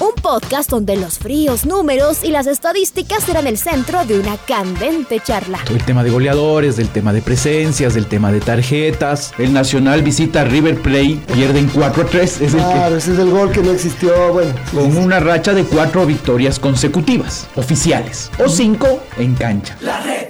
Un 0.00 0.12
podcast 0.22 0.70
donde 0.70 0.96
los 0.96 1.18
fríos 1.18 1.66
números 1.66 2.22
y 2.22 2.30
las 2.30 2.46
estadísticas 2.46 3.24
serán 3.24 3.48
el 3.48 3.58
centro 3.58 4.04
de 4.04 4.20
una 4.20 4.36
candente 4.36 5.18
charla. 5.18 5.58
El 5.68 5.84
tema 5.84 6.04
de 6.04 6.10
goleadores, 6.10 6.76
del 6.76 6.88
tema 6.88 7.12
de 7.12 7.20
presencias, 7.20 7.94
del 7.94 8.06
tema 8.06 8.30
de 8.30 8.38
tarjetas. 8.38 9.32
El 9.38 9.52
Nacional 9.52 10.02
visita 10.02 10.42
a 10.42 10.44
River 10.44 10.80
Plate, 10.82 11.20
pierden 11.34 11.68
4 11.74 12.02
a 12.02 12.06
3. 12.06 12.40
Es 12.42 12.54
claro, 12.54 12.96
ese 12.96 13.12
es 13.12 13.18
el 13.18 13.30
gol 13.30 13.50
que 13.50 13.60
no 13.60 13.72
existió. 13.72 14.32
Bueno, 14.32 14.54
con 14.72 14.96
una 14.96 15.18
racha 15.18 15.52
de 15.52 15.64
cuatro 15.64 16.06
victorias 16.06 16.60
consecutivas, 16.60 17.48
oficiales, 17.56 18.30
o 18.38 18.48
cinco 18.48 19.00
en 19.16 19.34
cancha. 19.34 19.76
La 19.80 20.00
red 20.00 20.28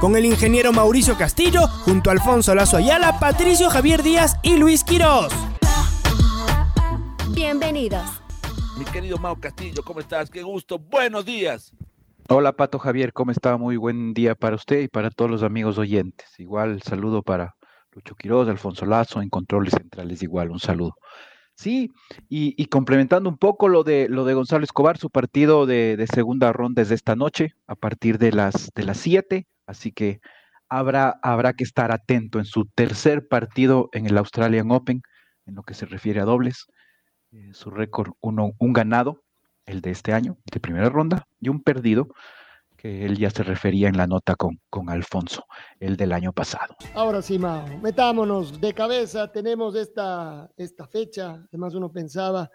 con 0.00 0.16
el 0.16 0.26
ingeniero 0.26 0.70
Mauricio 0.70 1.16
Castillo, 1.16 1.66
junto 1.86 2.10
a 2.10 2.12
Alfonso 2.12 2.54
Lazo 2.54 2.76
Ayala, 2.76 3.18
Patricio 3.20 3.70
Javier 3.70 4.02
Díaz 4.02 4.36
y 4.42 4.56
Luis 4.56 4.84
Quirós. 4.84 5.32
Bienvenidos. 7.30 8.23
Mi 8.76 8.84
querido 8.86 9.18
Mau 9.18 9.38
Castillo, 9.38 9.84
¿cómo 9.84 10.00
estás? 10.00 10.28
Qué 10.30 10.42
gusto. 10.42 10.80
Buenos 10.80 11.24
días. 11.24 11.72
Hola 12.28 12.52
Pato 12.52 12.80
Javier, 12.80 13.12
¿cómo 13.12 13.30
está? 13.30 13.56
Muy 13.56 13.76
buen 13.76 14.14
día 14.14 14.34
para 14.34 14.56
usted 14.56 14.80
y 14.80 14.88
para 14.88 15.10
todos 15.10 15.30
los 15.30 15.44
amigos 15.44 15.78
oyentes. 15.78 16.28
Igual 16.40 16.82
saludo 16.82 17.22
para 17.22 17.54
Lucho 17.92 18.16
Quiroz, 18.16 18.48
Alfonso 18.48 18.84
Lazo, 18.84 19.22
en 19.22 19.28
controles 19.28 19.74
centrales 19.74 20.24
igual, 20.24 20.50
un 20.50 20.58
saludo. 20.58 20.96
Sí, 21.54 21.92
y, 22.28 22.66
complementando 22.66 23.30
un 23.30 23.38
poco 23.38 23.68
lo 23.68 23.84
de 23.84 24.08
lo 24.08 24.24
de 24.24 24.34
Gonzalo 24.34 24.64
Escobar, 24.64 24.98
su 24.98 25.08
partido 25.08 25.66
de, 25.66 26.04
segunda 26.12 26.52
ronda 26.52 26.82
es 26.82 26.88
de 26.88 26.96
esta 26.96 27.14
noche, 27.14 27.54
a 27.68 27.76
partir 27.76 28.18
de 28.18 28.32
las 28.32 28.72
de 28.74 28.82
las 28.82 28.98
7, 28.98 29.46
así 29.66 29.92
que 29.92 30.18
habrá, 30.68 31.20
habrá 31.22 31.52
que 31.52 31.62
estar 31.62 31.92
atento 31.92 32.40
en 32.40 32.44
su 32.44 32.64
tercer 32.64 33.28
partido 33.28 33.88
en 33.92 34.06
el 34.06 34.18
Australian 34.18 34.72
Open, 34.72 35.02
en 35.46 35.54
lo 35.54 35.62
que 35.62 35.74
se 35.74 35.86
refiere 35.86 36.20
a 36.20 36.24
dobles. 36.24 36.66
Eh, 37.34 37.52
su 37.52 37.68
récord, 37.68 38.12
uno, 38.20 38.52
un 38.58 38.72
ganado, 38.72 39.24
el 39.66 39.80
de 39.80 39.90
este 39.90 40.12
año, 40.12 40.38
de 40.52 40.60
primera 40.60 40.88
ronda, 40.88 41.26
y 41.40 41.48
un 41.48 41.60
perdido, 41.60 42.06
que 42.76 43.04
él 43.04 43.18
ya 43.18 43.28
se 43.30 43.42
refería 43.42 43.88
en 43.88 43.96
la 43.96 44.06
nota 44.06 44.36
con, 44.36 44.60
con 44.70 44.88
Alfonso, 44.88 45.44
el 45.80 45.96
del 45.96 46.12
año 46.12 46.32
pasado. 46.32 46.76
Ahora 46.94 47.22
sí, 47.22 47.36
Mao, 47.40 47.66
metámonos 47.78 48.60
de 48.60 48.72
cabeza, 48.72 49.32
tenemos 49.32 49.74
esta, 49.74 50.48
esta 50.56 50.86
fecha, 50.86 51.44
además 51.48 51.74
uno 51.74 51.90
pensaba, 51.90 52.48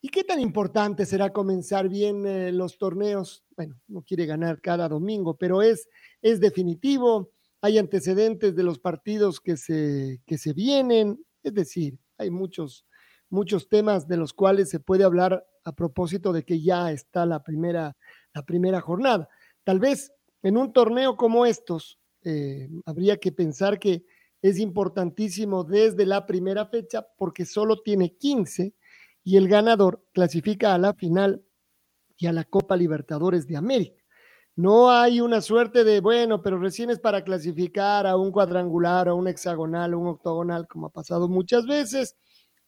¿y 0.00 0.08
qué 0.08 0.24
tan 0.24 0.40
importante 0.40 1.04
será 1.04 1.30
comenzar 1.30 1.90
bien 1.90 2.24
eh, 2.24 2.50
los 2.50 2.78
torneos? 2.78 3.44
Bueno, 3.54 3.76
no 3.88 4.00
quiere 4.00 4.24
ganar 4.24 4.62
cada 4.62 4.88
domingo, 4.88 5.36
pero 5.36 5.60
es, 5.60 5.86
es 6.22 6.40
definitivo, 6.40 7.30
hay 7.60 7.76
antecedentes 7.76 8.56
de 8.56 8.62
los 8.62 8.78
partidos 8.78 9.38
que 9.38 9.58
se, 9.58 10.22
que 10.24 10.38
se 10.38 10.54
vienen, 10.54 11.22
es 11.42 11.52
decir, 11.52 11.98
hay 12.16 12.30
muchos 12.30 12.86
muchos 13.34 13.68
temas 13.68 14.08
de 14.08 14.16
los 14.16 14.32
cuales 14.32 14.70
se 14.70 14.80
puede 14.80 15.04
hablar 15.04 15.46
a 15.64 15.72
propósito 15.72 16.32
de 16.32 16.44
que 16.44 16.62
ya 16.62 16.90
está 16.92 17.26
la 17.26 17.42
primera, 17.42 17.96
la 18.32 18.42
primera 18.44 18.80
jornada. 18.80 19.28
Tal 19.64 19.80
vez 19.80 20.12
en 20.42 20.56
un 20.56 20.72
torneo 20.72 21.16
como 21.16 21.44
estos, 21.44 21.98
eh, 22.22 22.68
habría 22.86 23.18
que 23.18 23.32
pensar 23.32 23.78
que 23.78 24.04
es 24.40 24.58
importantísimo 24.58 25.64
desde 25.64 26.06
la 26.06 26.26
primera 26.26 26.66
fecha 26.66 27.06
porque 27.16 27.44
solo 27.44 27.82
tiene 27.82 28.16
15 28.16 28.74
y 29.24 29.36
el 29.36 29.48
ganador 29.48 30.04
clasifica 30.12 30.74
a 30.74 30.78
la 30.78 30.94
final 30.94 31.42
y 32.16 32.26
a 32.26 32.32
la 32.32 32.44
Copa 32.44 32.76
Libertadores 32.76 33.46
de 33.46 33.56
América. 33.56 34.02
No 34.56 34.90
hay 34.90 35.20
una 35.20 35.40
suerte 35.40 35.82
de, 35.82 36.00
bueno, 36.00 36.40
pero 36.40 36.58
recién 36.58 36.90
es 36.90 37.00
para 37.00 37.24
clasificar 37.24 38.06
a 38.06 38.16
un 38.16 38.30
cuadrangular, 38.30 39.08
a 39.08 39.14
un 39.14 39.26
hexagonal, 39.26 39.94
a 39.94 39.96
un 39.96 40.06
octogonal, 40.06 40.68
como 40.68 40.86
ha 40.86 40.90
pasado 40.90 41.28
muchas 41.28 41.66
veces. 41.66 42.16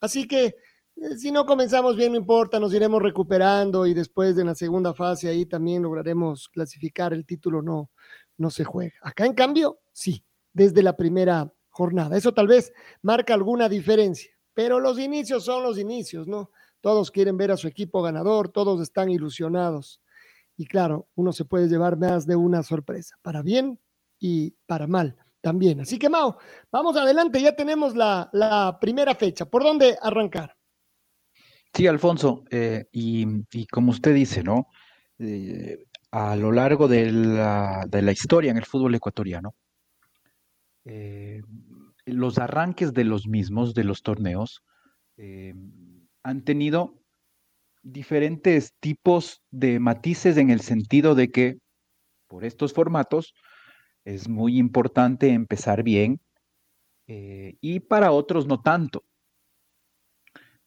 Así 0.00 0.26
que 0.26 0.56
eh, 0.96 1.16
si 1.16 1.30
no 1.30 1.44
comenzamos 1.44 1.96
bien, 1.96 2.12
no 2.12 2.18
importa, 2.18 2.58
nos 2.58 2.72
iremos 2.72 3.02
recuperando 3.02 3.86
y 3.86 3.94
después 3.94 4.34
de 4.34 4.44
la 4.44 4.54
segunda 4.54 4.94
fase 4.94 5.28
ahí 5.28 5.46
también 5.46 5.82
lograremos 5.82 6.48
clasificar. 6.48 7.12
El 7.12 7.26
título 7.26 7.62
no, 7.62 7.90
no 8.38 8.50
se 8.50 8.64
juega. 8.64 8.94
Acá, 9.02 9.26
en 9.26 9.34
cambio, 9.34 9.80
sí, 9.92 10.24
desde 10.52 10.82
la 10.82 10.96
primera 10.96 11.52
jornada. 11.68 12.16
Eso 12.16 12.32
tal 12.32 12.46
vez 12.46 12.72
marca 13.02 13.34
alguna 13.34 13.68
diferencia, 13.68 14.30
pero 14.54 14.80
los 14.80 14.98
inicios 14.98 15.44
son 15.44 15.62
los 15.62 15.78
inicios, 15.78 16.26
¿no? 16.26 16.50
Todos 16.80 17.10
quieren 17.10 17.36
ver 17.36 17.50
a 17.50 17.56
su 17.56 17.68
equipo 17.68 18.00
ganador, 18.00 18.48
todos 18.48 18.80
están 18.80 19.10
ilusionados. 19.10 20.00
Y 20.56 20.66
claro, 20.66 21.08
uno 21.14 21.32
se 21.32 21.44
puede 21.44 21.68
llevar 21.68 21.98
más 21.98 22.26
de 22.26 22.36
una 22.36 22.62
sorpresa, 22.62 23.16
para 23.20 23.42
bien 23.42 23.78
y 24.18 24.52
para 24.66 24.86
mal 24.86 25.25
también. 25.46 25.78
Así 25.78 25.96
que, 25.96 26.10
Mao, 26.10 26.38
vamos 26.72 26.96
adelante, 26.96 27.40
ya 27.40 27.54
tenemos 27.54 27.94
la, 27.94 28.76
primera 28.80 29.14
fecha. 29.14 29.44
¿Por 29.44 29.62
dónde 29.62 29.96
arrancar? 30.02 30.56
Sí, 31.72 31.86
Alfonso, 31.86 32.42
eh, 32.50 32.86
y, 32.90 33.64
como 33.68 33.92
usted 33.92 34.12
dice, 34.12 34.42
¿no? 34.42 34.66
Eh, 35.20 35.84
a 36.10 36.34
lo 36.34 36.50
largo 36.50 36.88
de 36.88 37.12
la, 37.12 38.12
historia 38.12 38.50
en 38.50 38.56
el 38.56 38.64
fútbol 38.64 38.96
ecuatoriano, 38.96 39.54
eh, 40.84 41.42
los 42.06 42.38
arranques 42.38 42.92
de 42.92 43.04
los 43.04 43.28
mismos, 43.28 43.72
de 43.72 43.84
los 43.84 44.02
torneos, 44.02 44.64
han 46.24 46.42
tenido 46.42 46.98
diferentes 47.84 48.74
tipos 48.80 49.42
de 49.52 49.78
matices 49.78 50.38
en 50.38 50.50
el 50.50 50.60
sentido 50.60 51.14
de 51.14 51.30
que 51.30 51.58
por 52.26 52.44
estos 52.44 52.72
formatos 52.72 53.32
es 54.06 54.28
muy 54.28 54.56
importante 54.56 55.30
empezar 55.30 55.82
bien 55.82 56.20
eh, 57.08 57.56
y 57.60 57.80
para 57.80 58.12
otros 58.12 58.46
no 58.46 58.62
tanto. 58.62 59.04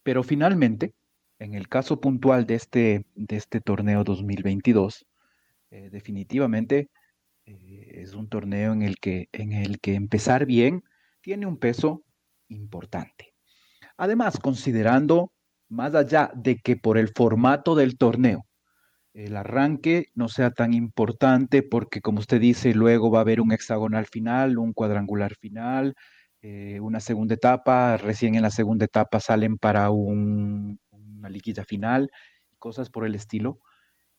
Pero 0.03 0.23
finalmente, 0.23 0.93
en 1.39 1.53
el 1.55 1.69
caso 1.69 2.01
puntual 2.01 2.45
de 2.45 2.55
este, 2.55 3.05
de 3.15 3.37
este 3.37 3.61
torneo 3.61 4.03
2022, 4.03 5.05
eh, 5.71 5.89
definitivamente 5.89 6.89
eh, 7.45 8.01
es 8.01 8.13
un 8.13 8.27
torneo 8.27 8.73
en 8.73 8.81
el, 8.81 8.97
que, 8.97 9.29
en 9.31 9.53
el 9.53 9.79
que 9.79 9.95
empezar 9.95 10.45
bien 10.45 10.83
tiene 11.21 11.45
un 11.45 11.57
peso 11.57 12.03
importante. 12.49 13.33
Además, 13.95 14.37
considerando 14.37 15.31
más 15.69 15.95
allá 15.95 16.29
de 16.35 16.57
que 16.57 16.75
por 16.75 16.97
el 16.97 17.07
formato 17.07 17.73
del 17.75 17.97
torneo 17.97 18.48
el 19.13 19.35
arranque 19.35 20.07
no 20.13 20.29
sea 20.29 20.51
tan 20.51 20.73
importante 20.73 21.63
porque, 21.63 22.01
como 22.01 22.19
usted 22.19 22.39
dice, 22.39 22.73
luego 22.73 23.11
va 23.11 23.19
a 23.19 23.21
haber 23.21 23.41
un 23.41 23.51
hexagonal 23.51 24.05
final, 24.05 24.57
un 24.57 24.73
cuadrangular 24.73 25.35
final, 25.35 25.95
eh, 26.41 26.79
una 26.79 26.99
segunda 26.99 27.35
etapa, 27.35 27.97
recién 27.97 28.35
en 28.35 28.43
la 28.43 28.51
segunda 28.51 28.85
etapa 28.85 29.19
salen 29.19 29.57
para 29.57 29.89
una 29.89 30.77
liguilla 31.29 31.65
final, 31.65 32.09
cosas 32.59 32.89
por 32.89 33.05
el 33.05 33.15
estilo. 33.15 33.59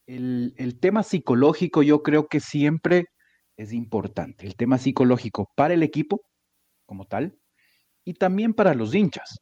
El, 0.06 0.78
tema 0.80 1.02
psicológico 1.02 1.82
yo 1.82 2.02
creo 2.02 2.26
que 2.28 2.40
siempre 2.40 3.06
es 3.56 3.72
importante, 3.72 4.46
el 4.46 4.56
tema 4.56 4.78
psicológico 4.78 5.50
para 5.54 5.74
el 5.74 5.82
equipo 5.82 6.22
como 6.86 7.06
tal 7.06 7.38
y 8.04 8.14
también 8.14 8.54
para 8.54 8.74
los 8.74 8.94
hinchas. 8.94 9.40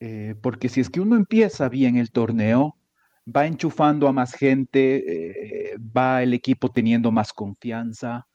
Eh, 0.00 0.34
porque 0.42 0.68
si 0.68 0.80
es 0.80 0.90
que 0.90 1.00
uno 1.00 1.16
empieza 1.16 1.68
bien 1.68 1.96
el 1.96 2.10
torneo, 2.10 2.76
va 3.24 3.46
enchufando 3.46 4.08
a 4.08 4.12
más 4.12 4.34
gente, 4.34 5.72
eh, 5.72 5.76
va 5.78 6.22
el 6.22 6.34
equipo 6.34 6.70
teniendo 6.70 7.10
más 7.12 7.32
confianza, 7.32 8.26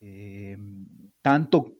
eh, 0.00 0.56
tanto 1.22 1.72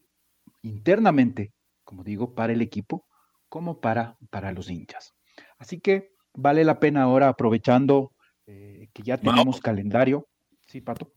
internamente, 0.63 1.53
como 1.85 2.05
digo, 2.05 2.35
para 2.35 2.53
el 2.53 2.63
equipo, 2.63 3.07
como 3.49 3.81
para, 3.81 4.17
para 4.31 4.53
los 4.53 4.71
hinchas. 4.71 5.15
Así 5.59 5.81
que 5.81 6.15
vale 6.35 6.65
la 6.65 6.81
pena 6.81 7.03
ahora, 7.03 7.29
aprovechando 7.29 8.13
eh, 8.47 8.89
que 8.93 9.03
ya 9.03 9.19
tenemos 9.19 9.61
calendario. 9.61 10.29
Sí, 10.67 10.81
Pato. 10.81 11.13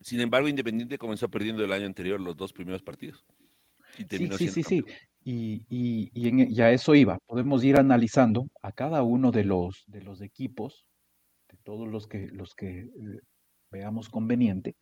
Sin 0.00 0.20
embargo, 0.20 0.48
Independiente 0.48 0.98
comenzó 0.98 1.28
perdiendo 1.28 1.64
el 1.64 1.72
año 1.72 1.86
anterior 1.86 2.20
los 2.20 2.36
dos 2.36 2.52
primeros 2.52 2.82
partidos. 2.82 3.24
sí, 3.96 4.28
sí, 4.36 4.48
sí, 4.48 4.62
sí. 4.62 4.84
Y, 5.24 5.64
y, 5.68 6.60
a 6.60 6.72
eso 6.72 6.94
iba. 6.94 7.18
Podemos 7.26 7.62
ir 7.64 7.78
analizando 7.78 8.46
a 8.62 8.72
cada 8.72 9.02
uno 9.02 9.30
de 9.30 9.44
los, 9.44 9.84
de 9.86 10.02
los 10.02 10.20
equipos, 10.20 10.84
de 11.48 11.58
todos 11.62 11.88
los 11.88 12.06
que, 12.08 12.28
los 12.32 12.54
que 12.54 12.80
eh, 12.80 12.88
veamos 13.70 14.08
conveniente, 14.08 14.74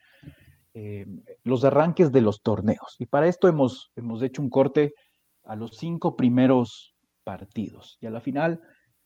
eh, 0.73 1.07
los 1.45 1.65
arranques 1.65 2.11
de 2.13 2.23
los 2.23 2.41
torneos. 2.41 2.97
Y 2.99 3.07
para 3.07 3.29
esto 3.29 3.49
hemos, 3.49 3.91
hemos 3.97 4.23
hecho 4.23 4.41
un 4.41 4.51
corte 4.51 4.95
a 5.45 5.57
los 5.57 5.77
cinco 5.77 6.17
primeros 6.17 6.95
partidos. 7.25 7.99
Y 8.01 8.07
a 8.07 8.11
la 8.11 8.21
final, 8.21 8.61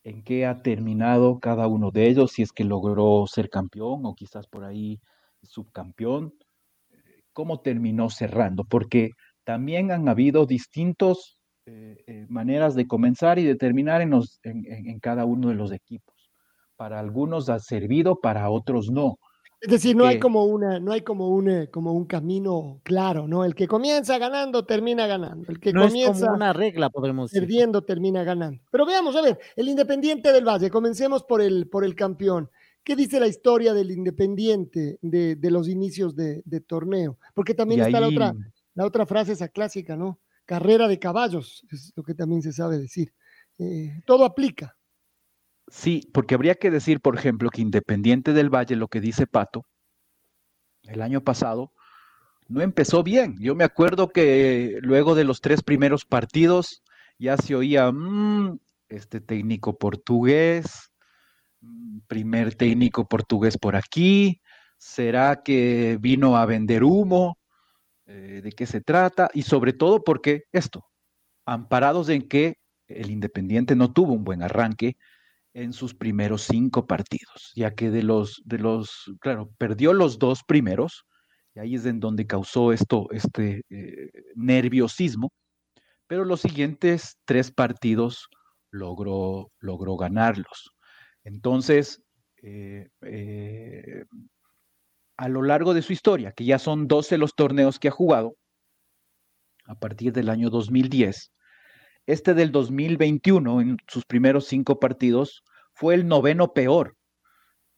en 0.05 0.23
qué 0.23 0.47
ha 0.47 0.63
terminado 0.63 1.41
cada 1.41 1.67
uno 1.67 1.91
de 1.91 2.09
ellos, 2.09 2.33
si 2.33 2.43
es 2.43 2.53
que 2.53 2.65
logró 2.65 3.27
ser 3.27 3.49
campeón 3.51 4.03
o 4.05 4.15
quizás 4.15 4.47
por 4.47 4.65
ahí 4.65 5.01
subcampeón. 5.43 6.33
cómo 7.33 7.61
terminó 7.61 8.11
cerrando, 8.11 8.65
porque 8.65 9.11
también 9.45 9.91
han 9.91 10.09
habido 10.09 10.47
distintas 10.47 11.39
eh, 11.67 12.03
eh, 12.07 12.27
maneras 12.29 12.75
de 12.75 12.87
comenzar 12.87 13.39
y 13.39 13.45
de 13.45 13.55
terminar 13.55 14.03
en, 14.03 14.11
los, 14.11 14.41
en, 14.43 14.99
cada 15.01 15.25
uno 15.25 15.49
de 15.49 15.55
los 15.55 15.73
equipos. 15.73 16.15
Para 16.77 16.99
algunos 16.99 17.49
ha 17.49 17.59
servido, 17.59 18.21
para 18.21 18.51
otros 18.51 18.91
no. 18.91 19.19
Es 19.61 19.71
decir, 19.71 19.97
no 19.97 20.05
hay 20.05 20.19
como 20.19 20.45
una, 20.45 20.79
no 20.79 20.93
hay 20.93 21.01
como 21.01 21.31
un, 21.31 21.49
eh, 21.49 21.71
como 21.71 21.95
un 21.95 22.05
camino 22.05 22.81
claro, 22.83 23.27
¿no? 23.27 23.47
El 23.47 23.55
que 23.55 23.67
comienza 23.67 24.19
ganando 24.19 24.67
termina 24.67 25.07
ganando. 25.07 25.51
El 25.51 25.59
que 25.59 25.73
no 25.73 25.87
comienza 25.87 26.13
es 26.13 26.21
como 26.25 26.35
una 26.35 26.53
regla, 26.53 26.91
podemos 26.91 27.31
decir. 27.31 27.47
Perdiendo 27.47 27.81
termina 27.83 28.25
ganando. 28.25 28.61
Pero 28.71 28.85
veamos, 28.85 29.17
a 29.17 29.23
ver, 29.23 29.39
el 29.57 29.69
Independiente 29.69 30.33
del 30.33 30.47
Valle, 30.47 30.69
comencemos 30.69 31.23
por 31.25 31.41
el, 31.41 31.69
por 31.69 31.83
el 31.83 31.95
campeón. 31.95 32.51
¿Qué 32.85 32.95
dice 32.95 33.19
la 33.19 33.27
historia 33.27 33.73
del 33.73 33.91
Independiente 33.91 34.99
de, 35.01 35.37
de 35.37 35.51
los 35.51 35.71
inicios 35.71 36.15
de, 36.15 36.43
de, 36.45 36.61
torneo? 36.61 37.17
Porque 37.33 37.55
también 37.55 37.81
está 37.81 37.99
la, 37.99 38.09
otra, 38.09 38.35
la 38.75 38.85
otra 38.85 39.07
frase, 39.07 39.33
esa 39.33 39.49
clásica, 39.49 39.97
¿no? 39.97 40.21
Carrera 40.45 40.89
de 40.89 40.99
caballos, 40.99 41.65
es 41.71 41.93
lo 41.97 42.03
que 42.03 42.15
también 42.15 42.43
se 42.43 42.53
sabe 42.53 42.79
decir. 42.79 43.13
Eh, 43.59 44.01
todo 44.07 44.25
aplica. 44.25 44.77
Sí, 45.69 46.11
porque 46.13 46.35
habría 46.35 46.57
que 46.57 46.71
decir, 46.71 47.01
por 47.01 47.17
ejemplo, 47.17 47.51
que 47.51 47.63
Independiente 47.63 48.33
del 48.33 48.51
Valle, 48.51 48.77
lo 48.77 48.89
que 48.89 49.01
dice 49.01 49.27
Pato, 49.27 49.65
el 50.83 51.01
año 51.01 51.23
pasado, 51.23 51.73
no 52.49 52.61
empezó 52.61 53.03
bien. 53.03 53.37
Yo 53.41 53.55
me 53.55 53.65
acuerdo 53.65 54.11
que 54.11 54.79
luego 54.83 55.15
de 55.15 55.25
los 55.25 55.41
tres 55.41 55.63
primeros 55.63 56.05
partidos 56.05 56.83
ya 57.19 57.39
se 57.39 57.55
oía, 57.55 57.91
mmm, 57.91 58.59
este 58.89 59.23
técnico 59.23 59.79
portugués, 59.79 60.91
Mm, 61.65 62.01
primer 62.07 62.55
técnico 62.55 63.07
portugués 63.07 63.57
por 63.59 63.77
aquí, 63.77 64.41
¿será 64.79 65.43
que 65.43 65.99
vino 66.01 66.37
a 66.37 66.47
vender 66.47 66.85
humo? 66.85 67.39
Eh, 68.07 68.41
¿De 68.43 68.53
qué 68.53 68.67
se 68.67 68.81
trata? 68.81 69.31
Y 69.35 69.43
sobre 69.43 69.73
todo 69.73 70.05
porque 70.05 70.45
esto, 70.53 70.85
amparados 71.47 72.09
en 72.09 72.29
que 72.29 72.59
el 72.87 73.11
Independiente 73.11 73.77
no 73.77 73.93
tuvo 73.93 74.13
un 74.13 74.25
buen 74.25 74.43
arranque 74.43 74.97
en 75.55 75.73
sus 75.73 75.95
primeros 75.95 76.43
cinco 76.43 76.87
partidos, 76.87 77.53
ya 77.55 77.75
que 77.75 77.91
de 77.91 78.03
los, 78.03 78.43
de 78.45 78.59
los, 78.59 79.13
claro, 79.21 79.51
perdió 79.57 79.93
los 79.93 80.19
dos 80.19 80.43
primeros, 80.43 81.05
y 81.55 81.61
ahí 81.61 81.75
es 81.77 81.87
en 81.87 82.01
donde 82.01 82.27
causó 82.27 82.73
esto, 82.73 83.07
este 83.13 83.63
eh, 83.71 84.11
nerviosismo, 84.35 85.33
pero 86.07 86.25
los 86.25 86.41
siguientes 86.41 87.19
tres 87.25 87.53
partidos 87.53 88.29
logró, 88.71 89.51
logró 89.61 89.97
ganarlos. 89.97 90.73
Entonces, 91.23 92.03
eh, 92.43 92.89
eh, 93.03 94.05
a 95.17 95.29
lo 95.29 95.43
largo 95.43 95.75
de 95.75 95.83
su 95.83 95.93
historia, 95.93 96.33
que 96.33 96.45
ya 96.45 96.59
son 96.59 96.89
12 96.89 97.19
los 97.19 97.35
torneos 97.35 97.79
que 97.79 97.89
ha 97.89 97.93
jugado, 97.93 98.37
a 99.67 99.75
partir 99.75 100.13
del 100.13 100.29
año 100.29 100.51
2010, 100.51 101.31
este 102.07 102.35
del 102.35 102.53
2021, 102.53 103.61
en 103.61 103.77
sus 103.89 104.05
primeros 104.05 104.47
cinco 104.47 104.79
partidos, 104.79 105.43
fue 105.73 105.95
el 105.95 106.07
noveno 106.07 106.53
peor. 106.53 106.97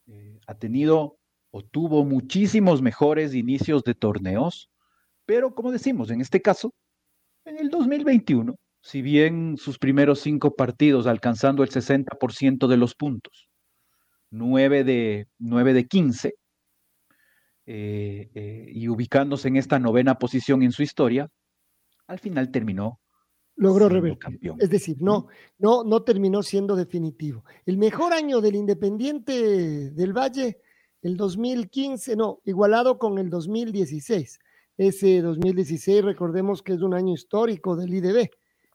Eh, 0.07 0.41
ha 0.47 0.55
tenido 0.55 1.19
o 1.51 1.63
tuvo 1.63 2.05
muchísimos 2.05 2.83
mejores 2.83 3.35
inicios 3.35 3.85
de 3.85 3.95
torneos, 3.95 4.69
pero 5.25 5.55
como 5.55 5.73
decimos, 5.73 6.11
en 6.11 6.21
este 6.21 6.43
caso, 6.43 6.75
en 7.45 7.59
el 7.59 7.71
2021 7.71 8.57
si 8.87 9.03
bien 9.03 9.57
sus 9.57 9.81
primeros 9.81 10.21
cinco 10.21 10.55
partidos 10.55 11.09
alcanzando 11.09 11.65
el 11.65 11.71
60% 11.71 12.69
de 12.69 12.77
los 12.77 12.95
puntos, 12.95 13.49
9 14.31 14.85
de, 14.85 15.27
9 15.41 15.73
de 15.73 15.87
15, 15.89 16.35
eh, 17.67 18.31
eh, 18.35 18.71
y 18.73 18.89
ubicándose 18.89 19.49
en 19.49 19.57
esta 19.57 19.79
novena 19.79 20.19
posición 20.19 20.63
en 20.63 20.73
su 20.73 20.83
historia, 20.83 21.31
al 22.07 22.19
final 22.19 22.51
terminó. 22.51 23.01
Logró 23.57 23.89
revertir. 23.89 24.39
Es 24.59 24.71
decir, 24.71 24.97
no, 25.01 25.29
no, 25.59 25.83
no 25.83 26.03
terminó 26.03 26.43
siendo 26.43 26.77
definitivo. 26.77 27.45
El 27.65 27.79
mejor 27.79 28.13
año 28.13 28.41
del 28.41 28.55
Independiente 28.55 29.91
del 29.91 30.13
Valle, 30.13 30.61
el 31.03 31.17
2015, 31.17 32.17
no, 32.17 32.41
igualado 32.45 32.99
con 32.99 33.19
el 33.19 33.31
2016. 33.31 34.39
Ese 34.77 35.23
2016, 35.23 36.05
recordemos 36.05 36.63
que 36.63 36.75
es 36.75 36.83
un 36.83 36.95
año 36.95 37.15
histórico 37.15 37.77
del 37.77 37.95
IDB 37.95 38.31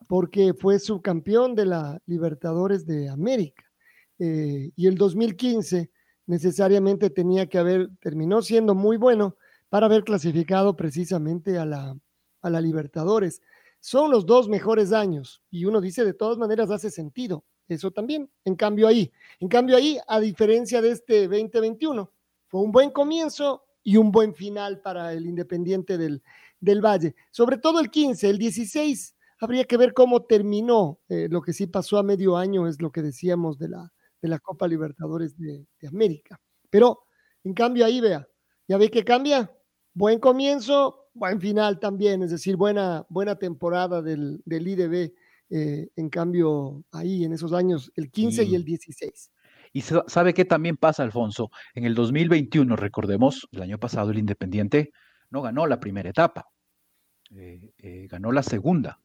porque 0.08 0.54
fue 0.54 0.80
subcampeón 0.80 1.56
de 1.56 1.66
la 1.66 2.02
Libertadores 2.06 2.86
de 2.86 3.10
América. 3.10 3.64
Eh, 4.20 4.72
y 4.76 4.88
el 4.88 4.96
2015 4.96 5.90
necesariamente 6.32 7.10
tenía 7.10 7.48
que 7.48 7.58
haber, 7.58 7.90
terminó 8.00 8.42
siendo 8.42 8.74
muy 8.74 8.96
bueno 8.96 9.36
para 9.68 9.88
haber 9.88 10.06
clasificado 10.06 10.78
precisamente 10.78 11.58
a 11.58 11.66
la, 11.66 11.98
a 12.42 12.50
la 12.50 12.62
Libertadores. 12.62 13.42
Son 13.82 14.10
los 14.10 14.26
dos 14.26 14.48
mejores 14.48 14.94
años 14.94 15.44
y 15.52 15.66
uno 15.66 15.82
dice 15.82 16.06
de 16.06 16.14
todas 16.14 16.38
maneras 16.38 16.72
hace 16.72 16.90
sentido. 16.90 17.44
Eso 17.68 17.92
también. 17.92 18.32
En 18.46 18.56
cambio 18.56 18.88
ahí, 18.88 19.12
en 19.42 19.50
cambio 19.50 19.76
ahí, 19.76 20.00
a 20.08 20.22
diferencia 20.22 20.82
de 20.82 20.92
este 20.92 21.28
2021, 21.28 22.10
fue 22.48 22.62
un 22.62 22.72
buen 22.72 22.92
comienzo 22.92 23.66
y 23.84 23.98
un 23.98 24.10
buen 24.10 24.34
final 24.34 24.80
para 24.80 25.12
el 25.12 25.26
Independiente 25.26 25.98
del, 25.98 26.24
del 26.62 26.80
Valle. 26.80 27.14
Sobre 27.32 27.58
todo 27.58 27.82
el 27.82 27.92
15, 27.92 28.30
el 28.30 28.38
16 28.38 29.16
Habría 29.44 29.66
que 29.66 29.76
ver 29.76 29.94
cómo 29.96 30.22
terminó. 30.22 31.00
Eh, 31.10 31.28
lo 31.28 31.42
que 31.42 31.52
sí 31.52 31.66
pasó 31.66 31.98
a 31.98 32.04
medio 32.04 32.38
año 32.38 32.68
es 32.68 32.80
lo 32.80 32.92
que 32.92 33.02
decíamos 33.02 33.58
de 33.58 33.70
la, 33.70 33.92
de 34.22 34.30
la 34.30 34.40
Copa 34.40 34.68
Libertadores 34.68 35.38
de, 35.38 35.66
América. 35.88 36.40
Pero, 36.70 37.00
en 37.44 37.54
cambio, 37.54 37.86
ahí 37.86 38.00
vea, 38.02 38.28
ya 38.68 38.78
ve 38.78 38.90
que 38.90 39.04
cambia. 39.04 39.52
Buen 39.94 40.20
comienzo, 40.20 41.10
buen 41.14 41.42
final 41.42 41.80
también, 41.80 42.24
es 42.24 42.32
decir, 42.32 42.56
buena, 42.56 43.06
buena 43.10 43.36
temporada 43.36 44.02
del, 44.02 44.42
del 44.46 44.68
IDB. 44.68 45.14
Eh, 45.50 45.90
en 45.98 46.10
cambio, 46.10 46.86
ahí 46.92 47.26
en 47.26 47.34
esos 47.34 47.52
años, 47.52 47.92
el 47.96 48.10
15 48.10 48.46
y 48.46 48.56
el 48.56 48.64
16. 48.64 49.32
Y 49.74 49.82
sabe 49.82 50.34
qué 50.34 50.46
también 50.46 50.78
pasa, 50.78 51.04
Alfonso. 51.04 51.50
En 51.74 51.84
el 51.84 51.96
2021, 51.96 52.76
recordemos, 52.76 53.48
el 53.52 53.62
año 53.62 53.78
pasado 53.78 54.12
el 54.12 54.20
Independiente 54.20 54.92
no 55.30 55.42
ganó 55.42 55.68
la 55.68 55.80
primera 55.80 56.10
etapa, 56.10 56.48
eh, 57.36 58.08
ganó 58.10 58.32
la 58.32 58.44
segunda 58.44 59.00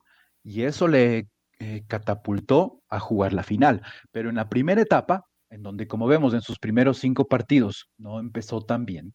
y 0.46 0.62
eso 0.62 0.86
le 0.86 1.28
eh, 1.58 1.84
catapultó 1.88 2.82
a 2.88 3.00
jugar 3.00 3.32
la 3.32 3.42
final. 3.42 3.82
Pero 4.12 4.30
en 4.30 4.36
la 4.36 4.48
primera 4.48 4.80
etapa, 4.80 5.26
en 5.50 5.62
donde 5.62 5.86
como 5.86 6.06
vemos 6.06 6.34
en 6.34 6.42
sus 6.42 6.58
primeros 6.58 6.98
cinco 6.98 7.28
partidos 7.28 7.88
no 7.98 8.20
empezó 8.20 8.60
tan 8.62 8.84
bien, 8.84 9.14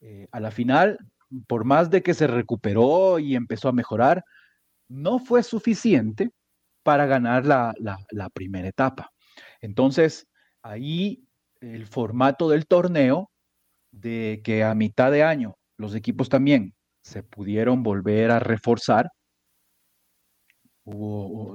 eh, 0.00 0.28
a 0.32 0.40
la 0.40 0.50
final, 0.50 0.98
por 1.46 1.64
más 1.64 1.90
de 1.90 2.02
que 2.02 2.14
se 2.14 2.26
recuperó 2.26 3.18
y 3.18 3.36
empezó 3.36 3.68
a 3.68 3.72
mejorar, 3.72 4.24
no 4.88 5.18
fue 5.18 5.42
suficiente 5.42 6.30
para 6.82 7.06
ganar 7.06 7.46
la, 7.46 7.74
la 7.78 8.30
primera 8.30 8.68
etapa. 8.68 9.10
Entonces, 9.60 10.26
ahí 10.62 11.24
el 11.60 11.86
formato 11.86 12.48
del 12.48 12.66
torneo, 12.66 13.30
de 13.92 14.40
que 14.44 14.64
a 14.64 14.74
mitad 14.74 15.10
de 15.10 15.22
año 15.22 15.56
los 15.76 15.94
equipos 15.94 16.28
también 16.28 16.74
se 17.02 17.22
pudieron 17.22 17.82
volver 17.82 18.30
a 18.30 18.38
reforzar, 18.38 19.10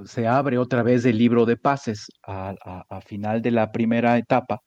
se 0.05 0.27
abre 0.27 0.57
otra 0.57 0.83
vez 0.83 1.05
el 1.05 1.17
libro 1.17 1.45
de 1.45 1.57
pases 1.57 2.07
a, 2.25 3.01
final 3.05 3.41
de 3.41 3.51
la 3.51 3.71
primera 3.71 4.17
etapa 4.17 4.61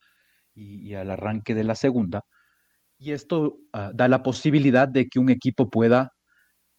y, 0.54 0.94
al 0.94 1.10
arranque 1.10 1.54
de 1.54 1.64
la 1.64 1.74
segunda. 1.74 2.22
Y 2.98 3.12
esto 3.12 3.58
ah, 3.72 3.92
da 3.94 4.08
la 4.08 4.22
posibilidad 4.22 4.88
de 4.88 5.08
que 5.08 5.20
un 5.20 5.30
equipo 5.30 5.70
pueda 5.70 6.12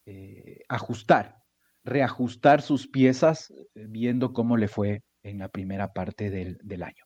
eh, 0.05 0.59
ajustar, 0.67 1.37
reajustar 1.83 2.61
sus 2.61 2.87
piezas 2.87 3.51
eh, 3.75 3.85
viendo 3.87 4.33
cómo 4.33 4.57
le 4.57 4.67
fue 4.67 5.03
en 5.23 5.39
la 5.39 5.49
primera 5.49 5.93
parte 5.93 6.29
del, 6.29 6.83
año. 6.83 7.03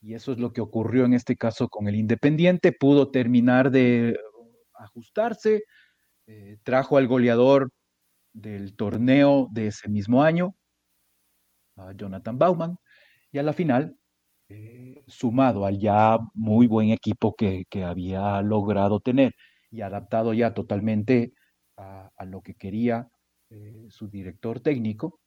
Y 0.00 0.14
eso 0.14 0.32
es 0.32 0.38
lo 0.38 0.52
que 0.52 0.60
ocurrió 0.60 1.04
en 1.04 1.14
este 1.14 1.36
caso 1.36 1.68
con 1.68 1.88
el 1.88 1.96
Independiente. 1.96 2.72
Pudo 2.72 3.10
terminar 3.10 3.70
de 3.70 4.18
ajustarse, 4.74 5.62
eh, 6.26 6.58
trajo 6.64 6.96
al 6.98 7.08
goleador 7.08 7.70
del 8.40 8.74
torneo 8.76 9.48
de 9.50 9.68
ese 9.68 9.88
mismo 9.88 10.22
año, 10.22 10.54
a 11.76 11.92
Jonathan 11.92 12.38
Bauman, 12.38 12.76
y 13.32 13.38
a 13.38 13.42
la 13.42 13.52
final, 13.52 13.96
eh, 14.48 15.02
sumado 15.06 15.66
al 15.66 15.78
ya 15.78 16.18
muy 16.34 16.66
buen 16.66 16.90
equipo 16.90 17.34
que, 17.36 17.66
había 17.84 18.40
logrado 18.42 19.00
tener 19.00 19.34
y 19.70 19.82
adaptado 19.82 20.32
ya 20.34 20.54
totalmente 20.54 21.32
a, 21.76 22.10
lo 22.26 22.40
que 22.42 22.54
quería 22.54 23.08
eh, 23.50 23.86
su 23.90 24.08
director 24.08 24.60
técnico, 24.60 25.20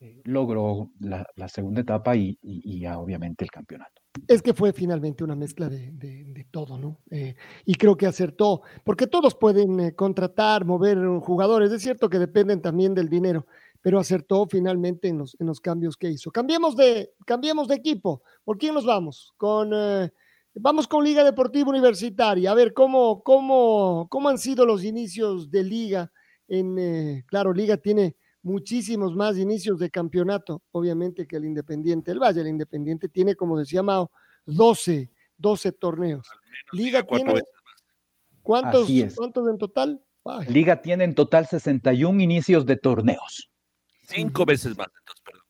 eh, 0.00 0.22
logró 0.24 0.90
la, 1.00 1.26
segunda 1.48 1.80
etapa 1.82 2.16
y, 2.16 2.38
ya 2.80 2.98
obviamente 2.98 3.44
el 3.44 3.50
campeonato. 3.50 4.03
Es 4.28 4.42
que 4.42 4.54
fue 4.54 4.72
finalmente 4.72 5.24
una 5.24 5.34
mezcla 5.34 5.68
de, 5.68 6.46
todo, 6.50 6.78
¿no? 6.78 6.98
Eh, 7.10 7.34
y 7.64 7.74
creo 7.74 7.96
que 7.96 8.06
acertó, 8.06 8.62
porque 8.84 9.08
todos 9.08 9.34
pueden 9.34 9.80
eh, 9.80 9.94
contratar, 9.94 10.64
mover 10.64 10.98
jugadores, 11.20 11.72
es 11.72 11.82
cierto 11.82 12.08
que 12.08 12.20
dependen 12.20 12.62
también 12.62 12.94
del 12.94 13.08
dinero, 13.08 13.46
pero 13.82 13.98
acertó 13.98 14.46
finalmente 14.46 15.08
en 15.08 15.18
los, 15.18 15.36
en 15.40 15.46
los 15.48 15.60
cambios 15.60 15.96
que 15.96 16.10
hizo. 16.10 16.30
Cambiemos 16.30 16.76
de, 16.76 17.12
cambiemos 17.26 17.66
de 17.66 17.74
equipo. 17.74 18.22
¿Por 18.44 18.56
quién 18.56 18.74
nos 18.74 18.86
vamos? 18.86 19.34
Con 19.36 19.72
Vamos 20.56 20.86
con 20.86 21.02
Liga 21.02 21.24
Deportiva 21.24 21.68
Universitaria. 21.68 22.52
A 22.52 22.54
ver, 22.54 22.72
¿cómo, 22.72 23.24
cómo, 23.24 24.06
cómo 24.08 24.28
han 24.28 24.38
sido 24.38 24.64
los 24.64 24.84
inicios 24.84 25.50
de 25.50 25.64
Liga? 25.64 26.12
En, 26.46 26.78
eh, 26.78 27.24
claro, 27.26 27.52
Liga 27.52 27.76
tiene 27.76 28.14
muchísimos 28.44 29.16
más 29.16 29.36
inicios 29.36 29.78
de 29.80 29.90
campeonato, 29.90 30.62
obviamente, 30.70 31.26
que 31.26 31.36
el 31.36 31.46
Independiente 31.46 32.12
del 32.12 32.20
Valle. 32.20 32.42
El 32.42 32.48
Independiente 32.48 33.08
tiene, 33.08 33.34
como 33.34 33.58
decía 33.58 33.82
Mao, 33.82 34.10
12, 34.46 35.10
12 35.36 35.72
torneos. 35.72 36.28
Liga 36.72 37.02
tiene... 37.02 37.42
¿Cuántos, 38.42 38.88
¿Cuántos 39.16 39.48
en 39.48 39.58
total? 39.58 40.04
Liga 40.48 40.80
tiene 40.80 41.04
en 41.04 41.14
total 41.14 41.46
61 41.46 42.20
inicios 42.20 42.66
de 42.66 42.76
torneos. 42.76 43.50
Cinco 44.06 44.44
veces 44.44 44.76
más, 44.76 44.88
entonces, 44.98 45.22
perdón. 45.24 45.42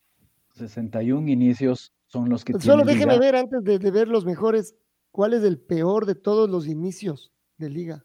61 0.55 1.29
inicios 1.29 1.93
son 2.07 2.29
los 2.29 2.45
que 2.45 2.53
Solo 2.61 2.85
déjeme 2.85 3.19
ver 3.19 3.35
antes 3.35 3.65
de, 3.65 3.79
ver 3.91 4.07
los 4.07 4.25
mejores, 4.25 4.77
¿cuál 5.11 5.35
es 5.35 5.43
el 5.43 5.59
peor 5.59 6.07
de 6.07 6.15
todos 6.15 6.49
los 6.49 6.69
inicios 6.69 7.33
de 7.57 7.71
liga? 7.71 8.05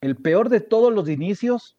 El 0.00 0.16
peor 0.16 0.48
de 0.48 0.60
todos 0.60 0.92
los 0.92 1.08
inicios, 1.08 1.77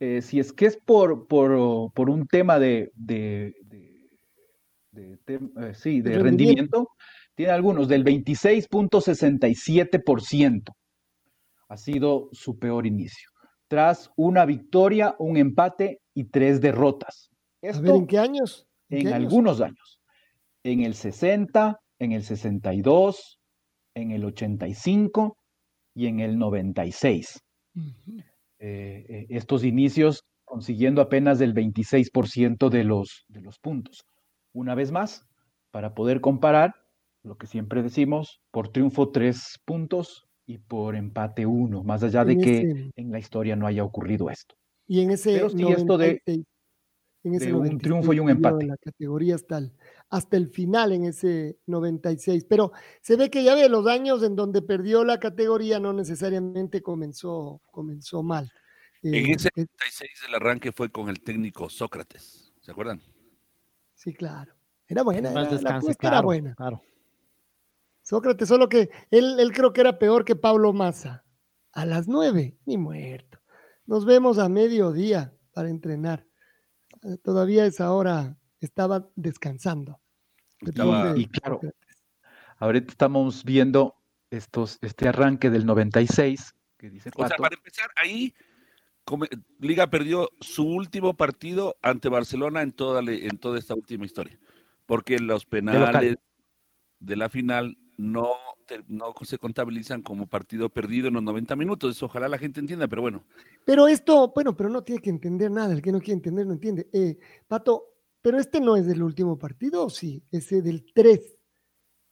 eh, 0.00 0.20
si 0.22 0.40
es 0.40 0.52
que 0.52 0.66
es 0.66 0.76
por, 0.78 1.28
por, 1.28 1.50
un 1.50 2.26
tema 2.26 2.58
de, 2.58 2.90
de, 2.94 3.54
de, 4.90 5.20
eh, 5.26 5.74
sí, 5.74 6.00
de 6.00 6.18
rendimiento, 6.18 6.88
tiene 7.34 7.52
algunos 7.52 7.86
del 7.86 8.02
26.67%. 8.04 10.74
Ha 11.68 11.76
sido 11.76 12.30
su 12.32 12.58
peor 12.58 12.86
inicio. 12.86 13.28
Tras 13.68 14.10
una 14.16 14.46
victoria, 14.46 15.14
un 15.18 15.36
empate 15.36 16.00
y 16.14 16.24
tres 16.24 16.62
derrotas. 16.62 17.28
¿Esto, 17.62 17.94
¿en 17.94 18.06
qué 18.06 18.18
años? 18.18 18.66
en 18.88 19.08
algunos 19.08 19.60
años. 19.60 20.00
En 20.64 20.80
el 20.80 20.94
60, 20.94 21.78
en 21.98 22.12
el 22.12 22.24
62, 22.24 23.38
en 23.94 24.12
el 24.12 24.24
85 24.24 25.36
y 25.94 26.06
en 26.06 26.20
el 26.20 26.38
96. 26.38 27.38
Eh, 27.76 27.80
eh, 28.60 29.26
estos 29.30 29.64
inicios 29.64 30.24
consiguiendo 30.44 31.00
apenas 31.00 31.40
el 31.40 31.54
26% 31.54 32.70
de 32.70 32.84
los, 32.84 33.24
de 33.28 33.40
los 33.40 33.58
puntos. 33.58 34.04
Una 34.52 34.74
vez 34.74 34.90
más, 34.90 35.26
para 35.70 35.94
poder 35.94 36.20
comparar, 36.20 36.74
lo 37.22 37.36
que 37.36 37.46
siempre 37.46 37.82
decimos, 37.82 38.40
por 38.50 38.68
triunfo 38.68 39.10
tres 39.10 39.60
puntos 39.64 40.26
y 40.46 40.58
por 40.58 40.96
empate 40.96 41.46
uno, 41.46 41.84
más 41.84 42.02
allá 42.02 42.24
de 42.24 42.38
que 42.38 42.90
en 42.96 43.12
la 43.12 43.18
historia 43.18 43.54
no 43.56 43.66
haya 43.66 43.84
ocurrido 43.84 44.30
esto. 44.30 44.56
Y 44.88 45.02
en 45.02 45.12
ese 45.12 45.34
Pero 45.34 45.50
sí 45.50 45.64
esto 45.70 45.96
de, 45.96 46.20
en 46.26 47.34
ese 47.34 47.52
un 47.52 47.78
triunfo 47.78 48.12
y 48.12 48.18
un 48.18 48.30
empate. 48.30 48.66
La 48.66 48.76
categoría 48.76 49.36
hasta 49.36 49.58
el, 49.58 49.72
hasta 50.10 50.36
el 50.36 50.48
final 50.48 50.92
en 50.92 51.04
ese 51.04 51.58
96. 51.66 52.44
Pero 52.48 52.72
se 53.00 53.16
ve 53.16 53.30
que 53.30 53.44
ya 53.44 53.54
ve 53.54 53.68
los 53.68 53.86
años 53.86 54.22
en 54.22 54.34
donde 54.34 54.60
perdió 54.60 55.04
la 55.04 55.18
categoría 55.18 55.78
no 55.78 55.92
necesariamente 55.92 56.82
comenzó, 56.82 57.62
comenzó 57.70 58.22
mal. 58.22 58.52
en 59.02 59.14
eh, 59.14 59.32
ese 59.32 59.50
96 59.54 60.10
el 60.28 60.34
arranque 60.34 60.72
fue 60.72 60.90
con 60.90 61.08
el 61.08 61.22
técnico 61.22 61.70
Sócrates, 61.70 62.52
¿se 62.60 62.72
acuerdan? 62.72 63.00
Sí, 63.94 64.12
claro. 64.12 64.54
Era 64.88 65.04
buena, 65.04 65.30
la, 65.30 65.80
era 66.02 66.20
buena. 66.20 66.54
Claro. 66.56 66.82
Sócrates, 68.02 68.48
solo 68.48 68.68
que 68.68 68.90
él, 69.12 69.38
él 69.38 69.52
creo 69.52 69.72
que 69.72 69.82
era 69.82 70.00
peor 70.00 70.24
que 70.24 70.34
Pablo 70.34 70.72
Massa. 70.72 71.24
A 71.72 71.86
las 71.86 72.08
nueve, 72.08 72.58
ni 72.66 72.76
muerto. 72.76 73.38
Nos 73.86 74.04
vemos 74.04 74.38
a 74.38 74.48
mediodía 74.48 75.32
para 75.52 75.68
entrenar. 75.68 76.26
Eh, 77.04 77.18
todavía 77.22 77.64
esa 77.66 77.92
hora 77.92 78.39
estaba 78.60 79.08
descansando. 79.16 80.00
y 80.60 81.26
claro, 81.26 81.60
ahorita 82.58 82.90
estamos 82.90 83.44
viendo 83.44 83.96
estos, 84.30 84.78
este 84.82 85.08
arranque 85.08 85.50
del 85.50 85.66
96, 85.66 86.54
que 86.76 86.90
dice 86.90 87.10
O 87.16 87.26
sea, 87.26 87.36
para 87.36 87.56
empezar, 87.56 87.90
ahí 87.96 88.34
Liga 89.58 89.88
perdió 89.90 90.30
su 90.40 90.64
último 90.64 91.14
partido 91.14 91.76
ante 91.82 92.08
Barcelona 92.08 92.62
en 92.62 92.72
toda, 92.72 93.00
en 93.00 93.38
toda 93.38 93.58
esta 93.58 93.74
última 93.74 94.04
historia, 94.04 94.38
porque 94.86 95.18
los 95.18 95.46
penales 95.46 96.16
de 97.00 97.16
la 97.16 97.28
final 97.28 97.76
no 97.96 98.36
no 98.88 99.12
se 99.22 99.38
contabilizan 99.38 100.02
como 100.02 100.26
partido 100.26 100.68
perdido 100.68 101.08
en 101.08 101.14
los 101.14 101.22
90 101.22 101.56
minutos. 101.56 102.02
ojalá 102.02 102.28
la 102.28 102.38
gente 102.38 102.60
entienda, 102.60 102.88
pero 102.88 103.02
bueno. 103.02 103.24
Pero 103.64 103.88
esto, 103.88 104.32
bueno, 104.34 104.56
pero 104.56 104.68
no 104.68 104.82
tiene 104.82 105.02
que 105.02 105.10
entender 105.10 105.50
nada. 105.50 105.72
El 105.72 105.82
que 105.82 105.92
no 105.92 105.98
quiere 105.98 106.14
entender 106.14 106.46
no 106.46 106.52
entiende. 106.52 106.88
Eh, 106.92 107.18
Pato, 107.48 107.89
pero 108.22 108.38
este 108.38 108.60
no 108.60 108.76
es 108.76 108.86
del 108.86 109.02
último 109.02 109.38
partido, 109.38 109.86
¿o 109.86 109.90
sí? 109.90 110.22
Ese 110.30 110.62
del 110.62 110.84
3, 110.92 111.38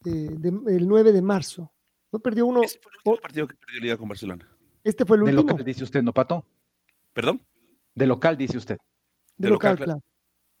eh, 0.05 0.37
el 0.67 0.87
9 0.87 1.11
de 1.11 1.21
marzo. 1.21 1.71
¿No 2.11 2.19
perdió 2.19 2.45
uno? 2.45 2.63
Este 2.63 2.79
fue 2.81 2.91
el 2.91 2.97
último 2.97 3.21
partido 3.21 3.47
que 3.47 3.55
perdió 3.55 3.81
Liga 3.81 3.97
con 3.97 4.09
Barcelona. 4.09 4.49
Este 4.83 5.05
fue 5.05 5.17
el 5.17 5.23
último. 5.23 5.41
De 5.43 5.47
local, 5.51 5.65
dice 5.65 5.83
usted, 5.83 6.01
¿no, 6.01 6.13
Pato? 6.13 6.45
¿Perdón? 7.13 7.41
De 7.93 8.07
local, 8.07 8.37
dice 8.37 8.57
usted. 8.57 8.77
De, 9.37 9.49
local, 9.49 9.77
claro. 9.77 10.01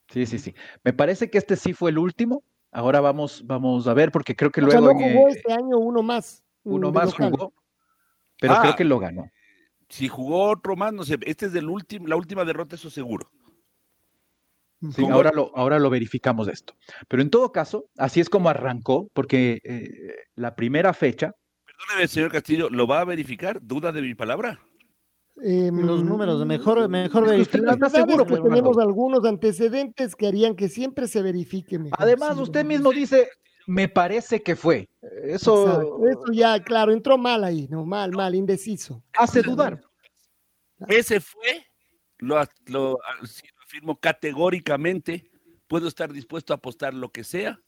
Sí, 0.09 0.25
sí, 0.25 0.39
sí. 0.39 0.53
Me 0.83 0.93
parece 0.93 1.29
que 1.29 1.37
este 1.37 1.55
sí 1.55 1.73
fue 1.73 1.91
el 1.91 1.97
último. 1.97 2.43
Ahora 2.71 3.01
vamos, 3.01 3.43
vamos 3.45 3.87
a 3.87 3.93
ver, 3.93 4.11
porque 4.11 4.35
creo 4.35 4.51
que 4.51 4.61
o 4.61 4.65
luego. 4.65 4.87
Sea, 4.87 4.93
no 4.93 5.13
jugó 5.13 5.27
este 5.29 5.53
año 5.53 5.77
uno 5.77 6.03
más. 6.03 6.43
Uno 6.63 6.91
más 6.91 7.13
jugó, 7.13 7.53
pero 8.39 8.55
creo 8.59 8.73
ah, 8.73 8.75
que 8.75 8.83
lo 8.83 8.99
ganó. 8.99 9.29
Si 9.87 10.07
jugó 10.07 10.49
otro 10.49 10.75
más, 10.75 10.93
no 10.93 11.03
sé, 11.03 11.17
este 11.25 11.47
es 11.47 11.53
del 11.53 11.67
último, 11.67 12.07
la 12.07 12.15
última 12.15 12.45
derrota, 12.45 12.75
eso 12.75 12.89
seguro. 12.89 13.31
Sí, 14.95 15.05
ahora 15.05 15.31
lo, 15.33 15.51
ahora 15.55 15.77
lo 15.77 15.89
verificamos 15.89 16.47
esto. 16.47 16.73
Pero 17.07 17.21
en 17.21 17.29
todo 17.29 17.51
caso, 17.51 17.89
así 17.97 18.19
es 18.19 18.29
como 18.29 18.49
arrancó, 18.49 19.09
porque 19.13 19.59
eh, 19.63 20.15
la 20.35 20.55
primera 20.55 20.93
fecha. 20.93 21.33
Perdóneme, 21.65 22.07
señor 22.07 22.31
Castillo, 22.31 22.69
¿lo 22.69 22.87
va 22.87 23.01
a 23.01 23.05
verificar? 23.05 23.59
¿Duda 23.61 23.91
de 23.91 24.01
mi 24.01 24.15
palabra? 24.15 24.59
Eh, 25.41 25.69
los 25.73 26.03
números, 26.03 26.45
mejor, 26.45 26.87
mejor 26.89 27.23
usted 27.23 27.63
está 27.65 27.89
seguro, 27.89 28.25
que 28.25 28.37
tenemos 28.37 28.77
algunos 28.77 29.23
antecedentes 29.23 30.15
que 30.15 30.27
harían 30.27 30.55
que 30.55 30.67
siempre 30.67 31.07
se 31.07 31.21
verifique 31.21 31.79
Además, 31.97 32.37
usted 32.37 32.65
mismo 32.65 32.91
dice, 32.91 33.29
me 33.65 33.87
parece 33.87 34.41
que 34.41 34.57
fue. 34.57 34.89
Eso, 35.23 36.05
eso 36.09 36.31
ya, 36.33 36.61
claro, 36.61 36.91
entró 36.91 37.17
mal 37.17 37.43
ahí, 37.43 37.67
no, 37.69 37.85
mal, 37.85 38.11
mal, 38.11 38.35
indeciso. 38.35 39.01
Hace 39.13 39.41
dudar. 39.41 39.81
Ese 40.87 41.21
fue, 41.21 41.65
lo, 42.17 42.41
lo, 42.65 42.97
afirmo 43.69 43.99
categóricamente, 43.99 45.29
puedo 45.67 45.87
estar 45.87 46.11
dispuesto 46.11 46.53
a 46.53 46.55
apostar 46.55 46.91
lo 46.95 47.11
que 47.11 47.23
sea. 47.23 47.59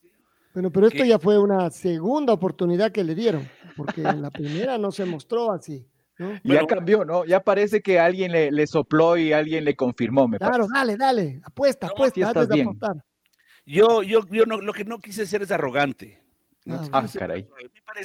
Bueno, 0.52 0.72
pero 0.72 0.88
esto 0.88 1.06
ya 1.06 1.20
fue 1.20 1.38
una 1.38 1.70
segunda 1.70 2.34
oportunidad 2.34 2.92
que 2.92 3.04
le 3.04 3.14
dieron, 3.14 3.48
porque 3.78 4.02
en 4.02 4.22
la 4.22 4.32
primera 4.32 4.80
no 4.80 4.92
se 4.92 5.06
mostró 5.06 5.52
así. 5.52 5.88
Ya 6.44 6.66
cambió, 6.66 7.06
¿no? 7.06 7.24
Ya 7.26 7.40
parece 7.40 7.82
que 7.82 8.00
alguien 8.00 8.32
le, 8.32 8.68
sopló 8.68 9.16
y 9.16 9.32
alguien 9.32 9.64
le 9.64 9.76
confirmó, 9.76 10.28
me 10.28 10.40
Claro, 10.40 10.68
dale, 10.72 10.98
dale, 10.98 11.40
apuesta, 11.44 11.88
apuesta, 11.88 12.28
antes 12.28 12.50
de 12.50 12.62
apostar. 12.62 13.06
Yo, 13.66 14.02
yo, 14.02 14.22
yo 14.30 14.46
no, 14.46 14.58
lo 14.58 14.74
que 14.74 14.84
no 14.84 14.98
quise 15.00 15.28
ser 15.28 15.44
es 15.44 15.52
arrogante. 15.52 16.20
ah, 16.68 16.90
ah 16.92 17.06
caray. 17.14 17.48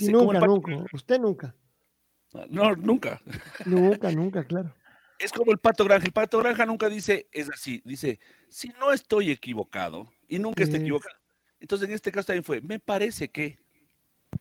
nunca, 0.02 0.46
nunca, 0.46 0.84
usted 0.92 1.18
nunca. 1.18 1.54
No, 2.50 2.74
nunca. 2.76 3.20
Nunca, 3.64 4.12
nunca, 4.12 4.44
claro. 4.44 4.74
Es 5.18 5.32
como 5.32 5.52
el 5.52 5.58
Pato 5.58 5.84
Granja. 5.84 6.06
El 6.06 6.12
Pato 6.12 6.38
Granja 6.38 6.66
nunca 6.66 6.88
dice, 6.88 7.28
es 7.32 7.50
así, 7.50 7.82
dice, 7.84 8.20
si 8.48 8.68
no 8.80 8.92
estoy 8.92 9.30
equivocado, 9.30 10.12
y 10.28 10.38
nunca 10.38 10.62
está 10.62 10.76
equivocado. 10.76 11.16
Entonces 11.60 11.88
en 11.88 11.94
este 11.94 12.12
caso 12.12 12.26
también 12.26 12.44
fue, 12.44 12.60
me 12.60 12.78
parece 12.78 13.30
que. 13.30 13.58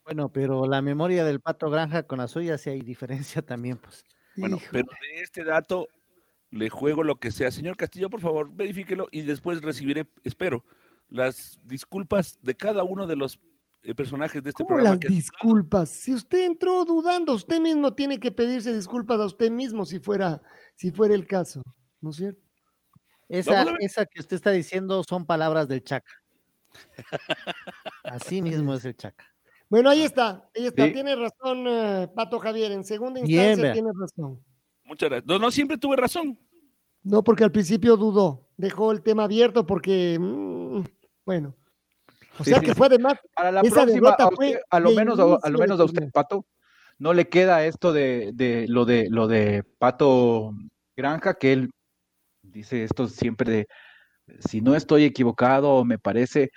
Bueno, 0.03 0.29
pero 0.29 0.67
la 0.67 0.81
memoria 0.81 1.23
del 1.23 1.39
Pato 1.39 1.69
Granja 1.69 2.03
con 2.03 2.19
la 2.19 2.27
suya 2.27 2.57
sí 2.57 2.69
hay 2.69 2.81
diferencia 2.81 3.41
también, 3.41 3.77
pues. 3.77 4.03
Bueno, 4.35 4.59
pero 4.71 4.87
de 5.01 5.21
este 5.21 5.43
dato 5.43 5.87
le 6.51 6.69
juego 6.69 7.03
lo 7.03 7.19
que 7.19 7.31
sea. 7.31 7.51
Señor 7.51 7.77
Castillo, 7.77 8.09
por 8.09 8.21
favor, 8.21 8.51
verifíquelo 8.53 9.07
y 9.11 9.21
después 9.21 9.61
recibiré, 9.61 10.07
espero, 10.23 10.65
las 11.09 11.59
disculpas 11.63 12.39
de 12.41 12.55
cada 12.55 12.83
uno 12.83 13.07
de 13.07 13.15
los 13.15 13.39
personajes 13.93 14.41
de 14.41 14.49
este 14.49 14.63
¿Cómo 14.63 14.75
programa. 14.75 14.97
Las 15.01 15.11
disculpas. 15.11 15.89
Si 15.89 16.13
usted 16.13 16.45
entró 16.45 16.85
dudando, 16.85 17.33
usted 17.33 17.59
mismo 17.59 17.93
tiene 17.93 18.19
que 18.19 18.31
pedirse 18.31 18.73
disculpas 18.73 19.19
a 19.19 19.25
usted 19.25 19.51
mismo 19.51 19.85
si 19.85 19.99
fuera, 19.99 20.41
si 20.75 20.91
fuera 20.91 21.13
el 21.13 21.27
caso, 21.27 21.61
¿no 22.01 22.09
es 22.09 22.15
cierto? 22.15 22.41
Esa, 23.27 23.63
esa 23.79 24.05
que 24.05 24.19
usted 24.19 24.35
está 24.35 24.51
diciendo 24.51 25.03
son 25.03 25.25
palabras 25.25 25.67
del 25.67 25.83
Chaca. 25.83 26.11
Así 28.03 28.41
mismo 28.41 28.73
es 28.73 28.85
el 28.85 28.95
Chaca. 28.95 29.25
Bueno, 29.69 29.89
ahí 29.89 30.03
está, 30.03 30.49
ahí 30.55 30.67
está, 30.67 30.91
tiene 30.91 31.15
razón 31.15 31.65
eh, 31.67 32.07
Pato 32.15 32.39
Javier, 32.39 32.71
en 32.71 32.83
segunda 32.83 33.19
instancia 33.19 33.73
tiene 33.73 33.89
razón. 33.99 34.43
Muchas 34.83 35.09
gracias. 35.09 35.27
No, 35.27 35.39
no, 35.39 35.51
siempre 35.51 35.77
tuve 35.77 35.95
razón. 35.95 36.39
No, 37.03 37.23
porque 37.23 37.43
al 37.43 37.51
principio 37.51 37.97
dudó, 37.97 38.47
dejó 38.57 38.91
el 38.91 39.01
tema 39.01 39.23
abierto 39.23 39.65
porque, 39.65 40.17
mm, 40.19 40.81
bueno, 41.25 41.55
o 42.37 42.43
sea 42.43 42.59
que 42.59 42.75
fue 42.75 42.87
además. 42.87 43.15
Para 43.33 43.51
la 43.51 43.61
próxima, 43.61 44.15
a, 44.69 44.79
lo 44.79 44.91
menos, 44.91 45.19
a, 45.19 45.49
lo 45.49 45.59
menos 45.59 45.79
a 45.79 45.85
usted, 45.85 46.11
Pato, 46.11 46.45
no 46.97 47.13
le 47.13 47.29
queda 47.29 47.65
esto 47.65 47.93
de, 47.93 48.31
de, 48.33 48.67
lo 48.67 48.85
de 48.85 49.07
lo 49.09 49.27
de 49.27 49.63
Pato 49.77 50.51
Granja, 50.95 51.35
que 51.35 51.53
él 51.53 51.71
dice 52.41 52.83
esto 52.83 53.07
siempre 53.07 53.51
de 53.51 53.67
si 54.39 54.61
no 54.61 54.75
estoy 54.75 55.03
equivocado, 55.03 55.83
me 55.85 55.99
parece, 55.99 56.51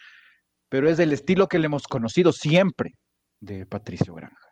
pero 0.68 0.88
es 0.88 0.96
del 0.96 1.12
estilo 1.12 1.48
que 1.48 1.58
le 1.58 1.66
hemos 1.66 1.86
conocido 1.86 2.32
siempre. 2.32 2.94
de 3.40 3.66
Patricio 3.66 4.14
Granja. 4.14 4.48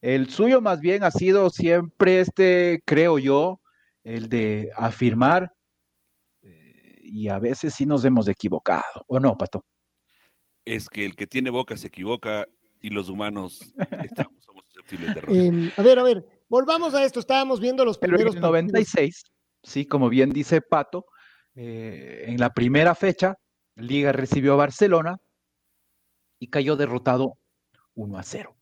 El 0.00 0.30
suyo 0.30 0.60
más 0.60 0.80
bien 0.80 1.04
ha 1.04 1.10
sido 1.10 1.50
siempre 1.50 2.20
este, 2.20 2.82
creo 2.84 3.18
yo, 3.18 3.60
el 4.04 4.28
de 4.28 4.70
afirmar 4.76 5.52
eh, 6.42 6.98
y 7.02 7.28
a 7.28 7.38
veces 7.38 7.74
sí 7.74 7.86
nos 7.86 8.04
hemos 8.04 8.28
equivocado, 8.28 9.04
¿o 9.06 9.20
no, 9.20 9.36
Pato? 9.36 9.64
Es 10.74 10.88
que 10.88 11.04
el 11.06 11.16
que 11.16 11.26
tiene 11.26 11.50
boca 11.50 11.76
se 11.76 11.86
equivoca 11.88 12.46
y 12.80 12.90
los 12.90 13.08
humanos 13.08 13.60
estamos, 14.04 14.42
somos 14.44 14.64
susceptibles 14.66 15.14
de 15.14 15.18
error. 15.20 15.36
Eh, 15.36 15.72
a 15.76 15.82
ver, 15.82 15.98
a 15.98 16.02
ver, 16.02 16.24
volvamos 16.48 16.94
a 16.94 17.04
esto. 17.04 17.20
Estábamos 17.20 17.60
viendo 17.60 17.84
los 17.84 17.98
Pero 17.98 18.12
en 18.12 18.16
primeros 18.16 18.34
el 18.36 18.40
partidos. 18.42 18.72
96, 18.74 19.22
sí, 19.62 19.86
como 19.86 20.08
bien 20.08 20.30
dice 20.30 20.60
Pato, 20.60 21.06
eh, 21.54 22.24
en 22.28 22.38
la 22.38 22.50
primera 22.52 22.94
fecha, 22.94 23.34
Liga 23.76 24.12
recibió 24.12 24.52
a 24.54 24.56
Barcelona 24.56 25.16
y 26.38 26.48
cayó 26.48 26.76
derrotado 26.76 27.34
1 27.94 28.18
a 28.18 28.22
0. 28.22 28.54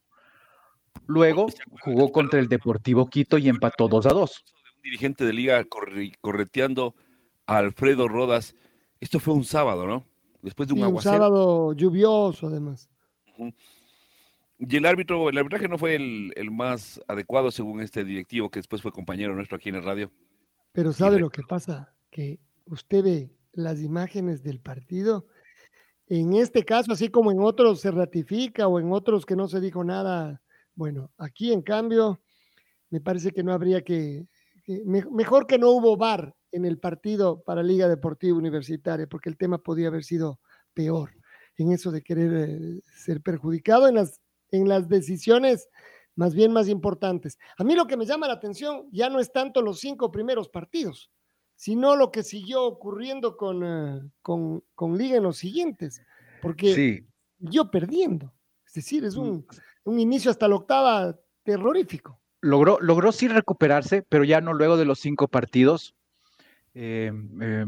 Luego 1.06 1.46
jugó 1.82 2.10
contra 2.12 2.40
el 2.40 2.48
Deportivo 2.48 3.06
Quito 3.08 3.36
y 3.38 3.48
empató 3.48 3.88
2 3.88 4.06
a 4.06 4.10
2. 4.10 4.44
Un 4.76 4.82
dirigente 4.82 5.24
de 5.24 5.32
liga 5.32 5.62
corre- 5.64 6.14
correteando 6.20 6.94
a 7.46 7.58
Alfredo 7.58 8.08
Rodas. 8.08 8.54
Esto 9.00 9.20
fue 9.20 9.34
un 9.34 9.44
sábado, 9.44 9.86
¿no? 9.86 10.06
Después 10.42 10.68
de 10.68 10.74
un 10.74 10.78
Sí, 10.78 10.82
un 10.82 10.88
aguacero. 10.88 11.14
sábado 11.14 11.72
lluvioso, 11.72 12.46
además. 12.48 12.88
Y 14.58 14.76
el 14.76 14.86
árbitro, 14.86 15.28
el 15.28 15.36
arbitraje 15.36 15.68
no 15.68 15.76
fue 15.78 15.96
el, 15.96 16.32
el 16.36 16.50
más 16.50 17.00
adecuado 17.08 17.50
según 17.50 17.80
este 17.80 18.04
directivo 18.04 18.50
que 18.50 18.58
después 18.58 18.80
fue 18.80 18.90
compañero 18.92 19.34
nuestro 19.34 19.56
aquí 19.56 19.68
en 19.68 19.74
el 19.76 19.84
radio. 19.84 20.10
Pero 20.72 20.92
¿sabe 20.92 21.18
lo 21.18 21.28
que 21.30 21.42
pasa? 21.42 21.92
Que 22.10 22.38
usted 22.66 23.02
ve 23.04 23.30
las 23.52 23.80
imágenes 23.82 24.42
del 24.42 24.60
partido. 24.60 25.26
En 26.08 26.34
este 26.34 26.64
caso, 26.64 26.92
así 26.92 27.08
como 27.08 27.32
en 27.32 27.40
otros 27.40 27.80
se 27.80 27.90
ratifica 27.90 28.66
o 28.68 28.78
en 28.80 28.92
otros 28.92 29.26
que 29.26 29.36
no 29.36 29.48
se 29.48 29.60
dijo 29.60 29.84
nada. 29.84 30.40
Bueno, 30.74 31.10
aquí 31.18 31.52
en 31.52 31.62
cambio, 31.62 32.20
me 32.90 33.00
parece 33.00 33.32
que 33.32 33.42
no 33.42 33.52
habría 33.52 33.82
que, 33.82 34.26
que- 34.64 34.82
me- 34.86 35.04
mejor 35.10 35.46
que 35.46 35.58
no 35.58 35.70
hubo 35.70 35.96
VAR 35.96 36.34
en 36.56 36.64
el 36.64 36.78
partido 36.78 37.42
para 37.42 37.62
Liga 37.62 37.86
Deportiva 37.86 38.36
Universitaria, 38.36 39.06
porque 39.06 39.28
el 39.28 39.36
tema 39.36 39.58
podía 39.58 39.88
haber 39.88 40.04
sido 40.04 40.40
peor 40.72 41.10
en 41.58 41.72
eso 41.72 41.90
de 41.90 42.02
querer 42.02 42.32
eh, 42.34 42.80
ser 42.96 43.20
perjudicado 43.20 43.88
en 43.88 43.94
las, 43.94 44.20
en 44.50 44.68
las 44.68 44.88
decisiones 44.88 45.68
más 46.14 46.34
bien 46.34 46.52
más 46.52 46.68
importantes. 46.68 47.38
A 47.58 47.64
mí 47.64 47.74
lo 47.74 47.86
que 47.86 47.96
me 47.98 48.06
llama 48.06 48.26
la 48.26 48.34
atención 48.34 48.88
ya 48.90 49.10
no 49.10 49.20
es 49.20 49.32
tanto 49.32 49.60
los 49.60 49.80
cinco 49.80 50.10
primeros 50.10 50.48
partidos, 50.48 51.10
sino 51.56 51.94
lo 51.94 52.10
que 52.10 52.22
siguió 52.22 52.64
ocurriendo 52.64 53.36
con, 53.36 53.62
eh, 53.62 54.00
con, 54.22 54.64
con 54.74 54.96
Liga 54.96 55.16
en 55.18 55.24
los 55.24 55.36
siguientes, 55.36 56.00
porque 56.40 56.74
Sí, 56.74 57.06
siguió 57.38 57.70
perdiendo. 57.70 58.32
Es 58.66 58.72
decir, 58.72 59.04
es 59.04 59.16
un, 59.16 59.46
un 59.84 60.00
inicio 60.00 60.30
hasta 60.30 60.48
la 60.48 60.56
octava 60.56 61.18
terrorífico. 61.42 62.18
logró, 62.40 62.78
logró 62.80 63.12
sí 63.12 63.28
recuperarse, 63.28 64.02
pero 64.08 64.24
ya 64.24 64.40
no 64.40 64.54
luego 64.54 64.76
de 64.78 64.86
los 64.86 65.00
cinco 65.00 65.28
partidos, 65.28 65.94
eh, 66.78 67.10
eh, 67.40 67.64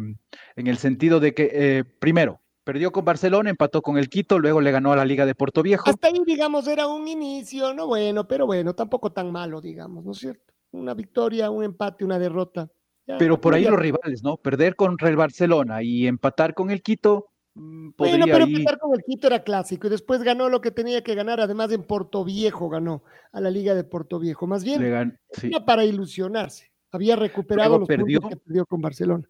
en 0.57 0.67
el 0.67 0.77
sentido 0.77 1.19
de 1.19 1.33
que, 1.35 1.51
eh, 1.53 1.85
primero, 1.99 2.41
perdió 2.63 2.93
con 2.93 3.05
Barcelona, 3.07 3.49
empató 3.49 3.81
con 3.81 3.97
el 3.97 4.11
Quito, 4.11 4.39
luego 4.39 4.61
le 4.61 4.71
ganó 4.71 4.93
a 4.93 4.97
la 4.97 5.07
Liga 5.07 5.25
de 5.25 5.35
Puerto 5.35 5.63
Viejo. 5.63 5.89
Hasta 5.89 6.09
ahí, 6.09 6.21
digamos, 6.27 6.69
era 6.69 6.87
un 6.87 7.09
inicio, 7.09 7.73
no 7.73 7.87
bueno, 7.87 8.29
pero 8.29 8.45
bueno, 8.45 8.75
tampoco 8.75 9.11
tan 9.11 9.33
malo, 9.33 9.63
digamos, 9.63 10.05
¿no 10.05 10.13
es 10.13 10.19
cierto? 10.19 10.53
Una 10.73 10.93
victoria, 10.93 11.51
un 11.51 11.65
empate, 11.65 12.05
una 12.05 12.19
derrota. 12.19 12.69
Ya, 13.07 13.17
Pero 13.17 13.41
por 13.41 13.55
ahí 13.55 13.65
ya- 13.65 13.71
los 13.71 13.81
rivales, 13.81 14.23
¿no? 14.23 14.37
Perder 14.37 14.77
contra 14.77 15.09
el 15.09 15.17
Barcelona 15.17 15.83
y 15.83 16.07
empatar 16.07 16.53
con 16.53 16.71
el 16.71 16.83
Quito, 16.83 17.31
mm, 17.55 17.93
Bueno, 17.97 18.27
pero 18.27 18.45
empezar 18.45 18.79
con 18.79 18.93
el 18.95 19.03
Quito 19.03 19.29
era 19.29 19.43
clásico 19.43 19.87
y 19.87 19.91
después 19.91 20.23
ganó 20.23 20.51
lo 20.51 20.61
que 20.61 20.71
tenía 20.71 21.03
que 21.03 21.15
ganar, 21.15 21.41
además 21.41 21.73
en 21.73 21.85
Puerto 21.85 22.23
Viejo 22.23 22.69
ganó 22.69 23.03
a 23.33 23.41
la 23.41 23.51
Liga 23.51 23.75
de 23.75 23.85
Puerto 23.85 24.19
Viejo. 24.19 24.47
Más 24.47 24.63
bien, 24.63 24.83
le 24.83 24.91
gan- 24.93 25.19
sí. 25.33 25.47
era 25.47 25.65
para 25.65 25.87
ilusionarse. 25.87 26.68
Había 26.91 27.17
recuperado 27.17 27.71
Luego 27.71 27.81
los 27.81 27.89
perdió. 27.89 28.21
puntos 28.21 28.39
que 28.39 28.45
perdió 28.45 28.67
con 28.67 28.81
Barcelona. 28.81 29.29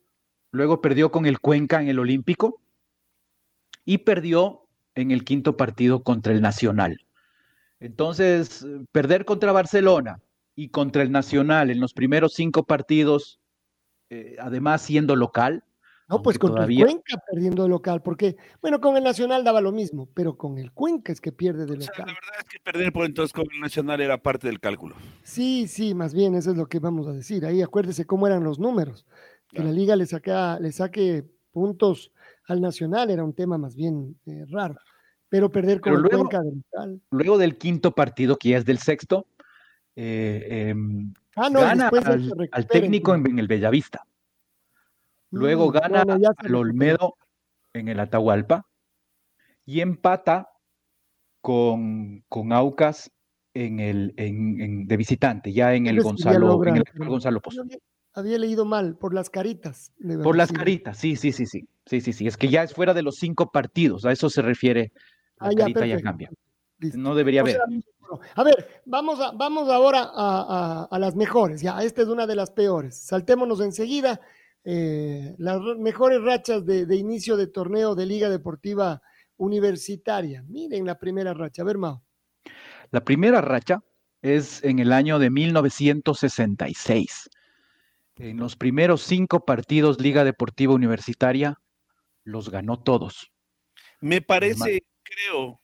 Luego 0.53 0.81
perdió 0.81 1.11
con 1.11 1.27
el 1.27 1.41
Cuenca 1.41 1.81
en 1.83 1.89
el 1.89 1.99
Olímpico 1.99 2.61
y 3.85 3.99
perdió 3.99 4.63
en 4.95 5.11
el 5.11 5.25
quinto 5.25 5.57
partido 5.57 6.03
contra 6.03 6.33
el 6.33 6.41
Nacional. 6.41 7.07
Entonces, 7.81 8.67
perder 8.93 9.25
contra 9.25 9.53
Barcelona 9.53 10.21
y 10.57 10.71
contra 10.71 11.03
el 11.03 11.13
Nacional 11.13 11.71
en 11.71 11.81
los 11.81 11.93
primeros 11.93 12.35
cinco 12.35 12.65
partidos, 12.65 13.39
eh, 14.11 14.37
además 14.41 14.83
siendo 14.83 15.15
local, 15.15 15.65
No, 16.09 16.23
pues 16.23 16.39
contra 16.39 16.57
todavía- 16.63 16.85
el 16.85 16.91
Cuenca 16.93 17.23
perdiendo 17.31 17.63
de 17.65 17.69
local, 17.69 18.01
porque, 18.03 18.37
bueno, 18.63 18.81
con 18.81 18.97
el 18.97 19.05
Nacional 19.05 19.45
daba 19.45 19.61
lo 19.61 19.73
mismo, 19.73 20.09
pero 20.15 20.37
con 20.39 20.57
el 20.59 20.73
Cuenca 20.73 21.13
es 21.13 21.21
que 21.21 21.33
pierde 21.33 21.67
de 21.67 21.73
O 21.77 21.81
sea, 21.81 21.93
la 21.99 21.99
local. 21.99 22.15
verdad 22.15 22.41
es 22.41 22.49
que 22.49 22.59
perder 22.61 22.93
por 22.93 23.05
entonces 23.05 23.33
con 23.33 23.47
el 23.53 23.61
Nacional 23.61 24.01
era 24.01 24.17
parte 24.23 24.47
del 24.47 24.59
cálculo. 24.59 24.97
Sí, 25.23 25.69
sí, 25.69 25.95
más 25.95 26.15
bien, 26.15 26.35
eso 26.35 26.51
es 26.53 26.57
lo 26.57 26.67
que 26.67 26.79
vamos 26.79 27.07
a 27.09 27.13
decir. 27.13 27.45
Ahí 27.45 27.61
acuérdese 27.61 28.07
cómo 28.07 28.27
eran 28.27 28.43
los 28.43 28.59
números. 28.59 29.05
Que 29.49 29.57
Claro. 29.57 29.69
la 29.71 29.75
liga 29.75 29.97
le, 29.97 30.07
saca, 30.07 30.59
le 30.61 30.73
saque 30.73 31.25
puntos 31.53 32.13
al 32.47 32.61
Nacional 32.63 33.11
era 33.11 33.23
un 33.25 33.35
tema 33.35 33.59
más 33.59 33.75
bien 33.75 34.19
eh, 34.27 34.45
raro. 34.49 34.77
Pero 35.29 35.51
perder 35.51 35.81
con 35.81 35.93
Pero 35.93 35.97
el 35.97 36.03
luego- 36.05 36.29
Cuenca 36.29 36.43
de 36.43 36.53
local. 36.57 37.01
luego 37.11 37.37
del 37.39 37.59
quinto 37.59 37.95
partido, 37.95 38.37
que 38.37 38.51
ya 38.51 38.59
es 38.59 38.65
del 38.65 38.79
sexto, 38.79 39.27
eh, 39.95 40.69
em, 40.71 41.13
Ah, 41.37 41.49
no, 41.51 41.61
gana 41.61 41.91
al, 42.53 42.67
técnico 42.67 43.15
en 43.15 43.39
el 43.39 43.47
Bellavista. 43.47 44.05
Luego 45.31 45.69
Mm, 45.69 45.73
gana 45.73 46.07
al. 46.37 46.55
Olmedo 46.55 47.15
en 47.73 47.89
el 47.89 48.01
Atahualpa 48.01 48.65
y 49.65 49.81
empata 49.81 50.49
con, 51.41 52.25
con 52.29 52.53
Aucas 52.53 53.11
en 53.55 53.81
el, 53.81 54.15
en, 54.17 54.61
en- 54.61 54.87
de 54.87 54.97
visitante, 54.97 55.53
ya 55.53 55.75
en 55.75 55.87
el 55.87 56.01
Gonzalo, 56.01 56.65
en 56.65 56.77
el 56.77 56.85
Gonzalo 56.95 57.41
Pozo. 57.41 57.63
Había, 58.15 58.39
leído 58.39 58.65
mal, 58.65 58.97
por 58.97 59.15
las 59.15 59.31
caritas. 59.31 59.93
Por 60.23 60.37
las 60.37 60.51
caritas, 60.51 60.97
sí, 60.99 61.15
sí, 61.15 61.31
sí, 61.33 61.47
sí, 61.47 61.69
sí, 61.87 62.01
sí, 62.01 62.13
sí. 62.13 62.27
Es 62.27 62.37
que 62.37 62.49
ya 62.49 62.63
es 62.65 62.75
fuera 62.75 62.95
de 62.95 63.03
los 63.03 63.17
cinco 63.17 63.51
partidos, 63.53 64.05
a 64.05 64.13
eso 64.13 64.29
se 64.29 64.43
refiere. 64.43 64.93
La 65.39 65.49
Ah, 65.49 65.53
ya, 65.53 65.59
carita 65.61 65.87
ya 65.87 66.01
cambia. 66.01 66.31
Listo. 66.79 66.99
No 66.99 67.15
debería 67.15 67.43
O 67.43 67.45
haber. 67.45 67.61
A 68.35 68.43
ver, 68.43 68.83
vamos, 68.87 69.21
a, 69.21 69.33
vamos 69.33 69.69
ahora 69.69 70.01
a, 70.03 70.11
a- 70.15 70.89
a 70.91 70.99
las 70.99 71.15
mejores. 71.15 71.61
Ya, 71.61 71.79
esta 71.83 72.03
es 72.03 72.09
una 72.09 72.27
de 72.27 72.35
las 72.35 72.51
peores. 72.51 72.99
Saltémonos 72.99 73.61
enseguida. 73.61 74.21
Eh, 74.65 75.35
las 75.39 75.61
mejores 75.79 76.21
rachas 76.23 76.67
de, 76.67 76.87
de 76.87 76.97
inicio 76.97 77.37
de 77.37 77.47
torneo 77.47 77.95
de 77.95 78.07
Liga 78.07 78.29
Deportiva 78.29 79.01
Universitaria. 79.37 80.43
Miren 80.49 80.85
la 80.85 80.99
primera 80.99 81.35
racha. 81.35 81.63
A 81.63 81.65
ver, 81.65 81.79
Mao. 81.79 82.03
La 82.91 83.05
primera 83.05 83.41
racha 83.41 83.83
es 84.23 84.65
en 84.65 84.79
el 84.79 84.93
año 84.93 85.19
de 85.19 85.31
1966. 85.31 87.31
En 88.17 88.39
los 88.39 88.57
primeros 88.57 89.03
cinco 89.03 89.45
partidos 89.45 90.01
Liga 90.01 90.25
Deportiva 90.25 90.75
Universitaria 90.75 91.61
los 92.25 92.51
ganó 92.51 92.81
todos. 92.81 93.31
Me 94.01 94.23
parece, 94.23 94.83
creo, 95.03 95.61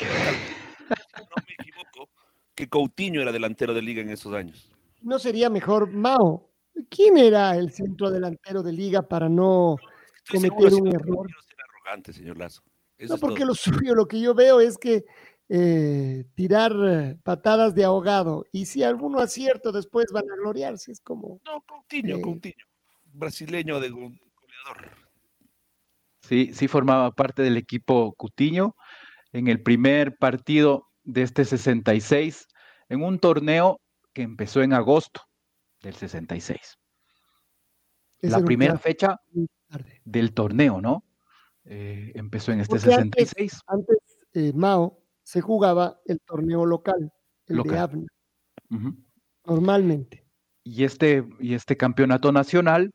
no 0.00 1.42
me 1.46 1.54
equivoco, 1.58 2.10
que 2.54 2.68
Coutinho 2.68 3.20
era 3.20 3.32
delantero 3.32 3.74
de 3.74 3.82
liga 3.82 4.02
en 4.02 4.10
esos 4.10 4.32
años. 4.34 4.70
¿No 5.00 5.18
sería 5.18 5.50
mejor, 5.50 5.90
Mao? 5.90 6.51
¿Quién 6.88 7.16
era 7.18 7.56
el 7.56 7.70
centro 7.72 8.10
delantero 8.10 8.62
de 8.62 8.72
Liga 8.72 9.02
para 9.02 9.28
no 9.28 9.76
Estoy 10.24 10.48
cometer 10.50 10.74
un 10.80 10.88
error? 10.88 11.30
no 11.30 11.42
ser 11.42 11.56
arrogante, 11.68 12.12
señor 12.12 12.38
Lazo. 12.38 12.62
Eso 12.98 13.14
No, 13.14 13.20
porque 13.20 13.44
lo 13.44 13.54
suyo, 13.54 13.94
lo 13.94 14.06
que 14.06 14.20
yo 14.20 14.34
veo 14.34 14.60
es 14.60 14.78
que 14.78 15.04
eh, 15.48 16.24
tirar 16.34 16.72
eh, 16.88 17.16
patadas 17.22 17.74
de 17.74 17.84
ahogado 17.84 18.44
y 18.52 18.66
si 18.66 18.82
alguno 18.82 19.18
acierto 19.18 19.72
después 19.72 20.06
van 20.12 20.30
a 20.30 20.36
gloriarse, 20.36 20.92
es 20.92 21.00
como... 21.00 21.40
No, 21.44 21.60
Coutinho, 21.62 22.16
Eh. 22.16 22.20
Coutinho. 22.22 22.64
Brasileño 23.12 23.78
de 23.80 23.90
go- 23.90 23.98
goleador. 24.00 24.96
Sí, 26.22 26.52
sí 26.54 26.68
formaba 26.68 27.10
parte 27.10 27.42
del 27.42 27.56
equipo 27.56 28.14
Cutiño 28.14 28.76
en 29.32 29.48
el 29.48 29.60
primer 29.62 30.16
partido 30.16 30.88
de 31.02 31.22
este 31.22 31.44
66, 31.44 32.46
en 32.88 33.02
un 33.02 33.18
torneo 33.18 33.80
que 34.12 34.22
empezó 34.22 34.62
en 34.62 34.72
agosto 34.72 35.22
del 35.82 35.94
66. 35.94 36.78
ese 38.20 38.30
La 38.30 38.44
primera 38.44 38.78
fecha 38.78 39.16
del 40.04 40.32
torneo, 40.32 40.80
¿no? 40.80 41.04
Eh, 41.64 42.12
empezó 42.14 42.52
en 42.52 42.60
este 42.60 42.76
Porque 42.76 42.94
antes- 42.94 43.28
66. 43.30 43.60
Antes, 43.66 43.98
eh, 44.34 44.52
Mao, 44.54 45.02
se 45.22 45.40
jugaba 45.40 46.00
el 46.06 46.20
torneo 46.20 46.64
local, 46.66 47.12
el 47.46 47.56
de 47.56 47.64
Local. 47.64 48.06
Normalmente. 49.44 50.24
Y 50.64 50.84
este, 50.84 51.24
y 51.40 51.54
este 51.54 51.76
campeonato 51.76 52.32
nacional, 52.32 52.92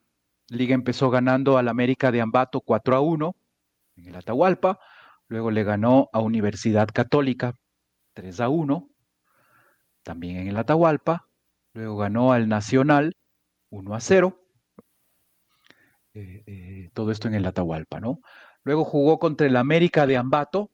Liga 0.49 0.73
empezó 0.73 1.09
ganando 1.09 1.57
al 1.57 1.67
América 1.67 2.11
de 2.11 2.21
Ambato 2.21 2.61
4 2.61 2.95
a 2.95 3.01
1 3.01 3.35
en 3.97 4.07
el 4.07 4.15
Atahualpa, 4.15 4.79
luego 5.27 5.51
le 5.51 5.63
ganó 5.63 6.09
a 6.13 6.21
Universidad 6.21 6.87
Católica 6.93 7.53
3 8.13 8.39
a 8.39 8.47
1, 8.49 8.89
también 10.03 10.37
en 10.37 10.47
el 10.47 10.57
Atahualpa, 10.57 11.26
luego 11.77 11.97
ganó 11.97 12.33
al 12.33 12.49
Nacional 12.49 13.15
1 13.69 13.95
a 13.95 13.99
0, 13.99 14.39
eh, 16.15 16.43
eh, 16.47 16.89
todo 16.93 17.11
esto 17.11 17.27
en 17.27 17.35
el 17.35 17.45
Atahualpa, 17.45 17.99
¿no? 17.99 18.19
Luego 18.63 18.83
jugó 18.83 19.19
contra 19.19 19.45
el 19.45 19.55
América 19.55 20.07
de 20.07 20.17
Ambato, 20.17 20.71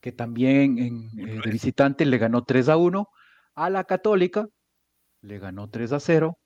que 0.00 0.12
también 0.12 0.78
en, 0.78 1.10
eh, 1.18 1.40
de 1.44 1.50
visitante 1.50 2.06
le 2.06 2.16
ganó 2.18 2.44
3 2.44 2.68
a 2.68 2.76
1. 2.76 3.08
A 3.56 3.70
la 3.70 3.84
Católica 3.84 4.46
le 5.20 5.38
ganó 5.40 5.68
3 5.68 5.92
a 5.92 6.00
0. 6.00 6.38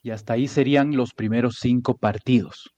Y 0.00 0.10
hasta 0.10 0.34
ahí 0.34 0.46
serían 0.46 0.96
los 0.96 1.14
primeros 1.14 1.56
cinco 1.60 1.96
partidos. 1.96 2.70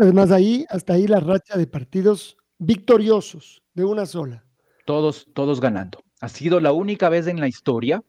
Además, 0.00 0.30
ahí, 0.30 0.64
hasta 0.68 0.94
ahí 0.94 1.06
la 1.06 1.20
racha 1.20 1.56
de 1.56 1.66
partidos 1.66 2.36
victoriosos, 2.58 3.62
de 3.74 3.84
una 3.84 4.06
sola. 4.06 4.44
Todos, 4.86 5.26
todos 5.34 5.60
ganando. 5.60 6.02
Ha 6.20 6.28
sido 6.28 6.60
la 6.60 6.72
única 6.72 7.08
vez 7.08 7.26
en 7.26 7.40
la 7.40 7.48
historia 7.48 8.02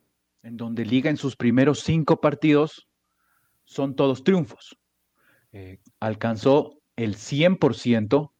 en 0.43 0.57
donde 0.57 0.85
Liga 0.85 1.09
en 1.09 1.17
sus 1.17 1.35
primeros 1.35 1.79
cinco 1.79 2.21
partidos 2.21 2.87
son 3.63 3.95
todos 3.95 4.23
triunfos. 4.23 4.77
Eh, 5.53 5.79
alcanzó 5.99 6.79
el 6.95 7.15
100% 7.15 8.31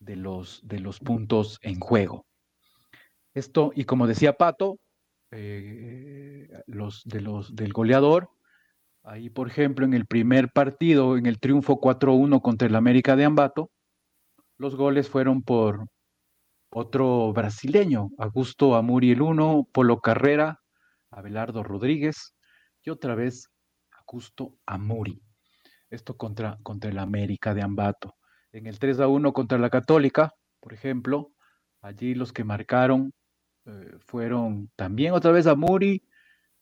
de 0.00 0.16
los, 0.16 0.60
de 0.66 0.80
los 0.80 0.98
puntos 0.98 1.58
en 1.62 1.80
juego. 1.80 2.26
Esto, 3.32 3.72
y 3.74 3.84
como 3.84 4.06
decía 4.06 4.34
Pato, 4.34 4.78
eh, 5.30 6.48
los, 6.66 7.02
de 7.04 7.20
los, 7.20 7.54
del 7.54 7.72
goleador, 7.72 8.30
ahí 9.02 9.30
por 9.30 9.48
ejemplo 9.48 9.84
en 9.84 9.94
el 9.94 10.06
primer 10.06 10.50
partido, 10.50 11.16
en 11.16 11.26
el 11.26 11.38
triunfo 11.38 11.80
4-1 11.80 12.40
contra 12.42 12.68
el 12.68 12.76
América 12.76 13.16
de 13.16 13.24
Ambato, 13.24 13.70
los 14.58 14.76
goles 14.76 15.08
fueron 15.08 15.42
por 15.42 15.86
otro 16.70 17.32
brasileño, 17.32 18.10
Augusto 18.18 18.74
Amuri 18.74 19.12
el 19.12 19.22
1, 19.22 19.68
Polo 19.72 20.00
Carrera, 20.00 20.63
Abelardo 21.14 21.62
Rodríguez 21.62 22.34
y 22.82 22.90
otra 22.90 23.14
vez 23.14 23.48
Augusto 23.98 24.56
Amuri. 24.66 25.22
Esto 25.90 26.16
contra, 26.16 26.58
contra 26.62 26.90
el 26.90 26.98
América 26.98 27.54
de 27.54 27.62
Ambato. 27.62 28.14
En 28.52 28.66
el 28.66 28.78
3 28.78 29.00
a 29.00 29.08
1 29.08 29.32
contra 29.32 29.58
la 29.58 29.70
Católica, 29.70 30.32
por 30.60 30.72
ejemplo, 30.72 31.32
allí 31.80 32.14
los 32.14 32.32
que 32.32 32.44
marcaron 32.44 33.12
eh, 33.66 33.96
fueron 34.00 34.70
también 34.76 35.12
otra 35.12 35.32
vez 35.32 35.46
Amuri, 35.46 36.02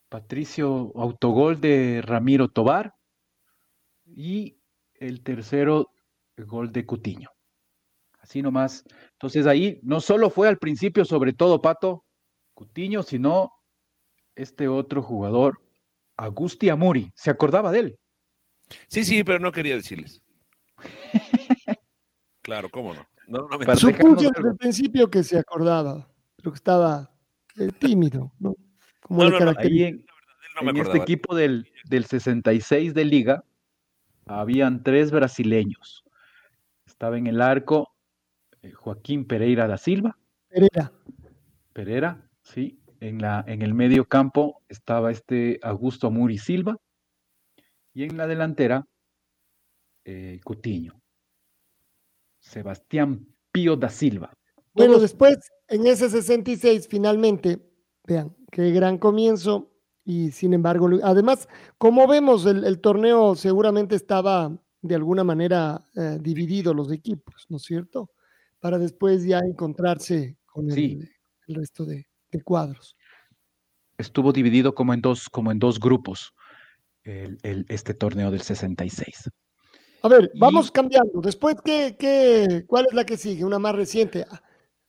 Patricio, 0.09 0.93
autogol 0.95 1.61
de 1.61 2.03
Ramiro 2.03 2.49
Tobar 2.49 2.95
y 4.05 4.59
el 4.95 5.23
tercero, 5.23 5.91
el 6.37 6.45
gol 6.47 6.71
de 6.73 6.85
Cutiño. 6.85 7.31
Así 8.21 8.43
nomás. 8.43 8.85
Entonces 9.13 9.47
ahí 9.47 9.81
no 9.83 10.01
solo 10.01 10.31
fue 10.31 10.49
al 10.49 10.59
principio, 10.59 11.05
sobre 11.05 11.33
todo 11.33 11.63
Pato 11.63 12.05
Cutiño, 12.55 13.03
sino 13.03 13.51
este 14.35 14.69
otro 14.69 15.03
jugador, 15.03 15.61
Agusti 16.17 16.69
Amuri. 16.69 17.13
¿Se 17.15 17.31
acordaba 17.31 17.73
de 17.73 17.79
él? 17.79 17.99
Sí, 18.89 19.05
sí, 19.05 19.25
pero 19.25 19.39
no 19.39 19.53
quería 19.53 19.75
decirles. 19.75 20.23
claro, 22.43 22.69
cómo 22.71 22.95
no. 22.95 23.07
no, 23.29 23.49
no 23.49 23.59
me... 23.59 23.77
Supuse 23.77 24.31
desde 24.35 24.49
el 24.49 24.57
principio 24.57 25.11
que 25.11 25.23
se 25.23 25.39
acordaba, 25.39 26.09
pero 26.37 26.53
que 26.53 26.57
estaba 26.57 27.11
eh, 27.59 27.71
tímido, 27.79 28.33
¿no? 28.39 28.55
Como 29.01 29.25
no, 29.25 29.55
ahí 29.59 29.83
en, 29.85 30.07
en 30.61 30.77
este 30.77 30.99
equipo 30.99 31.35
del, 31.35 31.69
del 31.89 32.05
66 32.07 32.95
de 32.95 33.05
Liga, 33.05 33.45
habían 34.27 34.83
tres 34.83 35.11
brasileños. 35.11 36.05
Estaba 36.87 37.19
en 37.19 37.27
el 37.27 37.43
arco 37.43 37.93
eh, 38.63 38.71
Joaquín 38.71 39.27
Pereira 39.27 39.67
da 39.67 39.77
Silva. 39.77 40.17
Pereira. 40.49 40.93
Pereira, 41.73 42.31
sí. 42.43 42.82
En, 43.03 43.21
la, 43.21 43.45
en 43.49 43.63
el 43.63 43.75
medio 43.75 44.05
campo 44.05 44.63
estaba 44.69 45.11
este 45.11 45.59
Augusto 45.65 46.07
Amuri 46.07 46.39
Silva. 46.39 46.77
Y 47.93 48.05
en 48.05 48.17
la 48.17 48.29
delantera, 48.29 48.87
eh, 50.05 50.39
Cutiño. 50.45 51.03
Sebastián 52.39 53.27
Pío 53.51 53.75
da 53.75 53.89
Silva. 53.89 54.33
Bueno, 54.73 55.01
después, 55.01 55.37
en 55.67 55.85
ese 55.85 56.09
66, 56.11 56.87
finalmente, 56.89 57.61
vean, 58.07 58.37
qué 58.53 58.71
gran 58.71 58.99
comienzo. 58.99 59.73
Y 60.05 60.31
sin 60.31 60.55
embargo, 60.55 60.89
además, 61.03 61.49
como 61.79 62.07
vemos, 62.07 62.47
el, 62.47 62.81
torneo 62.81 63.35
seguramente 63.35 63.97
estaba 63.97 64.57
de 64.81 64.95
alguna 64.95 65.25
manera 65.25 65.85
eh, 65.97 66.19
dividido 66.21 66.73
los 66.73 66.93
equipos, 66.93 67.47
¿no 67.49 67.57
es 67.57 67.65
cierto? 67.65 68.11
Para 68.61 68.79
después 68.79 69.25
ya 69.25 69.41
encontrarse 69.41 70.39
con 70.47 70.71
el, 70.71 71.11
resto 71.49 71.85
de, 71.85 72.07
cuadros. 72.41 72.97
Estuvo 73.99 74.33
dividido 74.33 74.75
como 74.75 74.95
en 74.95 75.01
dos, 75.01 75.29
como 75.29 75.53
en 75.53 75.59
dos 75.59 75.79
grupos 75.79 76.33
el, 77.05 77.67
este 77.69 77.95
torneo 77.95 78.31
del 78.31 78.43
66. 78.43 79.31
A 80.03 80.09
ver, 80.09 80.31
vamos 80.35 80.71
cambiando. 80.71 81.21
Después, 81.21 81.57
¿qué, 81.65 81.97
qué, 81.99 82.65
cuál 82.67 82.87
es 82.89 82.95
la 82.95 83.05
que 83.05 83.17
sigue? 83.17 83.45
Una 83.45 83.59
más 83.59 83.75
reciente. 83.75 84.25
Ah, 84.29 84.43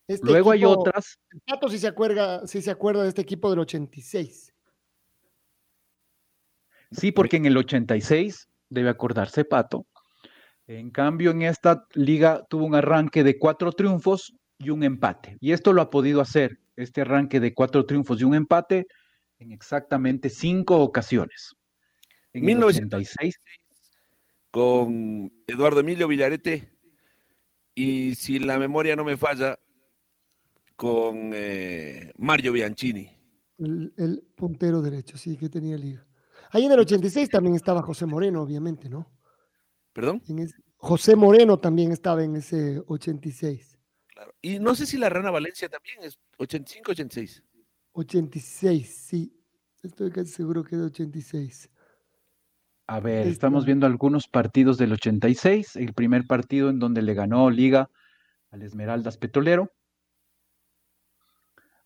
este 0.07 0.25
Luego 0.25 0.51
hay 0.51 0.65
otras. 0.65 1.19
Pato, 1.45 1.69
si 1.69 1.77
se, 1.77 1.87
acuerda, 1.87 2.45
si 2.47 2.61
se 2.61 2.71
acuerda 2.71 3.03
de 3.03 3.09
este 3.09 3.21
equipo 3.21 3.49
del 3.49 3.59
86. 3.59 4.53
Sí, 6.91 7.11
porque 7.11 7.37
en 7.37 7.45
el 7.45 7.57
86, 7.57 8.49
debe 8.69 8.89
acordarse 8.89 9.45
Pato, 9.45 9.85
en 10.67 10.91
cambio 10.91 11.31
en 11.31 11.43
esta 11.43 11.85
liga 11.93 12.45
tuvo 12.49 12.65
un 12.65 12.75
arranque 12.75 13.23
de 13.23 13.37
cuatro 13.37 13.71
triunfos 13.71 14.33
y 14.57 14.69
un 14.69 14.83
empate. 14.83 15.37
Y 15.39 15.51
esto 15.51 15.73
lo 15.73 15.81
ha 15.81 15.89
podido 15.89 16.21
hacer, 16.21 16.59
este 16.75 17.01
arranque 17.01 17.39
de 17.39 17.53
cuatro 17.53 17.85
triunfos 17.85 18.19
y 18.21 18.23
un 18.23 18.35
empate, 18.35 18.87
en 19.39 19.51
exactamente 19.51 20.29
cinco 20.29 20.79
ocasiones. 20.79 21.55
En 22.33 22.45
1986 22.45 23.39
con 24.53 25.31
Eduardo 25.47 25.79
Emilio 25.79 26.07
Villarete 26.07 26.77
y 27.73 28.13
si 28.13 28.37
la 28.37 28.59
memoria 28.59 28.95
no 28.95 29.03
me 29.03 29.17
falla, 29.17 29.57
con 30.75 31.31
eh, 31.33 32.11
Mario 32.17 32.51
Bianchini. 32.51 33.09
El, 33.57 34.23
puntero 34.35 34.81
derecho, 34.81 35.17
sí, 35.17 35.37
que 35.37 35.49
tenía 35.49 35.77
liga. 35.77 36.05
Ahí 36.51 36.65
en 36.65 36.71
el 36.71 36.79
86 36.79 37.29
también 37.29 37.55
estaba 37.55 37.81
José 37.81 38.05
Moreno, 38.05 38.43
obviamente, 38.43 38.89
¿no? 38.89 39.11
¿Perdón? 39.91 40.21
José 40.75 41.15
Moreno 41.15 41.57
también 41.57 41.91
estaba 41.91 42.23
en 42.23 42.35
ese 42.35 42.81
86. 42.85 43.72
Claro. 44.23 44.35
Y 44.41 44.59
no 44.59 44.73
sé 44.75 44.85
si 44.85 44.97
la 44.97 45.09
Rana 45.09 45.31
Valencia 45.31 45.67
también 45.67 45.97
es 46.03 46.17
85, 46.37 46.91
86. 46.91 47.43
86, 47.93 49.05
sí. 49.07 49.33
Estoy 49.81 50.11
casi 50.11 50.31
seguro 50.31 50.63
que 50.63 50.75
es 50.75 50.81
86. 50.81 51.69
A 52.87 52.99
ver, 52.99 53.27
estamos 53.27 53.65
viendo 53.65 53.85
algunos 53.85 54.27
partidos 54.27 54.77
del 54.77 54.93
86. 54.93 55.75
El 55.75 55.93
primer 55.93 56.25
partido 56.25 56.69
en 56.69 56.79
donde 56.79 57.01
le 57.01 57.13
ganó 57.13 57.49
Liga 57.49 57.89
al 58.51 58.61
Esmeraldas 58.61 59.17
Petrolero. 59.17 59.71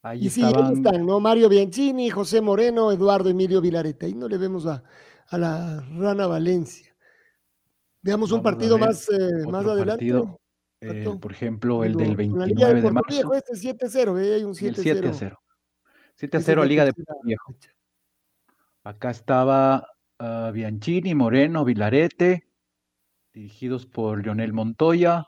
Ahí 0.04 0.24
y 0.24 0.28
estaban... 0.28 0.76
sí, 0.76 0.82
están, 0.82 1.06
¿no? 1.06 1.20
Mario 1.20 1.50
Bianchini, 1.50 2.10
José 2.10 2.42
Moreno, 2.42 2.92
Eduardo 2.92 3.30
Emilio 3.30 3.62
Vilareta. 3.62 4.06
Ahí 4.06 4.14
no 4.14 4.28
le 4.28 4.38
vemos 4.38 4.66
a, 4.68 4.84
la 5.32 5.82
Rana 5.98 6.28
Valencia. 6.28 6.96
Veamos 8.02 8.32
un 8.32 8.44
partido 8.44 8.78
más, 8.78 9.10
eh, 9.10 9.48
más 9.50 9.66
adelante. 9.66 10.06
Eh, 10.80 11.10
por 11.20 11.32
ejemplo, 11.32 11.84
el 11.84 11.96
del 11.96 12.16
29 12.16 12.82
de, 12.82 12.92
marzo. 12.92 13.10
Viejo, 13.10 13.34
este 13.34 13.54
7-0, 13.54 14.36
hay 14.36 14.44
un 14.44 14.54
7-0. 14.54 15.12
7-0. 15.12 15.38
7-0 16.20 16.66
Liga 16.66 16.86
de 16.86 16.94
Puerto 16.94 17.16
Viejo. 17.24 17.56
Acá 18.84 19.10
estaba 19.10 19.88
uh, 20.20 20.52
Bianchini, 20.52 21.16
Moreno, 21.16 21.66
Vilarete, 21.66 22.48
dirigidos 23.34 23.86
por 23.86 24.24
Lionel 24.24 24.54
Montoya. 24.54 25.26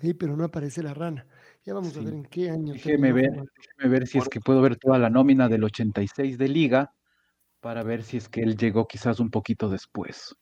Sí, 0.00 0.14
pero 0.14 0.36
no 0.36 0.44
aparece 0.44 0.82
la 0.82 0.94
rana. 0.94 1.26
Ya 1.64 1.72
vamos 1.72 1.96
a 1.96 2.00
ver 2.00 2.12
en 2.12 2.24
qué 2.26 2.50
año. 2.50 2.74
Déjeme 2.74 3.12
ver, 3.12 3.30
déjeme 3.32 3.88
ver 3.88 4.06
si 4.06 4.18
es 4.18 4.28
que 4.28 4.40
puedo 4.40 4.60
ver 4.60 4.76
toda 4.76 4.98
la 4.98 5.08
nómina 5.08 5.48
del 5.48 5.64
86 5.64 6.36
de 6.36 6.48
Liga 6.48 6.94
para 7.60 7.82
ver 7.82 8.02
si 8.02 8.18
es 8.18 8.28
que 8.28 8.42
él 8.42 8.56
llegó 8.56 8.86
quizás 8.86 9.18
un 9.20 9.30
poquito 9.30 9.70
después. 9.70 10.36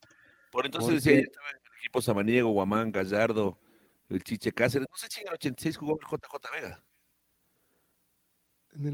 Por 0.50 0.66
entonces 0.66 1.04
decía, 1.04 1.20
estaba 1.20 1.50
en 1.50 1.56
el 1.56 1.78
equipo 1.78 2.02
Samaniego, 2.02 2.50
Guamán, 2.50 2.90
Gallardo, 2.90 3.58
el 4.14 4.22
Chiche 4.22 4.52
Cáceres. 4.52 4.88
No 4.90 4.96
sé 4.96 5.08
si 5.10 5.20
en 5.20 5.28
el 5.28 5.34
86 5.34 5.76
jugó 5.76 5.98
el 6.00 6.06
JJ 6.06 6.50
Vega. 6.52 6.84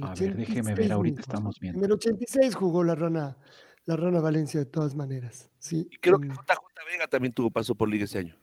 a 0.06 0.14
ver, 0.14 0.36
déjeme 0.36 0.74
ver, 0.74 0.92
ahorita 0.92 1.20
estamos 1.20 1.58
viendo. 1.60 1.78
En 1.78 1.84
el 1.84 1.92
86 1.92 2.54
jugó 2.54 2.84
la 2.84 2.94
rana, 2.94 3.36
la 3.84 3.96
rana 3.96 4.20
Valencia 4.20 4.60
de 4.60 4.66
todas 4.66 4.94
maneras. 4.94 5.50
Sí, 5.58 5.88
y 5.90 5.96
creo 5.98 6.18
que 6.18 6.28
JJ 6.28 6.58
Vega 6.90 7.06
también 7.06 7.32
tuvo 7.32 7.50
paso 7.50 7.74
por 7.74 7.88
Liga 7.88 8.04
ese 8.04 8.18
año. 8.18 8.36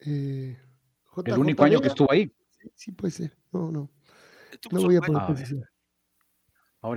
Eh, 0.00 0.56
el 1.24 1.38
único 1.38 1.64
año 1.64 1.80
que 1.80 1.88
estuvo 1.88 2.10
ahí. 2.10 2.32
Sí, 2.74 2.92
puede 2.92 3.10
ser. 3.10 3.36
No, 3.52 3.70
no. 3.70 3.90
No 4.70 4.82
voy 4.82 4.96
a 4.96 5.00
poder 5.00 5.22
precisar. 5.26 5.70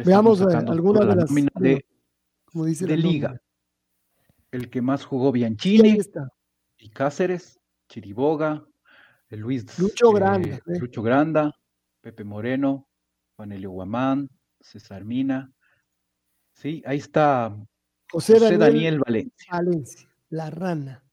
Veamos 0.06 0.42
eh, 0.42 0.46
algunas 0.56 1.08
de 1.08 1.16
las 1.16 1.34
de, 1.56 1.86
como 2.46 2.66
dice 2.66 2.86
de 2.86 2.98
liga. 2.98 3.42
El 4.52 4.70
que 4.70 4.82
más 4.82 5.06
jugó 5.06 5.32
Bianchini 5.32 5.98
y 6.78 6.90
Cáceres, 6.90 7.61
Chiriboga, 7.96 8.66
Luis 9.32 9.78
Lucho 9.78 10.12
Granda, 10.14 10.56
eh, 10.56 10.62
Lucho 10.80 11.04
Granda, 11.04 11.54
Pepe 12.00 12.24
Moreno, 12.24 12.88
Juan 13.36 13.52
Elio 13.52 13.72
Guamán, 13.72 14.30
César 14.62 15.04
Mina. 15.04 15.52
Sí, 16.54 16.82
ahí 16.86 16.98
está 17.00 17.54
José, 18.10 18.40
Daniel, 18.58 19.00
Valencia. 19.06 19.52
Valencia, 19.52 20.10
la 20.30 20.50
rana. 20.50 21.04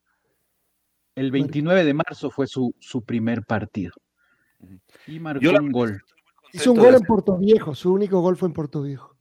El 1.17 1.33
29 1.33 1.85
de 1.85 1.95
marzo 1.95 2.31
fue 2.31 2.47
su, 2.47 2.73
su 2.79 3.03
primer 3.05 3.43
partido. 3.45 3.93
Y 5.09 5.19
marcó 5.19 5.51
la- 5.51 5.61
un 5.61 5.73
gol. 5.73 6.01
Hizo 6.53 6.73
un 6.73 6.79
gol 6.79 6.95
en 6.95 7.03
Puerto 7.03 7.37
Viejo, 7.39 7.75
su 7.75 7.93
único 7.93 8.21
gol 8.21 8.37
fue 8.37 8.47
en 8.49 8.55
Puerto 8.55 8.83
Viejo. 8.83 9.17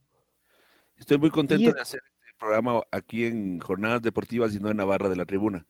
Estoy 0.96 1.18
muy 1.18 1.30
contento 1.30 1.70
Y- 1.70 1.72
de 1.72 1.80
hacer 1.80 2.00
este 2.20 2.38
programa 2.38 2.82
aquí 2.92 3.24
en 3.24 3.58
Jornadas 3.58 4.00
Deportivas 4.00 4.54
y 4.54 4.60
no 4.60 4.70
en 4.70 4.76
Navarra 4.76 5.08
de 5.08 5.16
la 5.16 5.24
Tribuna. 5.24 5.66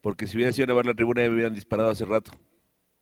Porque 0.00 0.26
si 0.26 0.36
hubiera 0.36 0.52
sido 0.52 0.68
Navarra 0.68 0.88
de 0.88 0.92
la 0.92 0.96
Tribuna 0.96 1.22
ya 1.22 1.28
me 1.28 1.34
hubieran 1.34 1.54
disparado 1.54 1.90
hace 1.90 2.04
rato. 2.04 2.30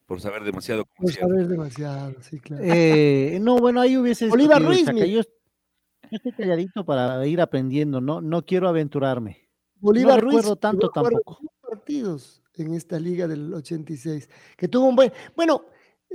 Por 0.07 0.21
saber 0.21 0.45
demasiado. 0.45 0.85
Por 0.97 1.13
saber 1.13 1.49
demasiado, 1.49 2.15
sí, 2.21 2.39
claro. 2.39 2.63
Eh, 2.65 3.39
no, 3.41 3.59
bueno, 3.59 3.81
ahí 3.81 3.97
hubiese. 3.97 4.29
Bolívar 4.29 4.61
discutido, 4.61 4.93
Ruiz. 4.93 5.11
Yo, 5.11 5.23
yo 5.23 6.17
estoy 6.17 6.33
calladito 6.33 6.85
para 6.85 7.27
ir 7.27 7.41
aprendiendo, 7.41 8.01
no, 8.01 8.21
no 8.21 8.45
quiero 8.45 8.69
aventurarme. 8.69 9.49
Bolívar 9.81 10.17
no 10.17 10.21
Ruiz 10.23 10.37
recuerdo 10.37 10.57
tanto 10.57 10.87
a 10.87 10.91
jugar 10.91 11.13
tampoco. 11.13 11.39
dos 11.43 11.71
partidos 11.71 12.43
en 12.57 12.75
esta 12.75 12.99
liga 12.99 13.27
del 13.27 13.53
86, 13.53 14.29
que 14.57 14.69
tuvo 14.69 14.87
un 14.87 14.97
buen, 14.97 15.13
bueno, 15.35 15.65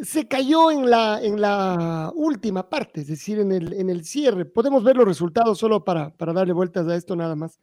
se 0.02 0.28
cayó 0.28 0.72
en 0.72 0.90
la, 0.90 1.20
en 1.22 1.42
la 1.42 2.12
última 2.16 2.70
parte, 2.70 3.02
es 3.02 3.08
decir, 3.08 3.40
en 3.40 3.52
el, 3.52 3.74
en 3.74 3.90
el 3.90 4.06
cierre. 4.06 4.46
Podemos 4.46 4.84
ver 4.84 4.96
los 4.96 5.08
resultados 5.08 5.58
solo 5.58 5.84
para, 5.84 6.16
para 6.16 6.34
darle 6.34 6.54
vueltas 6.54 6.88
a 6.88 6.96
esto 6.96 7.16
nada 7.16 7.36
más. 7.36 7.60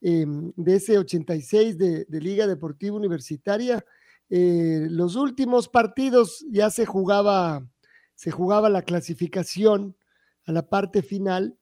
Eh, 0.00 0.24
de 0.26 0.76
ese 0.76 0.98
86 0.98 1.78
de, 1.78 2.04
de 2.04 2.20
Liga 2.20 2.46
Deportiva 2.46 2.96
Universitaria, 2.96 3.84
eh, 4.28 4.88
los 4.90 5.16
últimos 5.16 5.68
partidos 5.68 6.44
ya 6.50 6.70
se 6.70 6.84
jugaba, 6.84 7.66
se 8.14 8.30
jugaba 8.30 8.68
la 8.68 8.82
clasificación 8.82 9.96
a 10.44 10.52
la 10.52 10.68
parte 10.68 11.02
final 11.02 11.58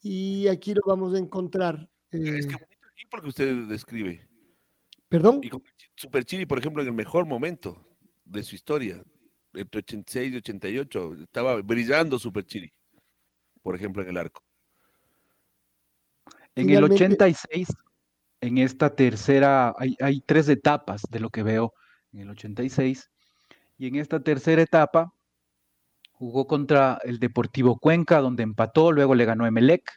y 0.00 0.48
aquí 0.48 0.72
lo 0.72 0.80
vamos 0.86 1.14
a 1.14 1.18
encontrar. 1.18 1.90
Es 2.10 2.20
eh, 2.20 2.48
que 2.48 2.54
bonito 2.54 2.76
equipo 2.96 3.20
que 3.20 3.28
usted 3.28 3.54
describe. 3.68 4.26
Perdón. 5.08 5.40
Y 5.42 5.50
con 5.50 5.62
Super 5.94 6.24
Chile, 6.24 6.46
por 6.46 6.58
ejemplo, 6.58 6.82
en 6.82 6.88
el 6.88 6.94
mejor 6.94 7.26
momento 7.26 7.86
de 8.24 8.42
su 8.42 8.54
historia, 8.54 9.02
entre 9.52 9.78
86 9.78 10.32
y 10.32 10.36
88, 10.36 11.14
estaba 11.22 11.60
brillando 11.62 12.18
Super 12.18 12.44
Chile, 12.44 12.72
por 13.62 13.76
ejemplo, 13.76 14.02
en 14.02 14.08
el 14.08 14.16
arco. 14.16 14.45
En 16.56 16.70
el 16.70 16.76
Finalmente- 16.76 16.94
86, 17.04 17.68
en 18.40 18.58
esta 18.58 18.94
tercera, 18.94 19.74
hay, 19.78 19.96
hay 20.00 20.20
tres 20.22 20.48
etapas 20.48 21.02
de 21.10 21.20
lo 21.20 21.30
que 21.30 21.42
veo 21.42 21.74
en 22.12 22.20
el 22.20 22.30
86. 22.30 23.10
Y 23.78 23.88
en 23.88 23.96
esta 23.96 24.20
tercera 24.20 24.62
etapa 24.62 25.12
jugó 26.12 26.46
contra 26.46 26.98
el 27.04 27.18
Deportivo 27.18 27.78
Cuenca, 27.78 28.20
donde 28.20 28.42
empató, 28.42 28.90
luego 28.90 29.14
le 29.14 29.26
ganó 29.26 29.46
Emelec, 29.46 29.90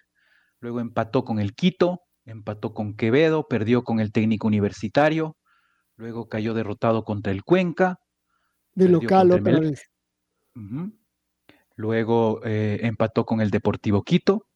luego 0.60 0.82
empató 0.82 1.24
con 1.24 1.40
el 1.40 1.56
Quito, 1.56 2.02
empató 2.26 2.74
con 2.74 2.96
Quevedo, 2.96 3.48
perdió 3.48 3.84
con 3.84 4.02
el 4.02 4.12
técnico 4.12 4.48
universitario, 4.48 5.38
luego 5.96 6.28
cayó 6.28 6.54
derrotado 6.54 7.06
contra 7.06 7.32
el 7.32 7.44
Cuenca, 7.44 8.00
De 8.74 8.90
local 8.90 9.32
otra 9.32 9.60
vez. 9.60 9.90
Luego 11.76 12.42
eh, 12.44 12.80
empató 12.84 13.26
con 13.26 13.40
el 13.40 13.50
Deportivo 13.50 14.04
Quito, 14.04 14.49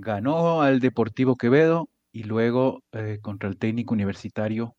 ganó 0.00 0.62
al 0.62 0.80
Deportivo 0.80 1.36
Quevedo 1.36 1.88
y 2.12 2.24
luego 2.24 2.82
eh, 2.92 3.18
contra 3.20 3.48
el 3.48 3.58
técnico 3.58 3.94
universitario 3.94 4.76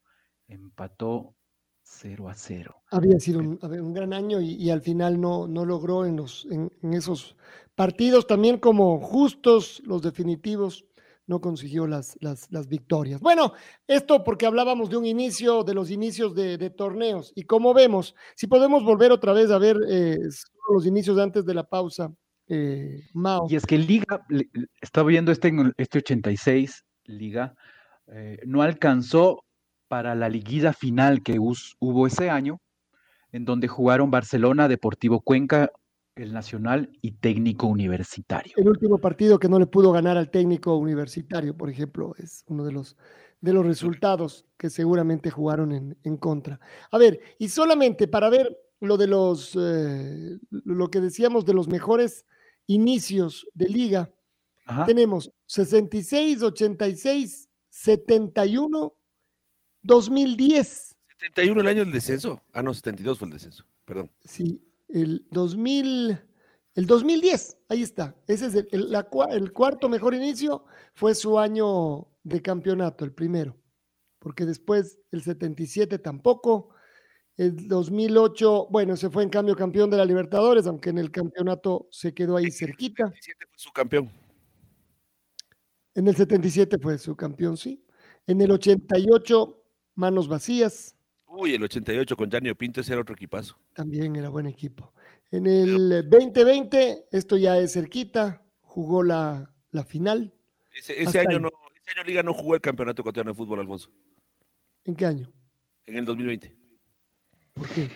empató 0.47 1.35
0 1.83 2.29
a 2.29 2.33
0. 2.33 2.75
Había 2.91 3.19
sido 3.19 3.39
un, 3.39 3.93
gran 3.93 4.13
año 4.13 4.41
y, 4.41 4.53
y 4.55 4.69
al 4.69 4.81
final 4.81 5.19
no, 5.19 5.47
no 5.47 5.65
logró 5.65 6.05
en, 6.05 6.17
los, 6.17 6.45
en, 6.49 6.71
en 6.81 6.93
esos 6.93 7.35
partidos 7.75 8.27
también 8.27 8.57
como 8.57 8.99
justos, 8.99 9.81
los 9.85 10.01
definitivos, 10.01 10.85
no 11.27 11.39
consiguió 11.39 11.87
las, 11.87 12.17
las, 12.19 12.51
las 12.51 12.67
victorias. 12.67 13.21
Bueno, 13.21 13.53
esto 13.87 14.23
porque 14.23 14.45
hablábamos 14.45 14.89
de 14.89 14.97
un 14.97 15.05
inicio, 15.05 15.63
de 15.63 15.73
los 15.73 15.89
inicios 15.89 16.35
de, 16.35 16.57
de 16.57 16.69
torneos 16.69 17.31
y 17.35 17.43
como 17.43 17.73
vemos, 17.73 18.15
si 18.35 18.47
podemos 18.47 18.83
volver 18.83 19.11
otra 19.11 19.33
vez 19.33 19.49
a 19.51 19.57
ver 19.57 19.77
eh, 19.87 20.17
los 20.73 20.85
inicios 20.85 21.17
antes 21.17 21.45
de 21.45 21.53
la 21.53 21.63
pausa, 21.63 22.13
eh, 22.53 23.07
Mao. 23.13 23.47
Y 23.49 23.55
es 23.55 23.65
que 23.65 23.77
Liga, 23.77 24.25
estaba 24.81 25.07
viendo 25.07 25.31
este, 25.31 25.53
este 25.77 25.99
86, 25.99 26.83
Liga, 27.05 27.55
eh, 28.07 28.39
no 28.45 28.61
alcanzó 28.61 29.45
para 29.87 30.15
la 30.15 30.27
liguilla 30.27 30.73
final 30.73 31.23
que 31.23 31.39
hubo 31.39 32.07
ese 32.07 32.29
año, 32.29 32.59
en 33.31 33.45
donde 33.45 33.69
jugaron 33.69 34.11
Barcelona, 34.11 34.67
Deportivo 34.67 35.21
Cuenca, 35.21 35.71
el 36.15 36.33
Nacional 36.33 36.89
y 37.01 37.13
Técnico 37.13 37.67
Universitario. 37.67 38.53
El 38.57 38.67
último 38.67 38.97
partido 38.97 39.39
que 39.39 39.47
no 39.47 39.57
le 39.57 39.67
pudo 39.67 39.93
ganar 39.93 40.17
al 40.17 40.29
técnico 40.29 40.75
universitario, 40.75 41.55
por 41.55 41.69
ejemplo, 41.69 42.13
es 42.17 42.43
uno 42.47 42.65
de 42.65 42.73
los, 42.73 42.97
de 43.39 43.53
los 43.53 43.65
resultados 43.65 44.45
que 44.57 44.69
seguramente 44.69 45.31
jugaron 45.31 45.71
en, 45.71 45.97
en 46.03 46.17
contra. 46.17 46.59
A 46.91 46.97
ver, 46.97 47.21
y 47.39 47.47
solamente 47.47 48.09
para 48.09 48.29
ver 48.29 48.57
lo 48.81 48.97
de 48.97 49.07
los, 49.07 49.57
eh, 49.57 50.37
lo 50.49 50.89
que 50.89 50.99
decíamos 50.99 51.45
de 51.45 51.53
los 51.53 51.69
mejores 51.69 52.25
inicios 52.73 53.47
de 53.53 53.67
liga, 53.69 54.11
Ajá. 54.65 54.85
tenemos 54.85 55.31
66, 55.47 56.41
86, 56.41 57.49
71, 57.69 58.93
2010. 59.83 60.95
71 61.19 61.61
el 61.61 61.67
año 61.67 61.83
del 61.85 61.91
descenso. 61.93 62.41
Ah, 62.53 62.61
no, 62.63 62.73
72 62.73 63.17
fue 63.19 63.27
el 63.27 63.33
descenso. 63.33 63.65
Perdón. 63.85 64.09
Sí, 64.23 64.61
el 64.87 65.25
2000, 65.31 66.19
el 66.75 66.85
2010, 66.85 67.57
ahí 67.69 67.81
está. 67.83 68.15
Ese 68.27 68.47
es 68.47 68.55
el, 68.55 68.67
el- 68.71 68.91
la 68.91 69.07
el 69.31 69.51
cuarto 69.51 69.89
mejor 69.89 70.13
inicio, 70.13 70.65
fue 70.93 71.15
su 71.15 71.37
año 71.39 72.07
de 72.23 72.41
campeonato, 72.41 73.05
el 73.05 73.11
primero. 73.13 73.57
Porque 74.19 74.45
después 74.45 74.99
el 75.11 75.21
77 75.23 75.99
tampoco. 75.99 76.69
El 77.41 77.67
2008, 77.67 78.67
bueno, 78.69 78.95
se 78.95 79.09
fue 79.09 79.23
en 79.23 79.29
cambio 79.29 79.55
campeón 79.55 79.89
de 79.89 79.97
la 79.97 80.05
Libertadores, 80.05 80.67
aunque 80.67 80.91
en 80.91 80.99
el 80.99 81.09
campeonato 81.09 81.87
se 81.89 82.13
quedó 82.13 82.37
ahí 82.37 82.51
cerquita. 82.51 83.07
77 83.07 83.45
fue 83.49 83.57
su 83.57 83.71
campeón. 83.71 84.11
En 85.95 86.07
el 86.07 86.15
77 86.15 86.77
fue 86.77 86.99
su 86.99 87.15
campeón, 87.15 87.57
sí. 87.57 87.83
En 88.27 88.41
el 88.41 88.51
88, 88.51 89.59
manos 89.95 90.27
vacías. 90.27 90.95
Uy, 91.25 91.55
el 91.55 91.63
88 91.63 92.15
con 92.15 92.29
Janio 92.29 92.55
Pinto, 92.55 92.81
ese 92.81 92.93
era 92.93 93.01
otro 93.01 93.15
equipazo. 93.15 93.57
También 93.73 94.15
era 94.15 94.29
buen 94.29 94.45
equipo. 94.45 94.93
En 95.31 95.47
el 95.47 96.07
2020, 96.07 97.07
esto 97.11 97.37
ya 97.37 97.57
es 97.57 97.73
cerquita, 97.73 98.45
jugó 98.61 99.01
la, 99.01 99.51
la 99.71 99.83
final. 99.83 100.31
Ese, 100.71 100.93
año 101.19 101.37
ahí. 101.37 101.39
no, 101.39 101.49
ese 101.75 101.99
año 101.99 102.03
Liga 102.05 102.21
no 102.21 102.35
jugó 102.35 102.53
el 102.53 102.61
campeonato 102.61 103.01
ecuatoriano 103.01 103.31
de 103.31 103.35
fútbol, 103.35 103.61
Alfonso. 103.61 103.89
¿En 104.85 104.95
qué 104.95 105.07
año? 105.07 105.33
En 105.87 105.97
el 105.97 106.05
2020. 106.05 106.60
¿Por 107.53 107.67
qué? 107.69 107.89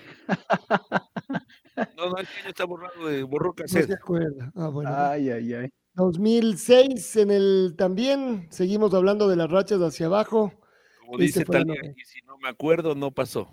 No, 1.98 2.10
no, 2.10 2.18
este 2.18 2.40
año 2.42 2.50
está 2.50 2.66
borrado 2.66 3.08
de 3.08 3.24
borró 3.24 3.50
No 3.58 3.64
cassette. 3.64 3.88
se 3.88 3.94
acuerda. 3.94 4.52
Ah, 4.56 4.70
bueno. 4.70 4.90
Ay, 4.94 5.30
ay, 5.30 5.54
ay. 5.54 5.70
2006 5.96 7.16
en 7.18 7.32
el 7.32 7.74
también, 7.78 8.48
seguimos 8.50 8.94
hablando 8.94 9.28
de 9.28 9.36
las 9.38 9.50
rachas 9.50 9.80
hacia 9.82 10.08
abajo. 10.08 10.54
Como 11.00 11.18
dice 11.18 11.46
Talía, 11.46 11.76
y 11.96 12.04
si 12.04 12.22
no 12.26 12.38
me 12.38 12.50
acuerdo, 12.50 12.96
no 12.96 13.12
pasó. 13.12 13.50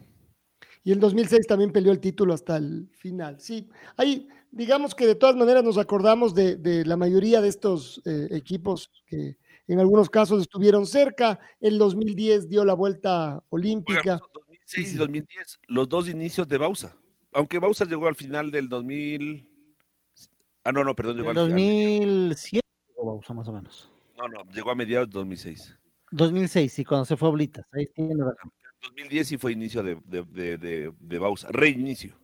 Y 0.84 0.90
el 0.90 0.98
2006 0.98 1.46
también 1.46 1.70
peleó 1.70 1.92
el 1.92 2.00
título 2.00 2.34
hasta 2.34 2.56
el 2.56 2.90
final. 2.96 3.38
Sí, 3.40 3.68
ahí 3.96 4.26
digamos 4.50 4.94
que 4.94 5.06
de 5.06 5.14
todas 5.14 5.36
maneras 5.36 5.62
nos 5.62 5.78
acordamos 5.78 6.34
de, 6.34 6.56
de 6.56 6.84
la 6.84 6.96
mayoría 6.96 7.40
de 7.40 7.48
estos 7.48 8.02
eh, 8.04 8.28
equipos 8.32 8.90
que 9.06 9.36
en 9.68 9.78
algunos 9.78 10.10
casos 10.10 10.40
estuvieron 10.42 10.86
cerca. 10.86 11.38
El 11.60 11.78
2010 11.78 12.48
dio 12.48 12.64
la 12.64 12.74
vuelta 12.74 13.42
olímpica. 13.50 14.20
2006 14.62 14.66
Sí, 14.66 14.80
y 14.82 14.84
sí. 14.86 14.96
2010, 14.96 15.60
los 15.68 15.88
dos 15.88 16.08
inicios 16.08 16.48
de 16.48 16.58
Bausa. 16.58 16.96
Aunque 17.32 17.58
Bausa 17.58 17.84
llegó 17.84 18.08
al 18.08 18.14
final 18.14 18.50
del 18.50 18.68
2000. 18.68 19.48
Ah, 20.64 20.72
no, 20.72 20.84
no, 20.84 20.94
perdón, 20.94 21.16
llegó 21.16 21.30
al 21.30 21.34
final. 21.36 21.48
2007, 21.48 22.60
o 22.96 23.06
Bausa, 23.06 23.34
más 23.34 23.48
o 23.48 23.52
menos. 23.52 23.90
No, 24.16 24.28
no, 24.28 24.44
llegó 24.52 24.70
a 24.70 24.74
mediados 24.74 25.08
de 25.08 25.14
2006. 25.14 25.76
2006, 26.10 26.72
sí, 26.72 26.84
cuando 26.84 27.04
se 27.04 27.16
fue 27.16 27.28
a 27.28 27.30
Oblitas. 27.30 27.64
Ahí 27.72 27.86
tiene 27.86 28.14
razón. 28.22 28.52
2010 28.82 29.28
sí 29.28 29.38
fue 29.38 29.52
inicio 29.52 29.82
de, 29.82 29.96
de, 30.04 30.24
de, 30.24 30.58
de, 30.58 30.92
de 30.98 31.18
Bausa, 31.18 31.48
reinicio. 31.50 32.16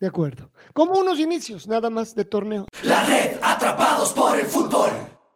De 0.00 0.06
acuerdo. 0.08 0.50
Como 0.72 0.94
unos 0.94 1.18
inicios 1.20 1.68
nada 1.68 1.90
más 1.90 2.14
de 2.14 2.24
torneo. 2.24 2.66
La 2.82 3.04
red 3.04 3.38
Atrapados 3.42 4.12
por 4.12 4.38
el 4.38 4.46
Fútbol 4.46 4.90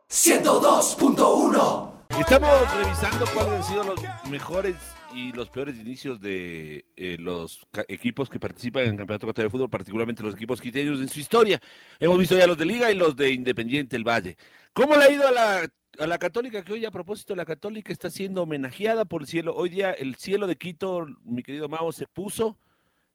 102.1 0.08 1.92
Estamos 2.18 2.74
revisando 2.76 3.24
cuáles 3.34 3.52
han 3.52 3.64
sido 3.64 3.84
los 3.84 4.00
mejores 4.30 4.76
y 5.16 5.32
los 5.32 5.48
peores 5.48 5.78
inicios 5.78 6.20
de 6.20 6.84
eh, 6.94 7.16
los 7.18 7.66
equipos 7.88 8.28
que 8.28 8.38
participan 8.38 8.82
en 8.82 8.90
el 8.90 8.96
Campeonato 8.98 9.24
Ecuatoriano 9.24 9.48
de 9.48 9.50
Fútbol, 9.50 9.70
particularmente 9.70 10.22
los 10.22 10.34
equipos 10.34 10.60
quiteños 10.60 11.00
en 11.00 11.08
su 11.08 11.20
historia. 11.20 11.58
Hemos 11.98 12.18
visto 12.18 12.36
ya 12.36 12.46
los 12.46 12.58
de 12.58 12.66
Liga 12.66 12.90
y 12.90 12.94
los 12.94 13.16
de 13.16 13.30
Independiente 13.30 13.96
el 13.96 14.06
Valle. 14.06 14.36
¿Cómo 14.74 14.94
le 14.94 15.04
ha 15.04 15.10
ido 15.10 15.26
a 15.26 15.30
la, 15.30 15.72
a 15.98 16.06
la 16.06 16.18
Católica? 16.18 16.62
Que 16.62 16.74
hoy, 16.74 16.84
a 16.84 16.90
propósito, 16.90 17.34
la 17.34 17.46
Católica 17.46 17.94
está 17.94 18.10
siendo 18.10 18.42
homenajeada 18.42 19.06
por 19.06 19.22
el 19.22 19.26
cielo. 19.26 19.54
Hoy 19.56 19.70
día 19.70 19.90
el 19.92 20.16
cielo 20.16 20.46
de 20.46 20.56
Quito, 20.56 21.06
mi 21.24 21.42
querido 21.42 21.70
Mao, 21.70 21.92
se 21.92 22.06
puso 22.06 22.58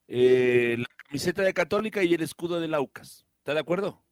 eh, 0.08 0.74
la 0.78 0.88
camiseta 1.06 1.42
de 1.42 1.54
Católica 1.54 2.02
y 2.02 2.14
el 2.14 2.22
escudo 2.22 2.58
de 2.58 2.66
Laucas. 2.66 3.24
¿Está 3.38 3.54
de 3.54 3.60
acuerdo? 3.60 4.02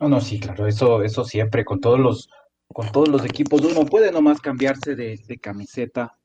No, 0.00 0.08
no, 0.08 0.20
sí, 0.20 0.40
claro, 0.40 0.66
eso, 0.66 1.04
eso 1.04 1.24
siempre, 1.24 1.64
con 1.64 1.80
todos 1.80 2.00
los, 2.00 2.28
con 2.66 2.90
todos 2.90 3.08
los 3.08 3.24
equipos, 3.24 3.60
uno 3.60 3.86
puede 3.86 4.10
nomás 4.10 4.40
cambiarse 4.40 4.96
de 4.96 5.38
camiseta 5.40 6.18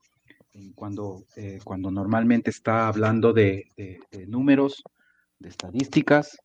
cuando, 0.75 1.25
eh, 1.35 1.59
cuando 1.63 1.91
normalmente 1.91 2.49
está 2.49 2.87
hablando 2.87 3.33
de, 3.33 3.67
de- 3.77 3.99
de 4.11 4.27
números, 4.27 4.83
de 5.39 5.49
estadísticas. 5.49 6.37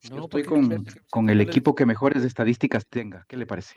Yo 0.00 0.16
No, 0.16 0.24
estoy 0.24 0.44
porque 0.44 0.48
con, 0.48 0.86
con 1.10 1.28
el 1.30 1.40
equipo 1.40 1.74
que 1.74 1.84
mejores 1.86 2.24
estadísticas 2.24 2.86
tenga. 2.86 3.24
¿Qué 3.28 3.36
le 3.36 3.46
parece? 3.46 3.74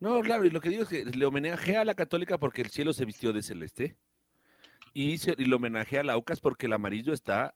No, 0.00 0.20
claro, 0.20 0.44
y 0.44 0.50
lo 0.50 0.60
que 0.60 0.68
digo 0.70 0.82
es 0.82 0.88
que 0.88 1.04
le 1.04 1.24
homenajea 1.24 1.82
a 1.82 1.84
la 1.84 1.94
católica 1.94 2.36
porque 2.38 2.62
el 2.62 2.70
cielo 2.70 2.92
se 2.92 3.04
vistió 3.04 3.32
de 3.32 3.42
celeste. 3.42 3.96
Y, 4.92 5.18
se, 5.18 5.34
y 5.38 5.44
le 5.44 5.54
homenajea 5.54 6.00
a 6.00 6.04
la 6.04 6.16
UCAS 6.18 6.40
porque 6.40 6.66
el 6.66 6.72
amarillo 6.72 7.12
está 7.12 7.54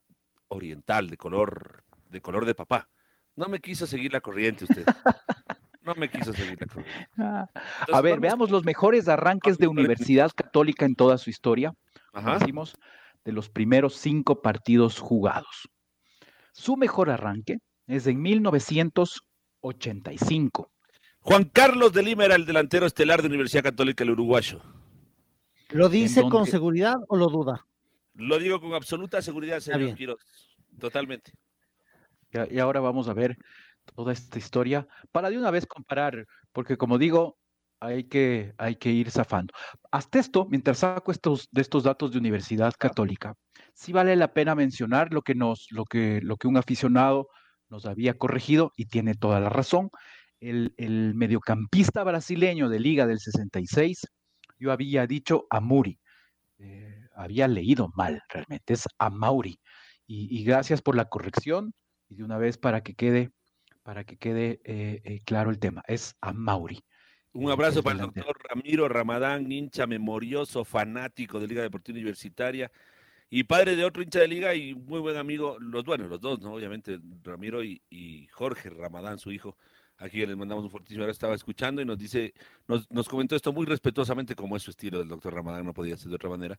oriental, 0.48 1.10
de 1.10 1.16
color, 1.16 1.84
de 2.08 2.20
color 2.20 2.46
de 2.46 2.54
papá. 2.54 2.88
No 3.34 3.48
me 3.48 3.60
quiso 3.60 3.86
seguir 3.86 4.12
la 4.12 4.20
corriente 4.20 4.64
usted. 4.64 4.86
No 5.86 5.94
me 5.94 6.10
quiso 6.10 6.34
seguir 6.34 6.58
la 6.60 6.66
corriente. 6.66 7.08
A 7.22 7.48
ver, 8.02 8.14
vamos- 8.14 8.20
veamos 8.20 8.50
los 8.50 8.64
mejores 8.64 9.08
arranques 9.08 9.56
de. 9.56 9.68
Universidad 9.68 10.30
Católica 10.34 10.84
en 10.84 10.96
toda 10.96 11.16
su 11.16 11.30
historia. 11.30 11.72
Ajá. 12.12 12.38
decimos, 12.38 12.76
de 13.24 13.32
los 13.32 13.48
primeros 13.48 13.94
cinco 13.96 14.42
partidos 14.42 14.98
jugados. 14.98 15.68
Su 16.52 16.76
mejor 16.76 17.10
arranque 17.10 17.58
es 17.86 18.06
en 18.06 18.20
1985. 18.22 20.70
Juan 21.20 21.44
Carlos 21.44 21.92
de 21.92 22.02
Lima 22.02 22.24
era 22.24 22.36
el 22.36 22.46
delantero 22.46 22.86
estelar 22.86 23.20
de 23.20 23.28
Universidad 23.28 23.62
Católica 23.64 24.04
del 24.04 24.12
Uruguayo. 24.12 24.62
¿Lo 25.70 25.88
dice 25.88 26.20
donde- 26.20 26.36
con 26.36 26.46
seguridad 26.46 26.94
o 27.08 27.16
lo 27.16 27.26
duda? 27.28 27.66
Lo 28.14 28.38
digo 28.38 28.60
con 28.60 28.72
absoluta 28.74 29.20
seguridad, 29.20 29.60
señor. 29.60 29.94
Quiroz. 29.94 30.20
Totalmente. 30.78 31.32
Y 32.50 32.58
ahora 32.58 32.80
vamos 32.80 33.08
a 33.08 33.14
ver 33.14 33.36
toda 33.94 34.12
esta 34.12 34.38
historia 34.38 34.86
para 35.12 35.30
de 35.30 35.38
una 35.38 35.50
vez 35.50 35.66
comparar, 35.66 36.26
porque 36.52 36.76
como 36.76 36.98
digo, 36.98 37.38
hay 37.80 38.04
que, 38.04 38.54
hay 38.58 38.76
que 38.76 38.90
ir 38.90 39.10
zafando. 39.10 39.52
Hasta 39.90 40.18
esto, 40.18 40.46
mientras 40.50 40.78
saco 40.78 41.12
estos, 41.12 41.48
de 41.50 41.62
estos 41.62 41.84
datos 41.84 42.12
de 42.12 42.18
Universidad 42.18 42.72
Católica, 42.78 43.34
sí 43.74 43.92
vale 43.92 44.16
la 44.16 44.32
pena 44.32 44.54
mencionar 44.54 45.12
lo 45.12 45.22
que, 45.22 45.34
nos, 45.34 45.66
lo 45.70 45.84
que, 45.84 46.20
lo 46.22 46.36
que 46.36 46.48
un 46.48 46.56
aficionado 46.56 47.28
nos 47.68 47.86
había 47.86 48.14
corregido 48.14 48.72
y 48.76 48.86
tiene 48.86 49.14
toda 49.14 49.40
la 49.40 49.48
razón. 49.48 49.90
El, 50.40 50.74
el 50.76 51.14
mediocampista 51.14 52.04
brasileño 52.04 52.68
de 52.68 52.80
Liga 52.80 53.06
del 53.06 53.18
66, 53.18 54.06
yo 54.58 54.72
había 54.72 55.06
dicho 55.06 55.46
Amuri. 55.50 55.98
Eh, 56.58 56.98
había 57.14 57.48
leído 57.48 57.90
mal, 57.94 58.22
realmente 58.28 58.74
es 58.74 58.86
Amauri. 58.98 59.58
Y, 60.06 60.38
y 60.38 60.44
gracias 60.44 60.82
por 60.82 60.96
la 60.96 61.06
corrección 61.06 61.74
y 62.08 62.16
de 62.16 62.24
una 62.24 62.38
vez 62.38 62.58
para 62.58 62.82
que 62.82 62.94
quede, 62.94 63.30
para 63.86 64.02
que 64.02 64.16
quede 64.16 64.60
eh, 64.64 65.00
eh, 65.04 65.20
claro 65.24 65.48
el 65.48 65.60
tema, 65.60 65.84
es 65.86 66.16
Amauri. 66.20 66.82
Un 67.32 67.50
eh, 67.50 67.52
abrazo 67.52 67.84
para 67.84 67.92
el 67.92 67.98
delantero. 67.98 68.26
doctor 68.26 68.48
Ramiro 68.50 68.88
Ramadán, 68.88 69.52
hincha 69.52 69.86
memorioso, 69.86 70.64
fanático 70.64 71.38
de 71.38 71.46
Liga 71.46 71.62
Deportiva 71.62 71.94
Universitaria 71.94 72.72
y 73.30 73.44
padre 73.44 73.76
de 73.76 73.84
otro 73.84 74.02
hincha 74.02 74.18
de 74.18 74.26
Liga 74.26 74.56
y 74.56 74.74
muy 74.74 74.98
buen 74.98 75.16
amigo, 75.16 75.56
los 75.60 75.84
bueno, 75.84 76.08
los 76.08 76.20
dos, 76.20 76.40
¿no? 76.40 76.54
Obviamente, 76.54 76.98
Ramiro 77.22 77.62
y, 77.62 77.80
y 77.88 78.26
Jorge 78.32 78.70
Ramadán, 78.70 79.20
su 79.20 79.30
hijo. 79.30 79.56
Aquí 79.98 80.26
les 80.26 80.36
mandamos 80.36 80.64
un 80.64 80.70
fortísimo 80.70 81.04
abrazo, 81.04 81.18
estaba 81.18 81.36
escuchando 81.36 81.80
y 81.80 81.84
nos 81.84 81.96
dice, 81.96 82.34
nos, 82.66 82.90
nos 82.90 83.08
comentó 83.08 83.36
esto 83.36 83.52
muy 83.52 83.66
respetuosamente, 83.66 84.34
como 84.34 84.56
es 84.56 84.64
su 84.64 84.72
estilo 84.72 84.98
del 84.98 85.06
doctor 85.06 85.32
Ramadán, 85.32 85.64
no 85.64 85.72
podía 85.72 85.96
ser 85.96 86.08
de 86.08 86.16
otra 86.16 86.28
manera, 86.28 86.58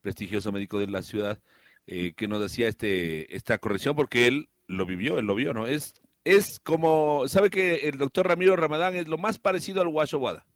prestigioso 0.00 0.50
médico 0.50 0.78
de 0.78 0.86
la 0.86 1.02
ciudad, 1.02 1.38
eh, 1.86 2.14
que 2.14 2.28
nos 2.28 2.42
hacía 2.42 2.68
este, 2.68 3.36
esta 3.36 3.58
corrección 3.58 3.94
porque 3.94 4.26
él 4.26 4.48
lo 4.68 4.86
vivió, 4.86 5.18
él 5.18 5.26
lo 5.26 5.34
vio, 5.34 5.52
¿no? 5.52 5.66
Es, 5.66 6.01
es 6.24 6.60
como, 6.60 7.26
¿sabe 7.28 7.50
que 7.50 7.88
el 7.88 7.98
doctor 7.98 8.28
Ramiro 8.28 8.56
Ramadán 8.56 8.94
es 8.94 9.08
lo 9.08 9.18
más 9.18 9.38
parecido 9.38 9.82
al 9.82 9.88
Guacho 9.88 10.18
Guada? 10.18 10.46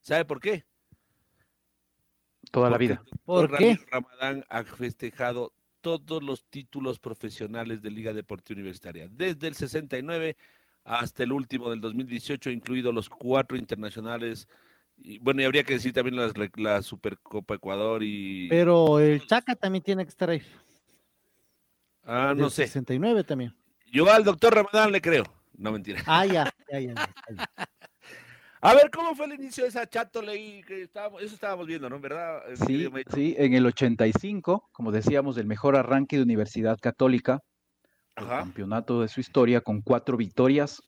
¿Sabe 0.00 0.24
por 0.24 0.40
qué? 0.40 0.64
Toda 2.50 2.70
la 2.70 2.78
vida. 2.78 3.02
el 3.04 3.10
doctor 3.10 3.18
¿Por 3.24 3.58
qué? 3.58 3.64
Ramiro 3.64 3.84
Ramadán 3.90 4.44
ha 4.48 4.64
festejado 4.64 5.52
todos 5.80 6.22
los 6.22 6.44
títulos 6.44 6.98
profesionales 6.98 7.82
de 7.82 7.90
Liga 7.90 8.12
Deportiva 8.12 8.58
Universitaria, 8.58 9.08
desde 9.10 9.48
el 9.48 9.54
69 9.54 10.36
hasta 10.84 11.22
el 11.22 11.32
último 11.32 11.70
del 11.70 11.80
2018, 11.80 12.50
incluidos 12.50 12.94
los 12.94 13.08
cuatro 13.08 13.56
internacionales. 13.56 14.48
Y, 14.96 15.18
bueno, 15.18 15.42
y 15.42 15.44
habría 15.44 15.62
que 15.62 15.74
decir 15.74 15.92
también 15.92 16.16
las, 16.16 16.32
la 16.56 16.82
Supercopa 16.82 17.54
Ecuador 17.54 18.02
y... 18.02 18.48
Pero 18.48 18.98
el 18.98 19.24
Chaca 19.26 19.54
también 19.54 19.84
tiene 19.84 20.04
que 20.04 20.08
estar 20.08 20.30
ahí. 20.30 20.42
ah, 22.04 22.32
no 22.34 22.44
del 22.44 22.50
sé. 22.50 22.66
69 22.66 23.22
también. 23.24 23.54
Yo 23.92 24.10
al 24.10 24.24
doctor 24.24 24.54
Ramadán 24.54 24.92
le 24.92 25.00
creo. 25.00 25.24
No, 25.56 25.72
mentira. 25.72 26.02
Ah, 26.06 26.24
ya, 26.26 26.52
ya, 26.70 26.80
ya. 26.80 26.94
ya, 26.94 27.14
ya. 27.36 27.68
A 28.60 28.74
ver, 28.74 28.90
¿cómo 28.90 29.14
fue 29.14 29.26
el 29.26 29.34
inicio 29.34 29.62
de 29.62 29.68
esa 29.68 29.88
chato 29.88 30.20
leí 30.20 30.62
que 30.62 30.82
estábamos, 30.82 31.22
eso 31.22 31.34
estábamos 31.34 31.66
viendo, 31.66 31.88
¿no? 31.88 32.00
¿Verdad? 32.00 32.42
Sí, 32.66 32.88
sí, 33.14 33.36
en 33.38 33.54
el 33.54 33.64
85, 33.64 34.68
como 34.72 34.90
decíamos, 34.90 35.38
el 35.38 35.46
mejor 35.46 35.76
arranque 35.76 36.16
de 36.16 36.22
Universidad 36.24 36.76
Católica, 36.80 37.40
el 38.16 38.24
Ajá. 38.24 38.38
campeonato 38.38 39.00
de 39.00 39.08
su 39.08 39.20
historia 39.20 39.60
con 39.60 39.80
cuatro 39.80 40.16
victorias 40.16 40.82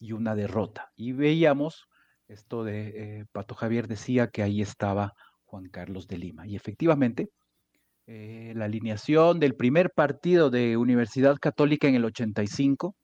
y 0.00 0.12
una 0.12 0.34
derrota. 0.34 0.90
Y 0.96 1.12
veíamos 1.12 1.86
esto 2.28 2.64
de 2.64 3.20
eh, 3.20 3.24
Pato 3.30 3.54
Javier 3.54 3.86
decía 3.86 4.28
que 4.28 4.42
ahí 4.42 4.60
estaba 4.60 5.14
Juan 5.44 5.68
Carlos 5.68 6.08
de 6.08 6.18
Lima. 6.18 6.46
Y 6.46 6.56
efectivamente, 6.56 7.28
eh, 8.06 8.52
la 8.54 8.66
alineación 8.66 9.40
del 9.40 9.54
primer 9.56 9.90
partido 9.90 10.50
de 10.50 10.76
Universidad 10.76 11.36
Católica 11.40 11.88
en 11.88 11.96
el 11.96 12.04
85, 12.04 12.94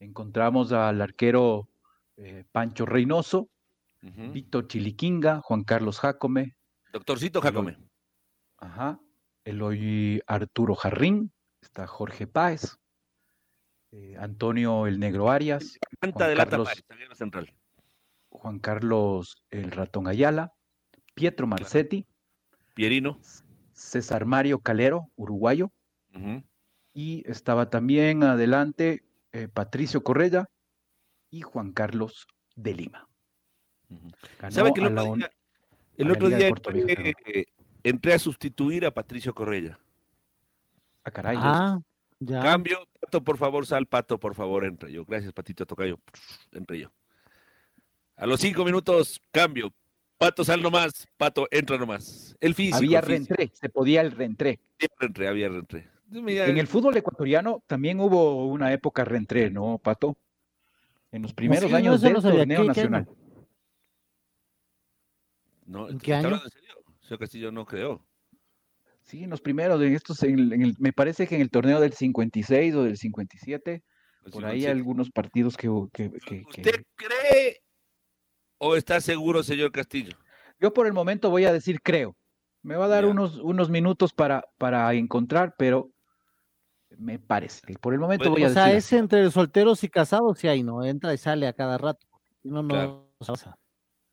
encontramos 0.00 0.72
al 0.72 1.00
arquero 1.00 1.68
eh, 2.16 2.44
Pancho 2.52 2.84
Reynoso, 2.86 3.48
Ujú. 4.02 4.30
Víctor 4.32 4.68
Chiliquinga, 4.68 5.40
Juan 5.42 5.64
Carlos 5.64 5.98
Jacome, 5.98 6.54
Doctorcito 6.92 7.40
Jacome. 7.40 7.76
Ajá. 8.58 9.00
Eloy 9.44 10.22
Arturo 10.26 10.74
Jarrín, 10.74 11.32
está 11.60 11.86
Jorge 11.86 12.26
Páez, 12.26 12.76
eh, 13.92 14.14
Antonio 14.18 14.86
el 14.86 14.98
Negro 15.00 15.30
Arias, 15.30 15.78
Canta 16.00 16.18
Juan 16.18 16.30
de 16.30 16.36
la 16.36 16.46
Carlos- 16.46 16.68
central. 17.14 17.54
Juan 18.30 18.58
Carlos 18.58 19.42
el 19.50 19.70
Ratón 19.70 20.06
Ayala, 20.06 20.52
Pietro 21.14 21.46
Marcetti, 21.46 22.06
Pierino. 22.74 23.18
César 23.78 24.26
Mario 24.26 24.58
Calero, 24.58 25.10
uruguayo, 25.14 25.70
y 26.92 27.22
estaba 27.30 27.70
también 27.70 28.24
adelante 28.24 29.04
eh, 29.32 29.46
Patricio 29.46 30.02
Correa 30.02 30.50
y 31.30 31.42
Juan 31.42 31.72
Carlos 31.72 32.26
de 32.56 32.74
Lima. 32.74 33.08
Ujú. 33.88 34.10
Ganó 34.40 34.52
¿Sabe 34.52 34.72
que 34.72 34.80
el 34.80 34.98
a 34.98 35.02
otro 35.02 35.14
día, 35.14 35.30
el 35.96 36.08
a 36.08 36.52
otro 36.52 36.72
entré, 36.72 37.14
eh, 37.26 37.46
entré 37.84 38.14
a 38.14 38.18
sustituir 38.18 38.84
a 38.84 38.90
Patricio 38.90 39.32
Correa? 39.32 39.78
Ah, 41.04 41.10
caray, 41.12 41.36
Ah, 41.40 41.78
ya. 42.18 42.42
Cambio, 42.42 42.80
Pato, 43.00 43.22
por 43.22 43.38
favor, 43.38 43.64
sal, 43.64 43.86
Pato, 43.86 44.18
por 44.18 44.34
favor, 44.34 44.64
entre 44.64 44.90
yo. 44.90 45.04
Gracias, 45.04 45.32
Patito, 45.32 45.64
Tocayo. 45.64 46.00
Entre 46.50 46.80
yo. 46.80 46.92
A 48.16 48.26
los 48.26 48.40
cinco 48.40 48.64
minutos, 48.64 49.22
cambio. 49.30 49.72
Pato, 50.18 50.44
sal 50.44 50.60
nomás. 50.62 51.06
Pato, 51.16 51.46
entra 51.50 51.78
nomás. 51.78 52.36
El 52.40 52.54
físico. 52.54 52.76
había 52.78 52.98
el 52.98 53.04
físico. 53.06 53.34
reentré, 53.36 53.56
se 53.56 53.68
podía 53.68 54.00
el 54.00 54.10
reentré. 54.10 54.58
Había 54.78 54.88
reentré, 54.98 55.28
había 55.28 55.48
reentré. 55.48 55.88
En 56.10 56.58
el 56.58 56.66
fútbol 56.66 56.96
ecuatoriano 56.96 57.62
también 57.66 58.00
hubo 58.00 58.46
una 58.46 58.72
época 58.72 59.04
reentré, 59.04 59.50
¿no, 59.50 59.78
Pato? 59.78 60.16
En 61.12 61.22
los 61.22 61.32
primeros 61.34 61.70
sí, 61.70 61.76
años 61.76 62.00
del 62.00 62.14
no 62.14 62.20
sabía. 62.20 62.38
torneo 62.40 62.58
¿Qué- 62.58 62.62
qué 62.62 62.68
nacional. 62.68 63.06
año? 63.08 63.46
no, 65.66 65.88
¿en 65.88 65.96
¿está 65.96 66.04
qué 66.04 66.14
año? 66.14 66.28
en 66.42 66.50
serio? 66.50 66.74
Señor 67.02 67.18
Castillo, 67.20 67.52
no 67.52 67.64
creo. 67.66 68.04
Sí, 69.02 69.24
en 69.24 69.30
los 69.30 69.40
primeros, 69.40 69.80
en 69.82 69.94
estos, 69.94 70.22
en 70.22 70.38
el- 70.38 70.52
en 70.52 70.62
el- 70.62 70.76
me 70.78 70.92
parece 70.92 71.26
que 71.26 71.34
en 71.36 71.40
el 71.42 71.50
torneo 71.50 71.78
del 71.80 71.92
56 71.92 72.74
o 72.74 72.84
del 72.84 72.96
57, 72.96 73.82
El 74.24 74.32
por 74.32 74.44
ahí 74.44 74.60
57. 74.62 74.70
algunos 74.70 75.10
partidos 75.10 75.56
que, 75.56 75.68
hubo- 75.68 75.88
que, 75.90 76.10
que- 76.10 76.18
que- 76.20 76.44
¿Usted 76.48 76.84
cree 76.94 77.60
o 78.58 78.76
está 78.76 79.00
seguro, 79.00 79.42
señor 79.42 79.72
Castillo? 79.72 80.16
Yo 80.60 80.72
por 80.72 80.86
el 80.86 80.92
momento 80.92 81.30
voy 81.30 81.44
a 81.44 81.52
decir 81.52 81.80
creo. 81.82 82.16
Me 82.62 82.76
va 82.76 82.86
a 82.86 82.88
dar 82.88 83.04
Ya. 83.04 83.10
unos, 83.10 83.36
unos 83.38 83.70
minutos 83.70 84.12
para, 84.12 84.44
para 84.58 84.92
encontrar, 84.94 85.54
pero 85.56 85.90
me 86.96 87.18
parece. 87.18 87.60
Por 87.80 87.94
el 87.94 88.00
momento 88.00 88.30
Bueno, 88.30 88.32
voy 88.32 88.44
a 88.44 88.48
O 88.48 88.52
sea, 88.52 88.64
decir. 88.72 88.78
es 88.78 88.92
entre 88.92 89.30
solteros 89.30 89.84
y 89.84 89.88
casados, 89.88 90.38
sí 90.38 90.48
hay, 90.48 90.62
¿no? 90.62 90.84
Entra 90.84 91.14
y 91.14 91.18
sale 91.18 91.46
a 91.46 91.52
cada 91.52 91.78
rato. 91.78 92.06
Si 92.42 92.48
no, 92.48 92.62
no 92.62 92.68
Claro. 92.68 93.08
pasa. 93.18 93.56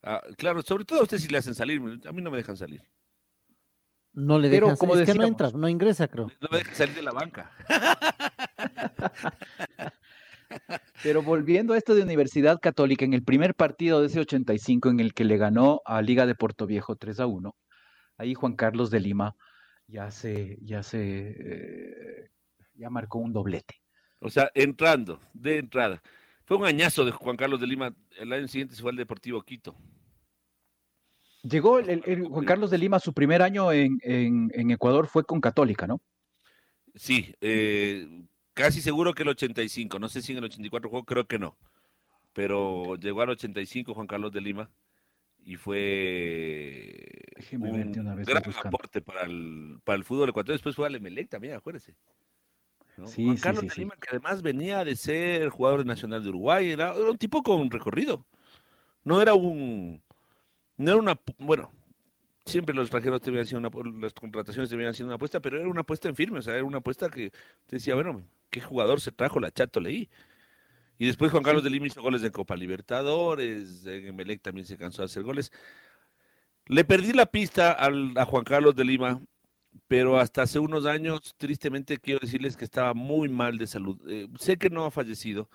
Ah, 0.04 0.22
claro, 0.38 0.62
sobre 0.62 0.86
todo 0.86 1.00
a 1.00 1.04
usted 1.04 1.18
si 1.18 1.28
le 1.28 1.39
hacen 1.39 1.56
salir. 1.56 1.82
A 2.08 2.12
mí 2.12 2.22
no 2.22 2.30
me 2.30 2.38
dejan 2.38 2.56
salir. 2.56 2.84
No 4.14 4.38
le 4.39 4.50
Pero 4.50 4.68
dejan, 4.68 4.78
como 4.78 4.96
es 4.96 5.06
que 5.06 5.16
no 5.16 5.26
entra, 5.26 5.50
no 5.52 5.68
ingresa, 5.68 6.08
creo. 6.08 6.32
No 6.39 6.48
me 6.52 6.60
dejan 6.60 6.76
salir 6.76 6.96
de 6.96 7.02
la 7.02 7.12
banca. 7.12 7.52
Pero 11.04 11.22
volviendo 11.22 11.74
a 11.74 11.78
esto 11.78 11.93
de 11.93 12.02
Universidad 12.04 12.60
Católica, 12.60 13.06
en 13.06 13.14
el 13.14 13.24
primer 13.24 13.54
partido 13.56 14.02
de 14.02 14.08
ese 14.08 14.20
85 14.22 14.89
en 14.89 15.00
el 15.00 15.14
que 15.14 15.24
le 15.26 15.38
ganó 15.38 15.82
a 15.86 16.02
Liga 16.02 16.26
de 16.26 16.36
Puerto 16.36 16.66
Viejo 16.66 16.96
3 16.96 17.20
a 17.20 17.28
1, 17.28 17.56
ahí 18.18 18.34
Juan 18.34 18.56
Carlos 18.56 18.89
de 18.91 19.00
Lima 19.02 19.36
ya 19.88 20.10
se, 20.10 20.58
ya 20.62 20.82
se, 20.84 21.36
eh, 21.38 22.30
ya 22.74 22.89
marcó 22.89 23.20
un 23.20 23.34
doblete. 23.34 23.76
O 24.20 24.30
sea, 24.30 24.50
entrando, 24.56 25.20
de 25.34 25.60
entrada. 25.60 26.02
Fue 26.46 26.58
un 26.58 26.66
añazo 26.66 27.06
de 27.06 27.12
Juan 27.12 27.38
Carlos 27.38 27.60
de 27.60 27.68
Lima. 27.68 27.93
El 28.18 28.32
año 28.34 28.48
siguiente 28.48 28.76
se 28.76 28.82
fue 28.82 28.91
al 28.91 28.98
Deportivo 28.98 29.41
Quito. 29.41 29.76
Llegó 31.43 31.78
el, 31.80 31.89
el- 31.89 32.04
el 32.06 32.24
Juan 32.28 32.46
Carlos 32.46 32.72
de 32.72 32.78
Lima, 32.80 33.00
su 33.00 33.14
primer 33.14 33.41
año 33.41 33.72
en, 33.72 34.00
en- 34.02 34.50
en 34.54 34.72
Ecuador 34.72 35.08
fue 35.08 35.24
con 35.24 35.41
Católica, 35.41 35.86
¿no? 35.86 36.02
Sí, 36.96 37.36
eh, 37.41 38.08
casi 38.56 38.82
seguro 38.82 39.14
que 39.14 39.22
el 39.22 39.30
85. 39.30 39.99
No 39.99 40.10
sé 40.10 40.24
si 40.24 40.32
en 40.32 40.39
el 40.39 40.45
84 40.45 40.89
jugó, 40.89 41.03
creo 41.03 41.28
que 41.28 41.38
no. 41.38 41.56
Pero 42.34 42.95
llegó 42.95 43.22
al 43.22 43.30
85 43.30 43.93
Juan 43.93 44.08
Carlos 44.08 44.32
de 44.32 44.41
Lima 44.41 44.72
y 45.45 45.58
fue 45.58 46.97
Déjeme 47.36 47.72
un 47.72 47.99
una 47.99 48.16
vez, 48.16 48.26
gran 48.26 48.43
aporte 48.64 49.01
para 49.01 49.24
el, 49.24 49.80
para 49.84 49.97
el 49.97 50.03
fútbol 50.03 50.30
ecuatoriano. 50.30 50.56
Después 50.56 50.76
fue 50.76 50.88
al 50.88 50.95
Emelec 50.95 51.30
también, 51.30 51.53
acuérdese. 51.53 51.95
¿no? 52.97 53.08
Sí, 53.08 53.26
Juan 53.26 53.38
sí, 53.38 53.43
Carlos 53.43 53.62
sí, 53.62 53.68
de. 53.70 53.76
Lima, 53.78 53.95
que 53.95 54.10
además 54.10 54.41
venía 54.41 54.84
de 54.84 54.95
ser 54.95 55.49
jugador 55.49 55.86
nacional 55.86 56.24
de 56.24 56.30
Uruguay, 56.30 56.72
era, 56.72 56.93
era 56.93 57.12
un 57.12 57.18
tipo 57.18 57.43
con 57.43 57.70
recorrido. 57.70 58.26
No 59.03 59.22
era 59.22 59.36
un, 59.36 60.01
no 60.78 60.91
era 60.91 60.99
una, 60.99 61.20
bueno, 61.38 61.72
siempre 62.45 62.76
los 62.76 62.86
extranjeros 62.86 63.22
te 63.22 63.30
habían 63.30 63.45
sido 63.45 63.60
una, 63.60 63.70
las 63.99 64.14
contrataciones 64.14 64.70
te 64.70 64.76
habían 64.76 64.93
sido 64.93 65.08
una 65.08 65.16
apuesta, 65.16 65.39
pero 65.39 65.60
era 65.60 65.70
una 65.70 65.82
apuesta 65.82 66.10
en 66.10 66.16
firme, 66.16 66.39
o 66.39 66.41
sea, 66.41 66.56
era 66.56 66.64
una 66.64 66.80
apuesta 66.80 67.10
que 67.10 67.32
te 67.66 67.78
decía, 67.78 67.95
bueno, 67.95 68.24
¿qué 68.50 68.62
jugador 68.62 69.02
se 69.02 69.12
trajo 69.12 69.39
la 69.39 69.52
Chato 69.52 69.80
Leí? 69.80 70.10
Y 70.98 71.08
después 71.08 71.32
Juan 71.32 71.43
Carlos 71.43 71.64
de 71.64 71.70
Lima 71.72 71.88
hizo 71.88 72.02
goles 72.02 72.22
de 72.22 72.32
Copa 72.32 72.56
Libertadores, 72.56 73.86
en 73.86 74.08
Emelec 74.08 74.41
también 74.41 74.68
se 74.68 74.78
cansó 74.78 75.02
de 75.02 75.08
hacer 75.08 75.24
goles. 75.24 75.52
Le 76.68 76.84
perdí 76.84 77.14
la 77.14 77.26
pista 77.28 77.72
al- 77.72 78.18
a 78.18 78.26
Juan 78.26 78.43
Carlos 78.43 78.76
de 78.76 78.86
Lima, 78.86 79.22
pero 79.88 80.20
hasta 80.20 80.43
hace 80.43 80.60
unos 80.60 80.86
años, 80.86 81.36
tristemente 81.38 82.00
quiero 82.00 82.20
decirles 82.22 82.58
que 82.58 82.66
estaba 82.66 82.93
muy 82.93 83.30
mal 83.30 83.58
de 83.58 83.68
salud. 83.68 84.00
Eh, 84.10 84.28
sé 84.39 84.58
que 84.58 84.70
no 84.70 84.86
ha 84.86 84.91
fallecido, 84.91 85.50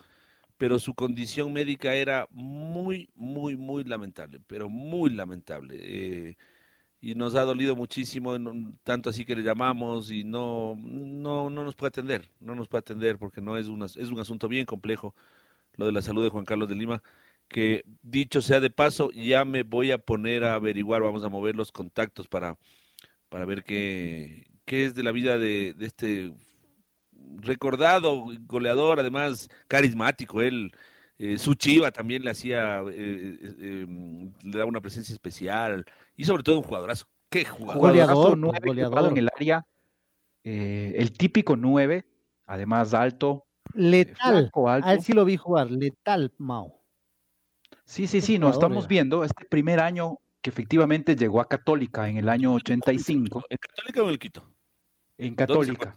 pero 0.59 0.78
su 0.80 0.95
condición 0.95 1.53
médica 1.53 1.95
era 1.95 2.28
muy, 2.32 3.11
muy, 3.16 3.57
muy 3.57 3.84
lamentable, 3.84 4.41
pero 4.47 4.68
muy 4.70 5.11
lamentable. 5.11 5.76
Eh, 5.80 6.38
y 7.01 7.14
nos 7.14 7.34
ha 7.34 7.42
dolido 7.42 7.76
muchísimo, 7.76 8.36
tanto 8.82 9.11
así 9.11 9.24
que 9.24 9.34
le 9.36 9.42
llamamos 9.42 10.11
y 10.11 10.24
no, 10.24 10.76
no, 10.78 11.48
no 11.51 11.64
nos 11.64 11.74
puede 11.74 11.88
atender, 11.88 12.28
no 12.40 12.55
nos 12.55 12.68
puede 12.68 12.80
atender 12.80 13.18
porque 13.18 13.40
no 13.40 13.57
es, 13.57 13.68
una, 13.68 13.86
es 13.86 13.96
un 13.96 14.20
asunto 14.20 14.48
bien 14.48 14.66
complejo 14.66 15.14
lo 15.76 15.86
de 15.86 15.92
la 15.92 16.03
salud 16.03 16.22
de 16.22 16.30
Juan 16.30 16.44
Carlos 16.44 16.68
de 16.68 16.74
Lima, 16.74 17.03
que 17.48 17.84
dicho 18.03 18.42
sea 18.42 18.61
de 18.61 18.70
paso, 18.70 19.11
ya 19.12 19.44
me 19.44 19.62
voy 19.62 19.92
a 19.92 19.98
poner 19.98 20.44
a 20.44 20.55
averiguar, 20.55 21.03
vamos 21.03 21.24
a 21.24 21.28
mover 21.28 21.57
los 21.57 21.72
contactos 21.72 22.28
para, 22.28 22.59
para 23.28 23.46
ver 23.46 23.64
qué, 23.64 24.46
qué 24.66 24.84
es 24.84 24.94
de 24.94 25.03
la 25.03 25.12
vida 25.12 25.38
de, 25.38 25.74
de 25.74 25.86
este 25.86 26.32
recordado 27.38 28.26
goleador, 28.46 29.01
además 29.01 29.48
carismático, 29.68 30.42
él, 30.42 30.72
eh, 31.18 31.38
su 31.38 31.55
chiva 31.55 31.90
también 31.90 32.24
le 32.24 32.30
hacía, 32.30 32.80
eh, 32.80 32.92
eh, 32.92 33.55
eh, 33.59 33.86
le 34.42 34.59
daba 34.59 34.66
una 34.66 34.80
presencia 34.80 35.12
especial 35.12 35.84
y 36.21 36.25
sobre 36.25 36.43
todo 36.43 36.59
un 36.59 36.64
jugadorazo. 36.64 37.07
¿Qué 37.31 37.45
jugador? 37.45 37.81
Goleador, 37.81 38.14
Jugadorazo, 38.14 38.29
pues, 38.31 38.39
nueve, 38.41 38.66
goleador. 38.66 39.11
en 39.12 39.16
el 39.16 39.29
área, 39.35 39.66
eh, 40.45 40.95
el 40.97 41.12
típico 41.12 41.57
9, 41.57 42.05
además 42.47 42.93
alto, 42.93 43.45
eh, 43.68 43.71
Letal. 43.75 44.43
flaco, 44.43 44.68
alto. 44.68 44.87
A 44.89 44.93
él 44.95 45.01
sí 45.03 45.12
lo 45.12 45.25
vi 45.25 45.37
jugar, 45.37 45.71
letal, 45.71 46.33
Mao. 46.39 46.83
Sí, 47.85 48.07
sí, 48.07 48.21
sí, 48.21 48.39
nos 48.39 48.55
estamos 48.55 48.87
viendo 48.87 49.25
este 49.25 49.45
primer 49.47 49.81
año 49.81 50.18
que 50.43 50.51
efectivamente 50.51 51.16
llegó 51.16 51.41
a 51.41 51.49
Católica 51.49 52.09
en 52.09 52.16
el 52.18 52.29
año 52.29 52.55
85, 52.55 53.45
¿En 53.49 53.59
Católica 53.59 54.03
o 54.03 54.05
en 54.05 54.11
el 54.11 54.18
Quito? 54.18 54.43
en. 55.18 55.35
Católica, 55.35 55.97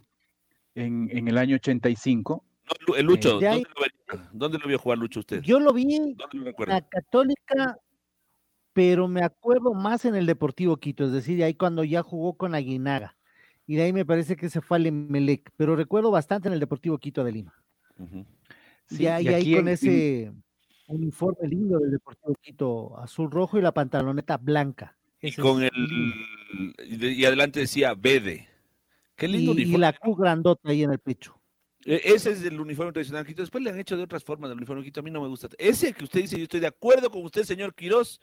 en, 0.76 1.10
en 1.12 1.28
el 1.28 1.38
año 1.38 1.56
85. 1.56 2.44
No, 2.66 2.72
Lu- 2.88 2.96
el 2.96 3.06
Lucho, 3.06 3.38
ahí- 3.40 3.64
¿dónde, 3.64 3.70
lo? 4.08 4.30
¿Dónde 4.32 4.58
lo 4.60 4.68
vio 4.68 4.80
jugar 4.80 4.98
Lucho 4.98 5.20
usted? 5.20 5.42
Yo 5.42 5.60
lo 5.60 5.74
vi 5.74 5.98
¿Dónde 6.00 6.16
lo 6.34 6.48
en 6.48 6.70
la 6.70 6.82
Católica, 6.82 7.78
pero 8.74 9.08
me 9.08 9.22
acuerdo 9.24 9.74
más 9.74 10.06
en 10.06 10.16
el 10.16 10.26
Deportivo 10.26 10.78
Quito, 10.78 11.06
es 11.06 11.12
decir, 11.12 11.38
de 11.38 11.44
ahí 11.46 11.54
cuando 11.54 11.84
ya 11.84 12.02
jugó 12.04 12.34
con 12.36 12.56
Aguinaga. 12.56 13.16
Y 13.66 13.76
de 13.76 13.84
ahí 13.84 13.94
me 13.94 14.06
parece 14.06 14.36
que 14.36 14.50
se 14.50 14.60
fue 14.60 14.78
al 14.78 14.88
Emelec, 14.88 15.50
pero 15.56 15.76
recuerdo 15.76 16.12
bastante 16.12 16.48
en 16.50 16.54
el 16.54 16.60
Deportivo 16.60 16.98
Quito 16.98 17.24
de 17.24 17.32
Lima. 17.32 17.54
Sí, 18.88 19.04
ya, 19.04 19.22
y 19.22 19.26
y 19.26 19.28
ahí 19.30 19.54
con 19.56 19.68
en- 19.68 19.74
ese 19.74 20.34
uniforme 20.88 21.48
lindo 21.48 21.80
del 21.80 21.92
Deportivo 21.92 22.36
Quito, 22.42 23.00
azul 23.00 23.32
rojo 23.32 23.58
y 23.58 23.62
la 23.62 23.72
pantaloneta 23.72 24.38
blanca. 24.38 24.98
Y 25.22 25.30
Ese 25.30 25.42
con 25.42 25.64
es 25.64 25.72
el 25.74 26.14
y, 26.86 26.98
de- 26.98 27.14
y 27.14 27.24
adelante 27.26 27.62
decía 27.62 27.94
Bede. 27.94 28.50
Qué 29.16 29.28
lindo 29.28 29.52
y, 29.54 29.56
y 29.56 29.58
uniforme. 29.64 29.80
la 29.80 29.94
Q 29.94 30.16
grandota 30.16 30.70
ahí 30.70 30.84
en 30.84 30.92
el 30.92 31.00
pecho. 31.00 31.40
E- 31.86 32.02
Ese 32.04 32.32
es 32.32 32.44
el 32.44 32.60
uniforme 32.60 32.92
tradicional 32.92 33.26
Quito. 33.26 33.42
Después 33.44 33.64
le 33.64 33.70
han 33.70 33.80
hecho 33.80 33.96
de 33.96 34.04
otras 34.04 34.24
formas 34.26 34.50
del 34.50 34.58
uniforme 34.58 34.84
Quito. 34.84 35.00
A 35.00 35.04
mí 35.04 35.12
no 35.12 35.22
me 35.22 35.28
gusta. 35.30 35.48
Ese 35.58 35.94
que 35.94 36.04
usted 36.04 36.22
dice, 36.22 36.38
yo 36.38 36.44
estoy 36.44 36.60
de 36.60 36.68
acuerdo 36.68 37.10
con 37.10 37.24
usted, 37.24 37.44
señor 37.44 37.74
Quirós, 37.74 38.20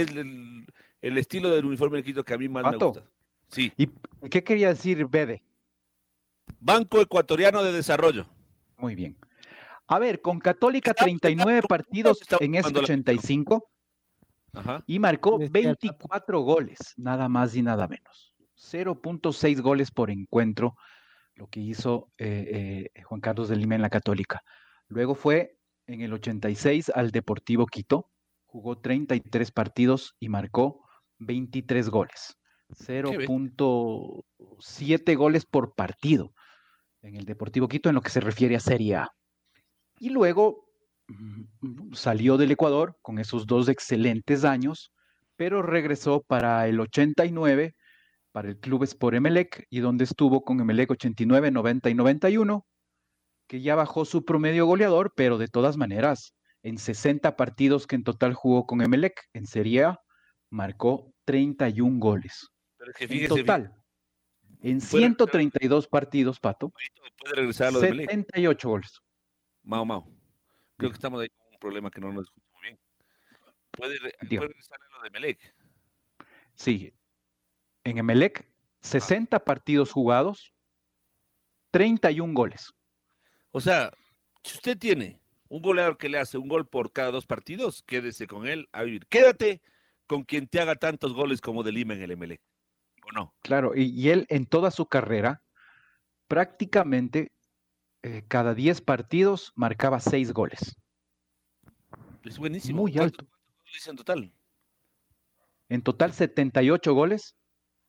es 0.00 0.10
el, 0.10 0.66
el 1.00 1.18
estilo 1.18 1.50
del 1.50 1.64
uniforme 1.64 1.98
de 1.98 2.04
Quito 2.04 2.24
que 2.24 2.34
a 2.34 2.38
mí 2.38 2.48
más 2.48 2.64
me 2.70 2.76
gusta. 2.76 3.04
Sí. 3.48 3.72
¿Y 3.76 3.88
qué 4.28 4.42
quería 4.42 4.68
decir 4.68 5.06
Bede? 5.06 5.42
Banco 6.60 7.00
Ecuatoriano 7.00 7.62
de 7.62 7.72
Desarrollo. 7.72 8.26
Muy 8.78 8.94
bien. 8.94 9.16
A 9.86 9.98
ver, 9.98 10.20
con 10.20 10.38
Católica 10.40 10.90
Estaba 10.92 11.06
39 11.06 11.44
jugando- 11.44 11.68
partidos 11.68 12.18
en 12.40 12.54
ese 12.54 12.62
jugando 12.62 12.80
la- 12.80 12.84
85 12.84 13.70
Ajá. 14.54 14.82
y 14.86 14.98
marcó 14.98 15.38
Decía 15.38 15.46
el 15.70 15.76
Pato. 15.76 15.78
24 15.82 16.40
goles, 16.40 16.78
nada 16.96 17.28
más 17.28 17.54
y 17.54 17.62
nada 17.62 17.86
menos. 17.86 18.34
0.6 18.56 19.60
goles 19.60 19.90
por 19.90 20.10
encuentro, 20.10 20.76
lo 21.34 21.48
que 21.48 21.60
hizo 21.60 22.08
eh, 22.18 22.90
eh, 22.94 23.02
Juan 23.02 23.20
Carlos 23.20 23.48
de 23.48 23.56
Lima 23.56 23.74
en 23.74 23.82
la 23.82 23.90
Católica. 23.90 24.42
Luego 24.88 25.14
fue 25.14 25.58
en 25.86 26.00
el 26.00 26.12
86 26.14 26.90
al 26.94 27.10
Deportivo 27.10 27.66
Quito, 27.66 28.10
jugó 28.54 28.78
33 28.78 29.50
partidos 29.50 30.14
y 30.20 30.28
marcó 30.28 30.86
23 31.18 31.88
goles. 31.88 32.38
0.7 32.70 35.16
goles 35.16 35.44
por 35.44 35.74
partido 35.74 36.32
en 37.02 37.16
el 37.16 37.24
Deportivo 37.24 37.66
Quito 37.66 37.88
en 37.88 37.96
lo 37.96 38.00
que 38.00 38.10
se 38.10 38.20
refiere 38.20 38.54
a 38.54 38.60
Serie 38.60 38.94
A. 38.94 39.08
Y 39.98 40.10
luego 40.10 40.68
mm, 41.08 41.94
salió 41.94 42.36
del 42.36 42.52
Ecuador 42.52 42.96
con 43.02 43.18
esos 43.18 43.48
dos 43.48 43.68
excelentes 43.68 44.44
años, 44.44 44.92
pero 45.34 45.60
regresó 45.60 46.22
para 46.22 46.68
el 46.68 46.78
89 46.78 47.74
para 48.30 48.50
el 48.50 48.60
Club 48.60 48.84
Sport 48.84 49.16
Emelec 49.16 49.66
y 49.68 49.80
donde 49.80 50.04
estuvo 50.04 50.44
con 50.44 50.60
Emelec 50.60 50.92
89, 50.92 51.50
90 51.50 51.90
y 51.90 51.94
91, 51.94 52.64
que 53.48 53.62
ya 53.62 53.74
bajó 53.74 54.04
su 54.04 54.24
promedio 54.24 54.66
goleador, 54.66 55.12
pero 55.16 55.38
de 55.38 55.48
todas 55.48 55.76
maneras, 55.76 56.36
en 56.64 56.78
60 56.78 57.36
partidos 57.36 57.86
que 57.86 57.94
en 57.94 58.04
total 58.04 58.32
jugó 58.34 58.66
con 58.66 58.80
Emelec 58.80 59.28
en 59.34 59.46
Serie 59.46 59.84
A, 59.84 60.00
marcó 60.50 61.12
31 61.26 62.00
goles. 62.00 62.48
Pero 62.78 62.90
es 62.90 62.96
que 62.96 63.04
En 63.04 63.28
total, 63.28 63.74
en 64.62 64.80
Fuera- 64.80 65.06
132 65.06 65.86
partidos, 65.88 66.40
Pato, 66.40 66.70
puede 67.18 67.34
regresar 67.36 67.68
a 67.68 67.70
lo 67.70 67.80
de 67.80 67.90
Melec. 67.90 68.10
78 68.10 68.68
goles. 68.68 69.00
Mao 69.62 69.84
Mao. 69.84 70.10
Creo 70.78 70.90
que 70.90 70.94
estamos 70.94 71.20
ahí 71.20 71.28
con 71.28 71.46
un 71.52 71.58
problema 71.58 71.90
que 71.90 72.00
no 72.00 72.12
nos 72.12 72.24
escucha 72.24 72.46
muy 72.54 72.62
bien. 72.62 72.80
Puede, 73.70 73.98
puede 74.00 74.40
regresar 74.48 74.78
a 74.80 74.96
lo 74.96 75.02
de 75.02 75.10
Melec. 75.10 75.54
Sí. 76.54 76.94
En 77.84 77.98
Emelec, 77.98 78.50
60 78.80 79.44
partidos 79.44 79.92
jugados, 79.92 80.54
31 81.72 82.32
goles. 82.32 82.72
O 83.50 83.60
sea, 83.60 83.92
si 84.42 84.54
usted 84.54 84.78
tiene 84.78 85.20
un 85.54 85.62
goleador 85.62 85.96
que 85.96 86.08
le 86.08 86.18
hace 86.18 86.36
un 86.36 86.48
gol 86.48 86.66
por 86.66 86.90
cada 86.92 87.12
dos 87.12 87.26
partidos, 87.26 87.84
quédese 87.86 88.26
con 88.26 88.48
él 88.48 88.68
a 88.72 88.82
vivir. 88.82 89.06
Quédate 89.06 89.62
con 90.08 90.24
quien 90.24 90.48
te 90.48 90.60
haga 90.60 90.74
tantos 90.74 91.14
goles 91.14 91.40
como 91.40 91.62
de 91.62 91.70
Lima 91.70 91.94
en 91.94 92.02
el 92.02 92.16
MLE. 92.16 92.40
¿O 93.04 93.12
no? 93.12 93.34
Claro, 93.40 93.72
y, 93.76 93.84
y 93.84 94.08
él 94.10 94.26
en 94.30 94.46
toda 94.46 94.72
su 94.72 94.86
carrera, 94.86 95.42
prácticamente 96.26 97.30
eh, 98.02 98.24
cada 98.26 98.54
10 98.54 98.80
partidos 98.80 99.52
marcaba 99.54 100.00
6 100.00 100.32
goles. 100.32 100.76
Es 102.24 102.36
buenísimo. 102.38 102.82
Muy 102.82 102.92
¿Cuántos- 102.92 103.20
alto. 103.20 103.32
cuántos 103.62 103.86
en 103.88 103.96
total? 103.96 104.32
En 105.68 105.82
total, 105.82 106.12
78 106.12 106.94
goles 106.94 107.36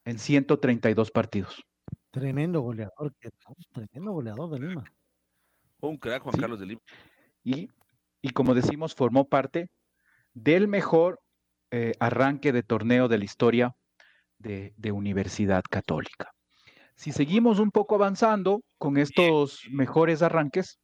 en 0.05 0.19
132 0.19 1.09
partidos. 1.09 1.63
Tremendo 2.11 2.61
goleador, 2.61 3.11
que- 3.19 3.31
tremendo 3.73 4.11
goleador 4.11 4.51
de 4.51 4.59
Lima. 4.67 4.83
Un 5.81 5.97
crack 5.97 6.21
Juan 6.21 6.35
Sí. 6.35 6.41
Carlos 6.41 6.59
de 6.59 6.65
Lima. 6.67 6.81
Y, 7.45 7.69
y 8.21 8.29
como 8.31 8.53
decimos, 8.55 8.95
formó 8.95 9.29
parte 9.29 9.69
del 10.33 10.67
mejor 10.67 11.21
eh, 11.71 11.93
arranque 11.99 12.51
de 12.51 12.63
torneo 12.63 13.07
de 13.07 13.19
la 13.19 13.23
historia 13.23 13.75
de, 14.39 14.73
de 14.75 14.91
Universidad 14.91 15.63
Católica. 15.69 16.33
Si 16.95 17.11
seguimos 17.11 17.59
un 17.59 17.71
poco 17.71 17.95
avanzando 17.95 18.61
con 18.77 18.97
estos 18.97 19.61
mejores 19.69 20.21
arranques 20.21 20.79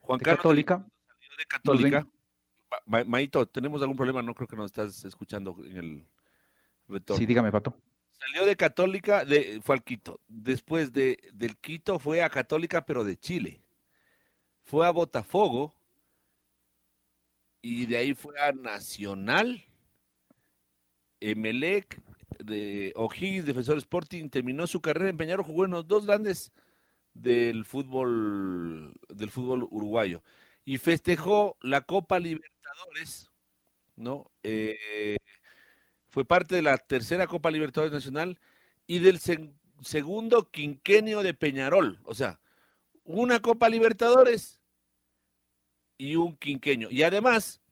Juan 0.00 0.18
de 0.18 0.24
Carlos 0.24 0.42
Católica, 0.42 0.86
de, 1.38 1.44
Católica. 1.46 2.06
Ma- 2.70 2.98
Ma- 2.98 3.04
Maito, 3.04 3.46
¿tenemos 3.46 3.80
algún 3.82 3.96
problema? 3.96 4.22
No 4.22 4.34
creo 4.34 4.46
que 4.46 4.56
nos 4.56 4.66
estás 4.66 5.04
escuchando 5.04 5.56
en 5.64 5.76
el 5.76 6.08
retorno. 6.86 7.18
sí, 7.18 7.26
dígame, 7.26 7.50
Pato. 7.50 7.76
Salió 8.12 8.46
de 8.46 8.56
Católica, 8.56 9.24
de, 9.24 9.60
fue 9.62 9.74
al 9.74 9.82
Quito. 9.82 10.20
Después 10.28 10.92
de, 10.92 11.18
del 11.32 11.56
Quito 11.56 11.98
fue 11.98 12.22
a 12.22 12.30
Católica, 12.30 12.84
pero 12.84 13.02
de 13.02 13.16
Chile. 13.16 13.63
Fue 14.64 14.86
a 14.86 14.90
Botafogo. 14.90 15.74
Y 17.62 17.86
de 17.86 17.96
ahí 17.96 18.14
fue 18.14 18.38
a 18.40 18.52
Nacional. 18.52 19.64
Emelec, 21.20 22.00
de 22.38 22.92
O'Higgins, 22.96 23.46
Defensor 23.46 23.78
Sporting, 23.78 24.28
terminó 24.28 24.66
su 24.66 24.80
carrera 24.80 25.08
en 25.08 25.16
Peñarol, 25.16 25.46
jugó 25.46 25.64
en 25.64 25.70
los 25.70 25.86
dos 25.86 26.06
grandes 26.06 26.52
del 27.14 27.64
fútbol 27.64 28.92
del 29.08 29.30
fútbol 29.30 29.68
uruguayo 29.70 30.22
y 30.64 30.78
festejó 30.78 31.56
la 31.62 31.82
Copa 31.82 32.18
Libertadores, 32.18 33.30
¿no? 33.96 34.30
Eh, 34.42 35.16
fue 36.08 36.24
parte 36.24 36.56
de 36.56 36.62
la 36.62 36.78
tercera 36.78 37.26
Copa 37.26 37.50
Libertadores 37.50 37.92
Nacional 37.92 38.38
y 38.86 38.98
del 38.98 39.20
segundo 39.80 40.50
quinquenio 40.50 41.22
de 41.22 41.34
Peñarol, 41.34 42.00
o 42.04 42.14
sea, 42.14 42.40
una 43.04 43.40
Copa 43.40 43.68
Libertadores 43.68 44.60
y 45.96 46.16
un 46.16 46.36
quinquenio. 46.36 46.90
Y 46.90 47.02
además, 47.02 47.62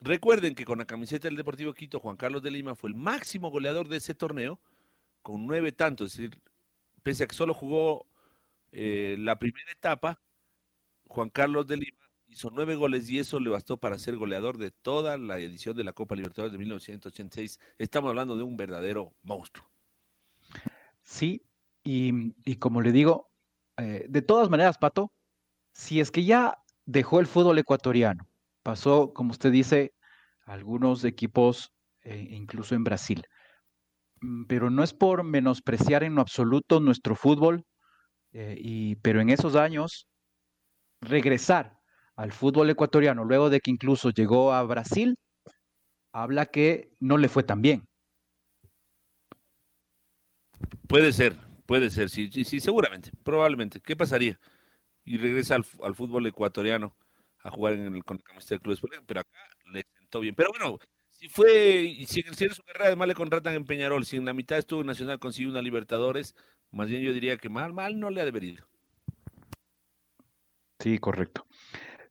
recuerden 0.00 0.54
que 0.54 0.64
con 0.64 0.78
la 0.78 0.86
camiseta 0.86 1.28
del 1.28 1.36
Deportivo 1.36 1.74
Quito, 1.74 2.00
Juan 2.00 2.16
Carlos 2.16 2.42
de 2.42 2.50
Lima 2.50 2.74
fue 2.74 2.90
el 2.90 2.96
máximo 2.96 3.50
goleador 3.50 3.88
de 3.88 3.98
ese 3.98 4.14
torneo, 4.14 4.60
con 5.22 5.46
nueve 5.46 5.72
tantos, 5.72 6.12
es 6.12 6.18
decir, 6.18 6.40
pese 7.02 7.24
a 7.24 7.26
que 7.26 7.34
solo 7.34 7.52
jugó 7.52 8.06
eh, 8.72 9.16
la 9.18 9.38
primera 9.38 9.70
etapa, 9.72 10.20
Juan 11.08 11.30
Carlos 11.30 11.66
de 11.66 11.76
Lima 11.78 12.06
hizo 12.28 12.50
nueve 12.50 12.74
goles 12.74 13.08
y 13.08 13.18
eso 13.18 13.40
le 13.40 13.50
bastó 13.50 13.76
para 13.76 13.98
ser 13.98 14.16
goleador 14.16 14.58
de 14.58 14.70
toda 14.70 15.16
la 15.16 15.38
edición 15.38 15.76
de 15.76 15.84
la 15.84 15.92
Copa 15.92 16.14
Libertadores 16.16 16.52
de 16.52 16.58
1986. 16.58 17.58
Estamos 17.78 18.10
hablando 18.10 18.36
de 18.36 18.42
un 18.42 18.56
verdadero 18.56 19.14
monstruo. 19.22 19.68
Sí, 21.02 21.42
y, 21.84 22.56
como 22.56 22.82
le 22.82 22.90
digo, 22.90 23.25
eh, 23.78 24.06
de 24.08 24.22
todas 24.22 24.50
maneras, 24.50 24.78
Pato, 24.78 25.12
si 25.74 26.00
es 26.00 26.10
que 26.10 26.24
ya 26.24 26.58
dejó 26.86 27.20
el 27.20 27.26
fútbol 27.26 27.58
ecuatoriano, 27.58 28.26
pasó, 28.62 29.12
como 29.12 29.32
usted 29.32 29.52
dice, 29.52 29.92
algunos 30.44 31.04
equipos, 31.04 31.72
eh, 32.02 32.28
incluso 32.30 32.74
en 32.74 32.84
Brasil. 32.84 33.24
Mm, 34.20 34.44
pero 34.44 34.70
no 34.70 34.82
es 34.82 34.94
por 34.94 35.24
menospreciar 35.24 36.04
en 36.04 36.14
lo 36.14 36.22
absoluto 36.22 36.80
nuestro 36.80 37.14
fútbol, 37.16 37.64
eh, 38.32 38.56
y, 38.58 38.96
pero 38.96 39.20
en 39.20 39.30
esos 39.30 39.56
años, 39.56 40.08
regresar 41.00 41.78
al 42.16 42.32
fútbol 42.32 42.70
ecuatoriano, 42.70 43.24
luego 43.24 43.50
de 43.50 43.60
que 43.60 43.70
incluso 43.70 44.10
llegó 44.10 44.52
a 44.52 44.62
Brasil, 44.62 45.16
habla 46.12 46.46
que 46.46 46.90
no 46.98 47.18
le 47.18 47.28
fue 47.28 47.42
tan 47.42 47.60
bien. 47.60 47.86
Puede 50.88 51.12
ser, 51.12 51.36
puede 51.66 51.90
ser, 51.90 52.10
sí, 52.10 52.30
sí, 52.30 52.60
seguramente, 52.60 53.10
probablemente. 53.22 53.80
¿Qué 53.80 53.96
pasaría? 53.96 54.38
Y 55.04 55.18
regresa 55.18 55.56
al, 55.56 55.94
fútbol 55.94 56.26
ecuatoriano 56.26 56.96
a 57.42 57.50
jugar 57.50 57.74
en 57.74 57.94
el, 57.94 58.04
con 58.04 58.22
el 58.50 58.60
Club 58.60 58.78
pero 59.06 59.20
acá 59.20 59.38
le 59.72 59.84
sentó 59.98 60.20
bien. 60.20 60.34
Pero 60.34 60.50
bueno, 60.50 60.78
si 61.10 61.28
fue, 61.28 61.94
si 62.06 62.24
en 62.26 62.54
su 62.54 62.62
carrera 62.62 62.86
además 62.86 63.08
le 63.08 63.14
contratan 63.14 63.54
en 63.54 63.64
Peñarol, 63.64 64.04
si 64.04 64.16
en 64.16 64.24
la 64.24 64.34
mitad 64.34 64.58
estuvo 64.58 64.80
en 64.80 64.86
Nacional, 64.86 65.18
consiguió 65.18 65.50
una 65.50 65.62
Libertadores, 65.62 66.34
más 66.70 66.88
bien 66.88 67.02
yo 67.02 67.12
diría 67.12 67.36
que 67.36 67.48
mal, 67.48 67.72
mal 67.72 67.98
no 67.98 68.10
le 68.10 68.20
ha 68.20 68.24
de 68.24 68.58
Sí, 70.80 70.98
correcto. 70.98 71.46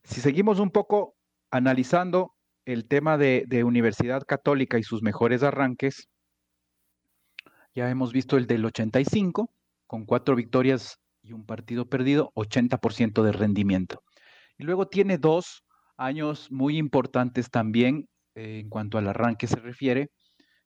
Si 0.04 0.22
seguimos 0.22 0.60
un 0.60 0.72
poco 0.72 1.16
analizando 1.52 2.36
el 2.66 2.88
tema 2.88 3.18
de, 3.18 3.64
Universidad 3.64 4.24
Católica 4.24 4.80
y 4.80 4.84
sus 4.84 5.02
mejores 5.02 5.44
arranques, 5.44 6.10
ya 7.76 7.90
hemos 7.90 8.14
visto 8.14 8.38
el 8.38 8.48
del 8.48 8.64
85, 8.66 9.52
con 9.86 10.06
cuatro 10.06 10.36
victorias 10.36 10.98
y 11.22 11.34
un 11.34 11.46
partido 11.46 11.88
perdido, 11.88 12.32
80% 12.36 13.22
de 13.22 13.32
rendimiento. 13.32 14.02
Y 14.58 14.64
luego 14.64 14.88
tiene 14.88 15.18
dos 15.18 15.64
años 15.98 16.52
muy 16.52 16.78
importantes 16.78 17.50
también 17.52 18.08
eh, 18.36 18.60
en 18.60 18.70
cuanto 18.70 18.98
al 18.98 19.08
arranque 19.08 19.48
se 19.48 19.58
refiere, 19.58 20.10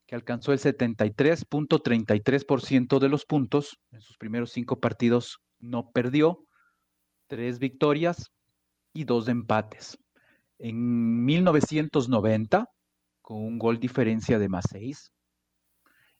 que 0.05 0.15
alcanzó 0.15 0.53
el 0.53 0.59
73.33% 0.59 2.99
de 2.99 3.09
los 3.09 3.25
puntos. 3.25 3.79
En 3.91 4.01
sus 4.01 4.17
primeros 4.17 4.51
cinco 4.51 4.79
partidos 4.79 5.39
no 5.59 5.91
perdió, 5.91 6.45
tres 7.27 7.59
victorias, 7.59 8.31
y 8.93 9.03
dos 9.03 9.27
empates. 9.27 9.97
En 10.57 11.25
1990, 11.25 12.69
con 13.21 13.37
un 13.37 13.59
gol 13.59 13.79
diferencia 13.79 14.39
de 14.39 14.49
más 14.49 14.65
seis. 14.69 15.11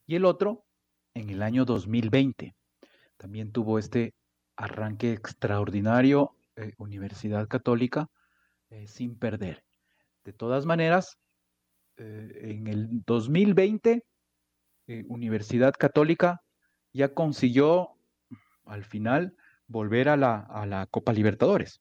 Y 0.05 0.15
el 0.15 0.25
otro 0.25 0.65
en 1.13 1.29
el 1.29 1.41
año 1.41 1.65
2020. 1.65 2.55
También 3.17 3.51
tuvo 3.51 3.79
este 3.79 4.13
arranque 4.55 5.13
extraordinario, 5.13 6.35
eh, 6.55 6.73
Universidad 6.77 7.47
Católica, 7.47 8.09
eh, 8.69 8.87
sin 8.87 9.17
perder. 9.17 9.63
De 10.23 10.33
todas 10.33 10.65
maneras, 10.65 11.17
eh, 11.97 12.55
en 12.57 12.67
el 12.67 12.87
2020, 13.05 14.05
Universidad 15.07 15.75
Católica 15.77 16.41
ya 16.93 17.13
consiguió 17.13 17.89
al 18.65 18.83
final 18.83 19.35
volver 19.67 20.09
a 20.09 20.17
la, 20.17 20.39
a 20.39 20.65
la 20.65 20.87
Copa 20.87 21.13
Libertadores. 21.13 21.79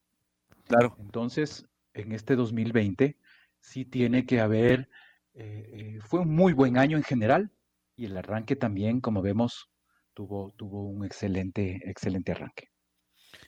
Claro. 0.67 0.95
Entonces, 0.99 1.67
en 1.95 2.13
este 2.13 2.37
2020 2.37 3.17
sí 3.61 3.85
tiene 3.85 4.27
que 4.27 4.41
haber, 4.41 4.89
eh, 5.35 5.99
fue 6.03 6.21
un 6.21 6.35
muy 6.35 6.53
buen 6.53 6.79
año 6.79 6.97
en 6.97 7.03
general 7.03 7.51
y 7.99 8.07
el 8.07 8.17
arranque 8.17 8.55
también, 8.55 9.01
como 9.01 9.21
vemos, 9.21 9.69
tuvo, 10.15 10.55
tuvo 10.57 10.85
un 10.89 11.05
excelente, 11.05 11.81
excelente 11.85 12.31
arranque. 12.31 12.71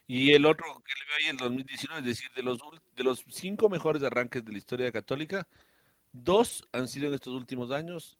Y 0.09 0.32
el 0.32 0.44
otro 0.44 0.66
que 0.84 0.92
le 0.98 1.07
veo 1.07 1.16
ahí 1.18 1.30
en 1.30 1.36
2019, 1.36 2.01
es 2.01 2.05
decir, 2.05 2.28
de 2.34 2.42
los, 2.42 2.59
de 2.96 3.05
los 3.05 3.24
cinco 3.28 3.68
mejores 3.68 4.03
arranques 4.03 4.44
de 4.44 4.51
la 4.51 4.59
historia 4.59 4.90
católica, 4.90 5.46
dos 6.12 6.68
han 6.72 6.88
sido 6.88 7.07
en 7.07 7.14
estos 7.14 7.32
últimos 7.32 7.70
años 7.70 8.18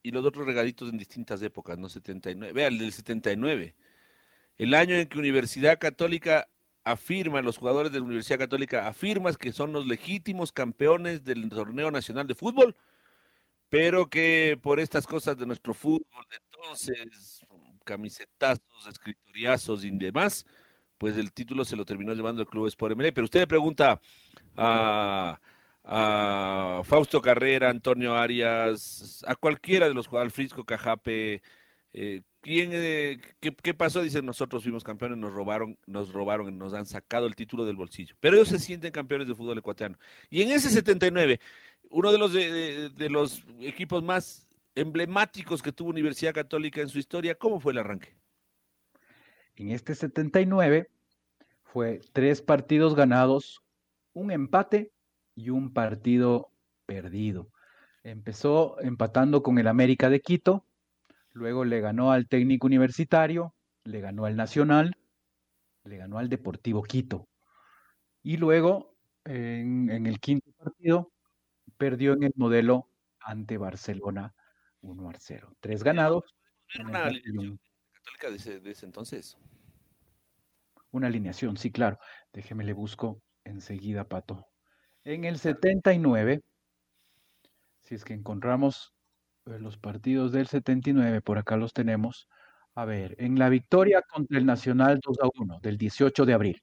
y 0.00 0.12
los 0.12 0.24
otros 0.24 0.46
regaditos 0.46 0.90
en 0.90 0.96
distintas 0.96 1.42
épocas, 1.42 1.76
¿no? 1.76 1.88
79. 1.88 2.52
Vea, 2.52 2.68
el 2.68 2.78
del 2.78 2.92
79. 2.92 3.74
El 4.58 4.74
año 4.74 4.94
en 4.94 5.08
que 5.08 5.18
Universidad 5.18 5.80
Católica 5.80 6.48
afirman, 6.84 7.44
los 7.44 7.58
jugadores 7.58 7.90
de 7.90 7.98
la 7.98 8.04
Universidad 8.04 8.38
Católica 8.38 8.86
afirman 8.86 9.34
que 9.34 9.52
son 9.52 9.72
los 9.72 9.88
legítimos 9.88 10.52
campeones 10.52 11.24
del 11.24 11.48
torneo 11.48 11.90
nacional 11.90 12.28
de 12.28 12.36
fútbol, 12.36 12.76
pero 13.68 14.08
que 14.08 14.58
por 14.62 14.80
estas 14.80 15.06
cosas 15.06 15.36
de 15.36 15.46
nuestro 15.46 15.74
fútbol 15.74 16.24
de 16.30 16.36
entonces, 16.36 17.44
camisetazos, 17.84 18.86
escritoriazos 18.88 19.84
y 19.84 19.90
demás, 19.90 20.46
pues 20.98 21.16
el 21.16 21.32
título 21.32 21.64
se 21.64 21.76
lo 21.76 21.84
terminó 21.84 22.14
llevando 22.14 22.42
el 22.42 22.48
Club 22.48 22.66
Sport 22.68 22.96
MLE. 22.96 23.12
Pero 23.12 23.24
usted 23.24 23.40
le 23.40 23.46
pregunta 23.46 24.00
a, 24.56 25.38
Fausto 26.84 27.20
Carrera, 27.20 27.68
Antonio 27.68 28.14
Arias, 28.14 29.22
a 29.26 29.34
cualquiera 29.36 29.86
de 29.88 29.94
los 29.94 30.06
jugadores, 30.06 30.32
Frisco 30.32 30.64
Cajape, 30.64 31.42
eh, 31.92 32.22
¿Quién, 32.44 32.72
eh, 32.74 33.18
qué, 33.40 33.72
pasó? 33.72 34.02
Dicen, 34.02 34.26
nosotros 34.26 34.62
fuimos 34.62 34.84
campeones, 34.84 35.16
nos 35.16 35.32
robaron, 35.32 35.78
nos 35.86 36.12
robaron, 36.12 36.58
nos 36.58 36.74
han 36.74 36.84
sacado 36.84 37.26
el 37.26 37.34
título 37.34 37.64
del 37.64 37.76
bolsillo. 37.76 38.14
Pero 38.20 38.36
ellos 38.36 38.48
se 38.48 38.58
sienten 38.58 38.92
campeones 38.92 39.26
de 39.26 39.34
fútbol 39.34 39.56
ecuatoriano. 39.56 39.98
Y 40.28 40.42
en 40.42 40.50
ese 40.50 40.68
79, 40.68 41.40
uno 41.94 42.12
de 42.12 42.18
los, 42.18 42.32
de, 42.32 43.08
los 43.08 43.44
equipos 43.60 44.02
más 44.02 44.46
emblemáticos 44.74 45.62
que 45.62 45.72
tuvo 45.72 45.90
Universidad 45.90 46.34
Católica 46.34 46.80
en 46.80 46.88
su 46.88 46.98
historia, 46.98 47.34
¿cómo 47.34 47.60
fue 47.60 47.72
el 47.72 47.78
arranque? 47.78 48.16
En 49.56 49.70
este 49.70 49.94
79 49.94 50.90
fue 51.62 52.00
tres 52.12 52.42
partidos 52.42 52.94
ganados, 52.94 53.62
un 54.12 54.30
empate 54.30 54.92
y 55.34 55.50
un 55.50 55.72
partido 55.72 56.50
perdido. 56.86 57.50
Empezó 58.02 58.80
empatando 58.80 59.42
con 59.42 59.58
el 59.58 59.68
América 59.68 60.10
de 60.10 60.20
Quito, 60.20 60.66
Luego 61.34 61.64
le 61.64 61.80
ganó 61.80 62.12
al 62.12 62.28
técnico 62.28 62.68
universitario, 62.68 63.54
le 63.82 64.00
ganó 64.00 64.24
al 64.24 64.36
Nacional, 64.36 64.96
le 65.82 65.96
ganó 65.96 66.18
al 66.18 66.28
Deportivo 66.28 66.84
Quito. 66.84 67.28
Y 68.22 68.36
luego, 68.36 68.94
en, 69.24 70.06
el 70.06 70.20
quinto 70.20 70.52
partido, 70.52 71.10
perdió 71.84 72.14
en 72.14 72.22
el 72.22 72.32
modelo 72.36 72.88
ante 73.20 73.58
Barcelona 73.58 74.34
1 74.80 75.10
a 75.10 75.12
0. 75.18 75.54
Tres 75.60 75.84
ganados. 75.84 76.34
Una 76.80 77.04
alineación 77.04 77.60
católica 77.92 78.30
de 78.30 78.36
ese, 78.36 78.60
de 78.60 78.70
ese 78.70 78.86
entonces. 78.86 79.36
Una 80.92 81.08
alineación, 81.08 81.58
sí, 81.58 81.70
claro. 81.70 81.98
Déjeme 82.32 82.64
le 82.64 82.72
busco 82.72 83.20
enseguida, 83.44 84.08
Pato. 84.08 84.46
En 85.04 85.24
el 85.24 85.38
79, 85.38 86.40
si 87.82 87.96
es 87.96 88.02
que 88.02 88.14
encontramos 88.14 88.94
los 89.44 89.76
partidos 89.76 90.32
del 90.32 90.46
79, 90.46 91.20
por 91.20 91.36
acá 91.36 91.58
los 91.58 91.74
tenemos. 91.74 92.28
A 92.74 92.86
ver, 92.86 93.14
en 93.18 93.38
la 93.38 93.50
victoria 93.50 94.00
contra 94.00 94.38
el 94.38 94.46
Nacional 94.46 95.00
2 95.04 95.18
a 95.22 95.28
1 95.38 95.60
del 95.60 95.76
18 95.76 96.24
de 96.24 96.32
abril. 96.32 96.62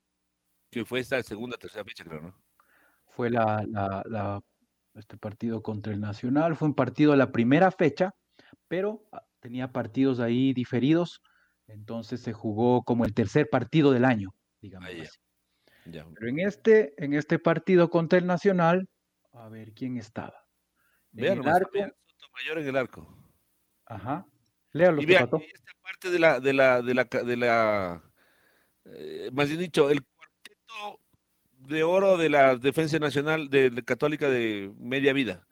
Que 0.71 0.83
fue 0.83 0.99
esta 0.99 1.21
segunda, 1.21 1.57
tercera 1.57 1.85
fecha, 1.85 2.03
creo, 2.03 2.21
¿no? 2.21 2.35
Fue 3.05 3.29
la, 3.29 3.63
la, 3.67 4.41
este 4.95 5.17
partido 5.17 5.61
contra 5.61 5.93
el 5.93 5.99
Nacional, 5.99 6.55
fue 6.55 6.67
un 6.67 6.75
partido 6.75 7.11
de 7.11 7.17
la 7.17 7.31
primera 7.31 7.71
fecha, 7.71 8.11
pero 8.67 9.05
ah, 9.11 9.23
tenía 9.39 9.71
partidos 9.71 10.19
ahí 10.19 10.53
diferidos, 10.53 11.21
entonces 11.67 12.21
se 12.21 12.33
jugó 12.33 12.83
como 12.83 13.05
el 13.05 13.13
tercer 13.13 13.49
partido 13.49 13.91
del 13.91 14.05
año, 14.05 14.33
digamos. 14.61 14.89
Pero 15.83 16.27
en 16.27 16.39
este, 16.39 16.93
en 17.03 17.13
este 17.13 17.39
partido 17.39 17.89
contra 17.89 18.19
el 18.19 18.27
Nacional, 18.27 18.87
a 19.33 19.49
ver 19.49 19.73
quién 19.73 19.97
estaba. 19.97 20.45
Vean, 21.11 21.39
Mayor 21.39 22.59
en 22.59 22.67
el 22.67 22.77
arco. 22.77 23.17
Ajá. 23.85 24.25
Léalo, 24.71 25.01
Y 25.01 25.05
vean, 25.05 25.23
esta 25.25 25.71
parte 25.81 26.09
de 26.09 26.19
la, 26.19 26.39
de 26.39 26.53
la, 26.53 26.81
de 26.81 26.93
la, 26.93 27.03
de 27.03 27.37
la, 27.37 28.03
eh, 28.85 29.29
más 29.33 29.49
bien 29.49 29.59
dicho, 29.59 29.89
el 29.89 30.01
cuarteto 30.01 31.01
de 31.67 31.83
oro 31.83 32.17
de 32.17 32.29
la 32.29 32.55
defensa 32.55 32.99
nacional 32.99 33.49
de, 33.49 33.83
Católica 33.85 34.29
de 34.29 34.71
media 34.79 35.13
vida. 35.13 35.47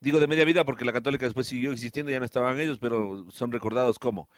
Digo 0.00 0.18
de 0.18 0.26
media 0.26 0.44
vida 0.44 0.64
porque 0.64 0.84
la 0.84 0.92
Católica 0.92 1.26
después 1.26 1.46
siguió 1.46 1.72
existiendo, 1.72 2.10
ya 2.10 2.18
no 2.18 2.24
estaban 2.24 2.58
ellos, 2.58 2.78
pero 2.78 3.26
son 3.30 3.52
recordados 3.52 3.98
como. 3.98 4.28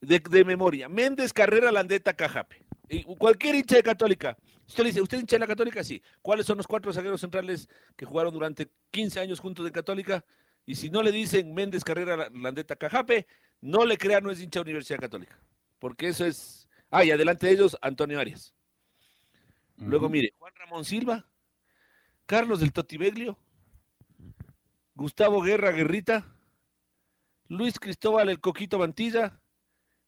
De, 0.00 0.18
de 0.18 0.44
memoria, 0.44 0.88
Méndez, 0.88 1.32
Carrera, 1.32 1.70
Landeta, 1.70 2.14
Cajape. 2.14 2.64
Y 2.88 3.04
cualquier 3.04 3.54
hincha 3.54 3.76
de 3.76 3.82
Católica. 3.82 4.36
Usted 4.66 4.82
le 4.82 4.88
dice, 4.90 5.02
¿usted 5.02 5.20
hincha 5.20 5.36
de 5.36 5.40
la 5.40 5.46
Católica? 5.46 5.84
Sí. 5.84 6.02
¿Cuáles 6.22 6.46
son 6.46 6.56
los 6.56 6.66
cuatro 6.66 6.92
zagueros 6.92 7.20
centrales 7.20 7.68
que 7.96 8.06
jugaron 8.06 8.32
durante 8.32 8.70
15 8.92 9.20
años 9.20 9.40
juntos 9.40 9.64
de 9.64 9.72
Católica? 9.72 10.24
Y 10.64 10.76
si 10.76 10.88
no 10.90 11.02
le 11.02 11.12
dicen 11.12 11.52
Méndez, 11.52 11.84
Carrera, 11.84 12.28
Landeta, 12.32 12.76
Cajape, 12.76 13.26
no 13.60 13.84
le 13.84 13.98
crea, 13.98 14.20
no 14.20 14.30
es 14.30 14.40
hincha 14.40 14.60
de 14.60 14.62
Universidad 14.62 15.00
Católica. 15.00 15.38
Porque 15.78 16.08
eso 16.08 16.24
es. 16.24 16.68
Ah, 16.90 17.04
y 17.04 17.10
adelante 17.10 17.46
de 17.46 17.52
ellos, 17.52 17.76
Antonio 17.82 18.18
Arias. 18.18 18.54
Luego, 19.80 20.08
mire, 20.08 20.34
Juan 20.38 20.52
Ramón 20.56 20.84
Silva, 20.84 21.26
Carlos 22.26 22.60
del 22.60 22.72
Totibeglio, 22.72 23.38
Gustavo 24.94 25.40
Guerra 25.42 25.72
Guerrita, 25.72 26.26
Luis 27.48 27.78
Cristóbal 27.80 28.28
El 28.28 28.40
Coquito 28.40 28.78
Mantilla 28.78 29.40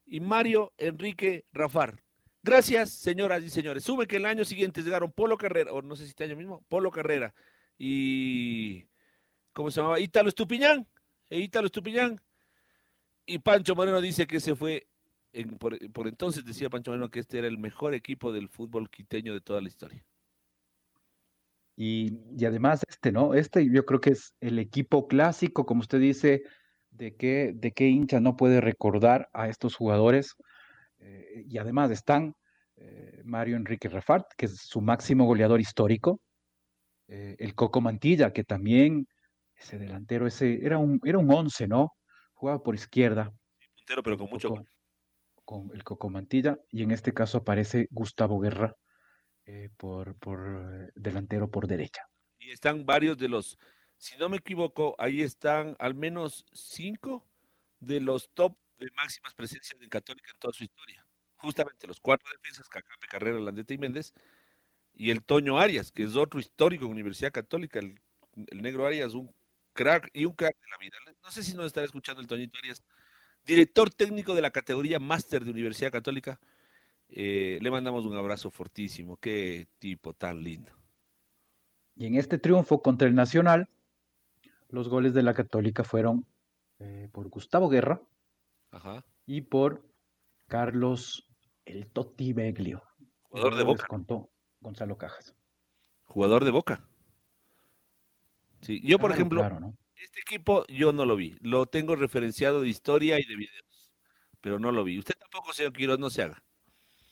y 0.07 0.21
Mario 0.21 0.73
Enrique 0.77 1.47
Rafar. 1.53 2.03
Gracias, 2.43 2.91
señoras 2.91 3.43
y 3.43 3.51
señores. 3.51 3.85
Sube 3.85 4.07
que 4.07 4.17
el 4.17 4.27
año 4.27 4.45
siguiente 4.45 4.83
llegaron 4.83 5.13
Polo 5.13 5.39
Carrera, 5.39 5.73
o 5.73 5.81
no 5.81 5.97
sé 5.97 6.05
si 6.05 6.11
este 6.11 6.25
año 6.25 6.37
mismo, 6.37 6.65
Polo 6.69 6.91
Carrera 6.91 7.35
y. 7.79 8.87
¿Cómo 9.53 9.71
se 9.71 9.81
llamaba? 9.81 10.01
Ítalo 10.01 10.29
Estupiñán. 10.29 10.87
E 11.29 11.41
Ítalo 11.41 11.67
Estupiñán. 11.67 12.21
Y 13.27 13.39
Pancho 13.39 13.75
Moreno 13.75 14.01
dice 14.01 14.27
que 14.27 14.41
se 14.41 14.55
fue. 14.55 14.87
En- 15.33 15.59
por, 15.59 15.79
por 15.93 16.09
entonces 16.09 16.45
decía 16.45 16.71
Pancho 16.71 16.91
Moreno 16.91 17.11
que 17.11 17.21
este 17.21 17.39
era 17.39 17.49
el 17.49 17.59
mejor 17.59 17.95
equipo 17.95 18.33
del 18.33 18.49
fútbol 18.49 18.91
quiteño 18.91 19.33
de 19.33 19.41
toda 19.41 19.61
la 19.61 19.69
historia. 19.69 20.05
Y, 21.77 22.19
y 22.37 22.45
además 22.45 22.85
este, 22.89 23.13
¿no? 23.13 23.35
Este 23.35 23.69
yo 23.71 23.85
creo 23.85 24.01
que 24.01 24.11
es 24.11 24.35
el 24.41 24.59
equipo 24.59 25.09
clásico, 25.09 25.65
como 25.65 25.81
usted 25.81 26.01
dice, 26.01 26.43
de 26.91 27.17
qué, 27.17 27.53
de 27.55 27.73
qué 27.73 27.89
hincha 27.89 28.21
no 28.21 28.37
puede 28.37 28.61
recordar 28.61 29.29
a 29.33 29.49
estos 29.49 29.75
jugadores. 29.75 30.35
Eh, 30.99 31.45
y 31.49 31.59
además 31.59 31.91
están 31.91 32.35
eh, 32.77 33.23
Mario 33.25 33.57
Enrique 33.57 33.89
Refart, 33.89 34.27
que 34.37 34.47
es 34.47 34.57
su 34.59 34.81
máximo 34.81 35.25
goleador 35.25 35.61
histórico, 35.61 36.21
eh, 37.09 37.37
el 37.39 37.55
Coco 37.55 37.81
Mantilla, 37.81 38.33
que 38.33 38.45
también 38.45 39.07
ese 39.57 39.79
delantero, 39.79 40.27
ese 40.27 40.65
era 40.65 40.79
un, 40.79 41.01
era 41.05 41.19
un 41.19 41.31
once, 41.33 41.67
¿no? 41.67 41.93
Jugaba 42.35 42.63
por 42.63 42.75
izquierda, 42.75 43.33
Puntero, 43.77 44.03
pero 44.03 44.19
con 44.19 44.31
mucho 44.31 44.49
Coco-. 44.49 44.67
Con 45.45 45.71
el 45.75 45.85
Coco 45.85 46.11
Mantilla, 46.11 46.59
y 46.71 46.83
en 46.83 46.91
este 46.91 47.13
caso 47.13 47.39
aparece 47.39 47.89
Gustavo 47.91 48.39
Guerra 48.41 48.77
eh, 49.47 49.71
por, 49.77 50.17
por 50.17 50.93
delantero 50.95 51.51
por 51.51 51.67
derecha. 51.67 52.09
Y 52.39 52.51
están 52.51 52.85
varios 52.87 53.19
de 53.19 53.29
los, 53.29 53.59
si 53.97 54.17
no 54.17 54.29
me 54.29 54.39
equivoco, 54.39 54.95
ahí 54.99 55.23
están 55.23 55.77
al 55.79 55.95
menos 55.95 56.45
cinco 56.53 57.27
de 57.81 58.01
los 58.01 58.31
top 58.35 58.57
de 58.79 58.91
máximas 58.97 59.35
presencias 59.35 59.81
en 59.81 59.89
Católica 59.89 60.31
en 60.33 60.39
toda 60.39 60.53
su 60.53 60.65
historia. 60.65 61.07
Justamente 61.37 61.87
los 61.87 62.01
cuatro 62.01 62.29
defensas, 62.31 62.69
Cacape, 62.69 63.07
Carrera, 63.09 63.39
Landeta 63.39 63.75
y 63.75 63.79
Méndez, 63.79 64.13
y 64.95 65.11
el 65.11 65.25
Toño 65.25 65.59
Arias, 65.59 65.91
que 65.91 66.05
es 66.05 66.17
otro 66.17 66.39
histórico 66.39 66.85
en 66.85 66.93
Universidad 66.93 67.33
Católica, 67.33 67.79
el, 67.79 68.01
el 68.35 68.63
negro 68.63 68.87
Arias, 68.87 69.15
un 69.15 69.35
crack 69.73 70.11
y 70.13 70.25
un 70.25 70.35
crack 70.35 70.55
de 70.55 70.71
la 70.71 70.79
vida. 70.79 70.97
No 71.23 71.31
sé 71.31 71.43
si 71.43 71.55
nos 71.55 71.67
estará 71.67 71.85
escuchando 71.87 72.21
el 72.21 72.27
Toñito 72.27 72.59
Arias, 72.59 72.83
director 73.47 73.91
técnico 73.91 74.35
de 74.35 74.43
la 74.43 74.51
categoría 74.51 74.99
máster 74.99 75.45
de 75.45 75.51
Universidad 75.51 75.91
Católica. 75.93 76.41
Eh, 77.09 77.59
le 77.61 77.71
mandamos 77.71 78.05
un 78.07 78.17
abrazo 78.17 78.51
fortísimo, 78.51 79.17
qué 79.19 79.69
tipo 79.79 80.15
tan 80.15 80.43
lindo. 80.43 80.73
Y 81.95 82.07
en 82.07 82.15
este 82.15 82.39
triunfo 82.39 82.81
contra 82.83 83.07
el 83.07 83.15
Nacional, 83.15 83.69
los 84.71 84.89
goles 84.89 85.13
de 85.13 85.23
la 85.23 85.35
Católica 85.35 85.85
fueron 85.85 86.25
eh, 86.79 87.09
por 87.13 87.29
Gustavo 87.29 87.69
Guerra 87.69 88.01
Ajá. 88.71 89.05
y 89.27 89.43
por 89.43 89.87
Carlos 90.47 91.29
el 91.67 91.87
Totti 91.89 92.33
Beglio. 92.33 92.83
Jugador 93.25 93.57
de 93.57 93.65
Boca. 93.65 93.83
descontó 93.83 94.31
Gonzalo 94.61 94.97
Cajas. 94.97 95.35
jugador 96.05 96.45
de 96.45 96.51
Boca. 96.51 96.89
Sí, 98.63 98.81
yo 98.85 98.99
por 98.99 99.11
Claro, 99.11 99.15
ejemplo, 99.15 99.41
claro, 99.41 99.61
¿no? 99.61 99.77
Este 100.05 100.21
equipo 100.21 100.65
yo 100.69 100.93
no 100.93 101.05
lo 101.07 101.17
vi, 101.17 101.37
lo 101.41 101.67
tengo 101.67 101.97
referenciado 101.97 102.61
de 102.63 102.69
historia 102.69 103.19
y 103.21 103.25
de 103.25 103.37
videos, 103.37 103.93
pero 104.41 104.59
no 104.59 104.73
lo 104.73 104.85
vi. 104.85 104.99
Usted 104.99 105.15
tampoco, 105.19 105.53
señor 105.53 105.73
Quiroz, 105.73 105.99
no 105.99 106.11
se 106.11 106.23
haga. 106.23 106.43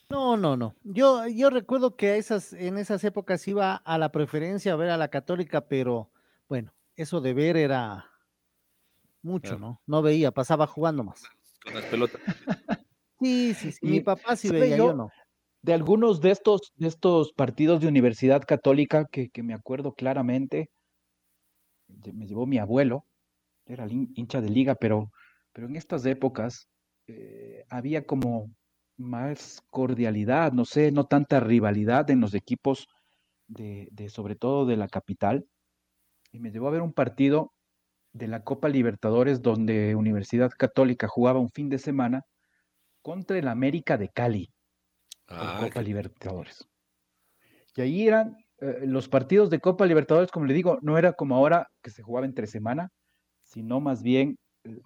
No, 0.09 0.36
no, 0.36 0.57
no. 0.57 0.74
Yo, 0.82 1.26
yo 1.28 1.51
recuerdo 1.51 1.95
que 1.97 2.09
a 2.11 2.16
esas, 2.16 2.53
en 2.53 2.78
esas 2.78 3.05
épocas 3.05 3.47
iba 3.47 3.76
a 3.76 3.97
la 3.99 4.11
preferencia 4.11 4.72
a 4.72 4.76
ver 4.76 4.91
a 4.91 4.97
la 4.97 5.09
católica, 5.09 5.68
pero 5.68 6.11
bueno, 6.49 6.72
eso 6.97 7.20
de 7.20 7.32
ver 7.32 7.57
era 7.57 8.11
mucho, 9.22 9.51
Claro. 9.51 9.59
¿no? 9.61 9.82
No 9.86 10.03
veía, 10.03 10.32
pasaba 10.32 10.66
jugando 10.66 11.05
más. 11.05 11.22
Con 11.62 11.74
las 11.74 11.84
pelotas. 11.84 12.20
Sí, 13.20 13.55
sí, 13.55 13.70
sí. 13.72 13.78
Y, 13.82 13.91
Mi 13.91 14.01
papá 14.01 14.34
sí 14.34 14.49
¿sabe 14.49 14.61
veía, 14.61 14.76
yo? 14.78 14.86
yo 14.88 14.95
no. 14.95 15.11
De 15.62 15.74
algunos 15.74 16.20
de 16.22 16.30
estos, 16.30 16.72
de 16.76 16.88
estos 16.88 17.32
partidos 17.34 17.80
de 17.80 17.86
Universidad 17.88 18.43
Católica 18.47 19.05
que, 19.05 19.28
que 19.28 19.43
me 19.43 19.53
acuerdo 19.55 19.93
claramente, 19.93 20.70
me 22.12 22.26
llevó 22.26 22.47
mi 22.47 22.59
abuelo, 22.59 23.05
era 23.66 23.86
hincha 23.88 24.41
de 24.41 24.49
liga, 24.51 24.74
pero, 24.74 25.11
pero 25.53 25.66
en 25.68 25.76
estas 25.76 26.05
épocas 26.07 26.68
eh, 27.07 27.64
había 27.68 28.05
como 28.05 28.51
más 28.97 29.62
cordialidad, 29.70 30.53
no 30.53 30.64
sé, 30.64 30.93
no 30.93 31.05
tanta 31.05 31.41
rivalidad 31.41 32.11
en 32.11 32.20
los 32.20 32.34
equipos 32.34 32.86
de, 33.47 33.88
de 33.93 34.09
sobre 34.09 34.36
todo 34.36 34.66
de 34.66 34.76
la 34.76 34.88
capital. 34.88 35.47
Y 36.32 36.38
me 36.41 36.51
llevó 36.51 36.68
a 36.68 36.72
ver 36.72 36.82
un 36.82 36.93
partido 36.93 37.53
de 38.12 38.28
la 38.28 38.43
Copa 38.43 38.68
Libertadores 38.68 39.41
donde 39.43 39.95
Universidad 39.95 40.51
Católica 40.51 41.09
jugaba 41.09 41.38
un 41.41 41.51
fin 41.51 41.68
de 41.68 41.78
semana 41.78 42.22
contra 43.03 43.38
el 43.38 43.49
América 43.49 43.97
de 43.97 44.09
Cali 44.09 44.51
Ah, 45.28 45.59
Copa 45.61 45.80
qué- 45.80 45.82
Libertadores. 45.82 46.68
Y 47.76 47.80
ahí 47.82 48.07
eran 48.09 48.36
eh, 48.61 48.80
los 48.86 49.08
partidos 49.08 49.48
de 49.48 49.61
Copa 49.61 49.86
Libertadores, 49.86 50.30
como 50.30 50.46
le 50.46 50.54
digo, 50.54 50.78
no 50.82 50.98
era 50.98 51.14
como 51.14 51.36
ahora 51.36 51.68
que 51.82 51.90
se 51.90 52.02
jugaba 52.02 52.26
entre 52.26 52.46
semana, 52.46 52.90
sino 53.42 53.80
más 53.80 54.02
bien 54.02 54.38
eh, 54.64 54.80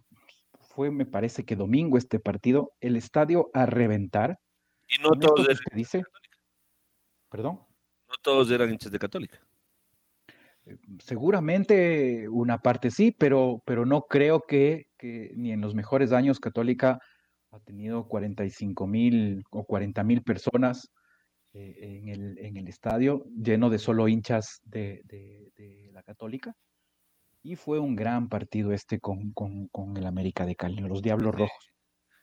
fue, 0.61 0.91
me 0.91 1.07
parece 1.07 1.45
que 1.45 1.57
domingo 1.57 1.99
este 1.99 2.21
partido, 2.21 2.73
el 2.81 2.97
estadio 2.97 3.51
a 3.53 3.67
reventar. 3.67 4.39
y 4.89 5.03
no 5.03 5.11
todos, 5.11 5.41
eran, 5.41 5.55
usted 5.55 5.77
dice, 5.77 6.05
perdón, 7.31 7.61
no 8.09 8.15
todos 8.23 8.51
eran 8.51 8.71
hinchas 8.71 8.93
de 8.93 8.99
Católica. 8.99 9.41
seguramente 11.01 12.29
una 12.29 12.59
parte 12.59 12.91
sí, 12.91 13.11
pero, 13.11 13.61
pero 13.67 13.85
no 13.85 14.03
creo 14.03 14.43
que, 14.47 14.87
que 14.97 15.33
ni 15.35 15.51
en 15.51 15.61
los 15.61 15.75
mejores 15.75 16.13
años 16.13 16.39
Católica 16.39 17.01
ha 17.51 17.59
tenido 17.61 18.07
45 18.07 18.87
mil 18.87 19.43
o 19.51 19.65
40 19.65 20.05
mil 20.05 20.23
personas 20.23 20.93
eh, 21.55 21.77
en 21.99 22.09
el, 22.09 22.39
en 22.39 22.57
el 22.57 22.69
estadio, 22.69 23.25
lleno 23.37 23.71
de 23.71 23.79
solo 23.79 24.09
hinchas 24.09 24.61
de, 24.65 25.01
de- 25.05 25.53
de 25.57 25.91
la 25.93 26.03
Católica. 26.03 26.55
Y 27.43 27.57
fue 27.57 27.79
un 27.79 27.95
gran 27.95 28.29
partido 28.29 28.73
este 28.73 29.01
con, 29.01 29.33
con- 29.33 29.69
con 29.69 29.97
el 29.97 30.07
América 30.07 30.45
de 30.47 30.57
Cali, 30.57 30.77
los 30.83 31.03
Diablos 31.03 31.35
Rojos, 31.35 31.71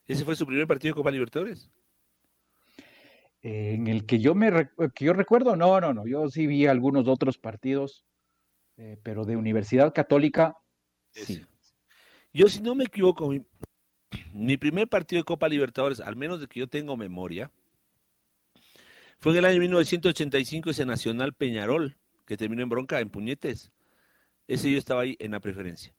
¿Ese 0.07 0.25
fue 0.25 0.35
su 0.35 0.45
primer 0.45 0.67
partido 0.67 0.93
de 0.93 0.97
Copa 0.97 1.11
Libertadores? 1.11 1.69
Eh, 3.43 3.73
en 3.73 3.87
el 3.87 4.05
que 4.05 4.19
yo, 4.19 4.35
me, 4.35 4.51
que 4.93 5.05
yo 5.05 5.13
recuerdo, 5.13 5.55
no, 5.55 5.79
no, 5.79 5.93
no, 5.93 6.05
yo 6.05 6.27
sí 6.29 6.45
vi 6.47 6.67
algunos 6.67 7.07
otros 7.07 7.37
partidos, 7.37 8.05
eh, 8.77 8.97
pero 9.03 9.25
de 9.25 9.35
Universidad 9.37 9.93
Católica, 9.93 10.55
sí. 11.11 11.43
Yo, 12.33 12.47
si 12.49 12.61
no 12.61 12.75
me 12.75 12.85
equivoco, 12.85 13.29
mi, 13.29 13.41
mi 14.33 14.57
primer 14.57 14.87
partido 14.87 15.19
de 15.21 15.25
Copa 15.25 15.49
Libertadores, 15.49 15.99
al 15.99 16.15
menos 16.15 16.39
de 16.39 16.47
que 16.47 16.59
yo 16.59 16.67
tengo 16.67 16.95
memoria, 16.97 17.51
fue 19.21 19.33
en 19.33 19.37
el 19.37 19.45
año 19.45 19.59
1985 19.59 20.71
ese 20.71 20.83
Nacional 20.83 21.33
Peñarol, 21.33 21.95
que 22.25 22.37
terminó 22.37 22.63
en 22.63 22.69
bronca, 22.69 22.99
en 22.99 23.11
puñetes. 23.11 23.71
Ese 24.47 24.71
yo 24.71 24.79
estaba 24.79 25.01
ahí 25.01 25.15
en 25.19 25.31
la 25.31 25.39
preferencia. 25.39 25.93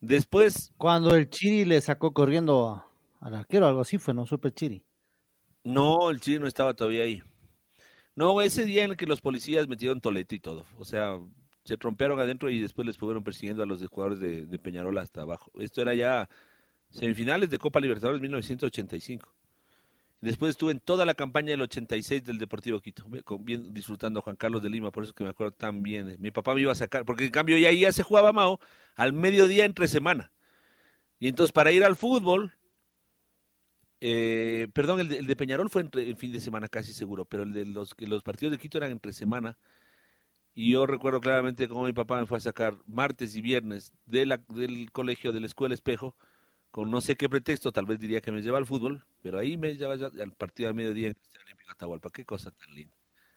Después, 0.00 0.72
Cuando 0.78 1.14
el 1.14 1.28
Chiri 1.28 1.66
le 1.66 1.80
sacó 1.82 2.14
corriendo 2.14 2.82
al 3.20 3.34
arquero, 3.34 3.66
algo 3.66 3.82
así 3.82 3.98
fue, 3.98 4.14
¿no? 4.14 4.26
Super 4.26 4.52
Chiri. 4.52 4.82
no, 5.62 6.08
el 6.08 6.20
Chile 6.20 6.40
no 6.40 6.46
estaba 6.46 6.72
todavía 6.72 7.04
ahí. 7.04 7.22
No, 8.16 8.40
ese 8.40 8.64
día 8.64 8.84
en 8.84 8.92
el 8.92 8.96
que 8.96 9.06
los 9.06 9.20
policías 9.20 9.68
metieron 9.68 10.00
tolete 10.00 10.36
y 10.36 10.40
todo. 10.40 10.64
O 10.78 10.86
sea, 10.86 11.20
se 11.64 11.76
trompearon 11.76 12.18
adentro 12.18 12.48
y 12.48 12.60
después 12.62 12.86
les 12.86 12.96
fueron 12.96 13.22
persiguiendo 13.22 13.62
a 13.62 13.66
los 13.66 13.86
jugadores 13.86 14.20
de, 14.20 14.46
de 14.46 14.58
Peñarol 14.58 14.96
hasta 14.96 15.20
abajo. 15.20 15.52
Esto 15.58 15.82
era 15.82 15.94
ya 15.94 16.30
semifinales 16.88 17.50
de 17.50 17.58
Copa 17.58 17.78
Libertadores 17.80 18.22
1985. 18.22 19.30
Después 20.24 20.52
estuve 20.52 20.72
en 20.72 20.80
toda 20.80 21.04
la 21.04 21.12
campaña 21.12 21.50
del 21.50 21.60
86 21.60 22.24
del 22.24 22.38
Deportivo 22.38 22.80
Quito, 22.80 23.04
disfrutando 23.44 24.20
a 24.20 24.22
Juan 24.22 24.36
Carlos 24.36 24.62
de 24.62 24.70
Lima, 24.70 24.90
por 24.90 25.04
eso 25.04 25.12
que 25.12 25.22
me 25.22 25.28
acuerdo 25.28 25.52
tan 25.52 25.82
bien. 25.82 26.16
Mi 26.18 26.30
papá 26.30 26.54
me 26.54 26.62
iba 26.62 26.72
a 26.72 26.74
sacar, 26.74 27.04
porque 27.04 27.26
en 27.26 27.30
cambio 27.30 27.58
ya, 27.58 27.70
ya 27.72 27.92
se 27.92 28.02
jugaba 28.02 28.32
Mao 28.32 28.58
al 28.94 29.12
mediodía 29.12 29.66
entre 29.66 29.86
semana. 29.86 30.32
Y 31.18 31.28
entonces 31.28 31.52
para 31.52 31.72
ir 31.72 31.84
al 31.84 31.94
fútbol, 31.94 32.54
eh, 34.00 34.68
perdón, 34.72 35.00
el 35.00 35.26
de, 35.26 35.36
Peñarol 35.36 35.68
fue 35.68 35.82
entre, 35.82 36.08
el 36.08 36.16
fin 36.16 36.32
de 36.32 36.40
semana 36.40 36.68
casi 36.68 36.94
seguro, 36.94 37.26
pero 37.26 37.42
el 37.42 37.52
de 37.52 37.66
los, 37.66 37.94
los 37.98 38.22
partidos 38.22 38.52
de 38.52 38.58
Quito 38.58 38.78
eran 38.78 38.92
entre 38.92 39.12
semana. 39.12 39.58
Y 40.54 40.72
yo 40.72 40.86
recuerdo 40.86 41.20
claramente 41.20 41.68
cómo 41.68 41.84
mi 41.84 41.92
papá 41.92 42.18
me 42.18 42.24
fue 42.24 42.38
a 42.38 42.40
sacar 42.40 42.78
martes 42.86 43.36
y 43.36 43.42
viernes 43.42 43.92
del 44.06 44.90
colegio, 44.90 45.32
de 45.32 45.40
la 45.40 45.46
escuela 45.46 45.74
Espejo, 45.74 46.16
con 46.74 46.90
no 46.90 47.00
sé 47.00 47.14
qué 47.14 47.28
pretexto, 47.28 47.70
tal 47.70 47.86
vez 47.86 48.00
diría 48.00 48.20
que 48.20 48.32
me 48.32 48.42
lleva 48.42 48.58
al 48.58 48.66
fútbol, 48.66 49.06
pero 49.22 49.38
ahí 49.38 49.56
me 49.56 49.76
lleva 49.76 49.94
ya 49.94 50.06
al 50.06 50.32
partido 50.32 50.68
al 50.68 50.74
mediodía 50.74 51.06
en 51.06 51.14
Cristian 51.14 51.44
Olímpico 51.44 51.70
Atahualpa. 51.70 52.10
Qué 52.10 52.24
cosa 52.24 52.50
tan 52.50 52.74
linda. 52.74 52.92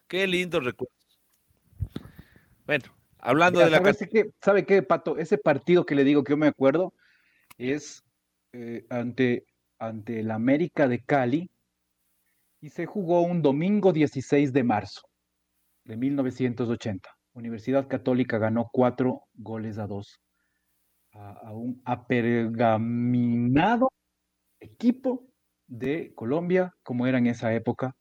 Qué 0.08 0.26
lindos 0.26 0.66
recuerdos. 0.66 1.20
Bueno, 2.66 2.86
hablando 3.20 3.60
Mira, 3.60 3.66
de 3.66 3.72
la 3.74 3.94
¿sabe 3.94 4.10
qué, 4.10 4.32
¿Sabe 4.42 4.66
qué, 4.66 4.82
Pato? 4.82 5.20
Ese 5.20 5.38
partido 5.38 5.86
que 5.86 5.94
le 5.94 6.04
digo 6.04 6.24
que 6.24 6.32
yo 6.32 6.38
me 6.38 6.48
acuerdo 6.48 6.96
es 7.60 8.04
eh, 8.54 8.88
ante, 8.90 9.46
ante 9.78 10.22
el 10.22 10.32
América 10.32 10.88
de 10.88 11.04
Cali 11.04 11.52
y 12.60 12.70
se 12.70 12.88
jugó 12.88 13.22
un 13.22 13.44
domingo 13.44 13.94
16 13.94 14.52
de 14.52 14.64
marzo 14.64 15.02
de 15.84 15.96
1980. 15.96 17.08
Universidad 17.34 17.88
Católica 17.88 18.40
ganó 18.40 18.68
cuatro 18.74 19.26
goles 19.36 19.78
a 19.78 19.86
dos 19.86 20.20
a, 21.18 21.54
un 21.54 21.82
apergaminado 21.86 23.92
equipo 24.60 25.28
de 25.68 26.14
Colombia, 26.16 26.74
como 26.84 27.08
era 27.08 27.18
en 27.18 27.28
esa 27.28 27.54
época 27.54 27.96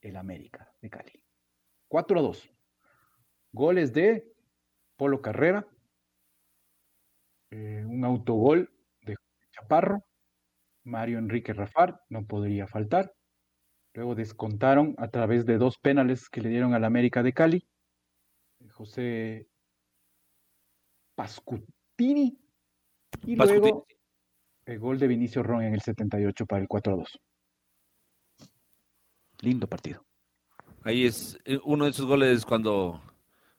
el 0.00 0.16
América 0.16 0.72
de 0.80 0.90
Cali. 0.90 1.22
4 1.88 2.18
a 2.18 2.22
2. 2.22 2.50
Goles 3.52 3.92
de 3.92 4.32
Polo 4.96 5.20
Carrera, 5.20 5.66
eh, 7.50 7.84
un 7.86 8.04
autogol 8.04 8.70
de 9.02 9.16
Chaparro, 9.52 10.04
Mario 10.84 11.18
Enrique 11.18 11.52
Rafar, 11.52 12.00
no 12.08 12.26
podría 12.26 12.66
faltar. 12.66 13.12
Luego 13.94 14.14
descontaron 14.14 14.94
a 14.96 15.08
través 15.08 15.44
de 15.44 15.58
dos 15.58 15.78
penales 15.78 16.30
que 16.30 16.40
le 16.40 16.48
dieron 16.48 16.72
al 16.72 16.84
América 16.84 17.22
de 17.22 17.34
Cali. 17.34 17.68
José 18.70 19.48
Pascutini. 21.14 22.41
Y 23.26 23.36
luego 23.60 23.86
el 24.66 24.78
gol 24.78 24.98
de 24.98 25.06
Vinicio 25.08 25.42
Ron 25.42 25.62
en 25.62 25.74
el 25.74 25.80
78 25.80 26.46
para 26.46 26.62
el 26.62 26.68
4 26.68 26.92
a 26.92 26.96
2. 26.96 27.20
Lindo 29.40 29.66
partido. 29.66 30.04
Ahí 30.84 31.04
es 31.06 31.38
eh, 31.44 31.58
uno 31.64 31.84
de 31.84 31.90
esos 31.90 32.06
goles 32.06 32.44
cuando 32.44 33.00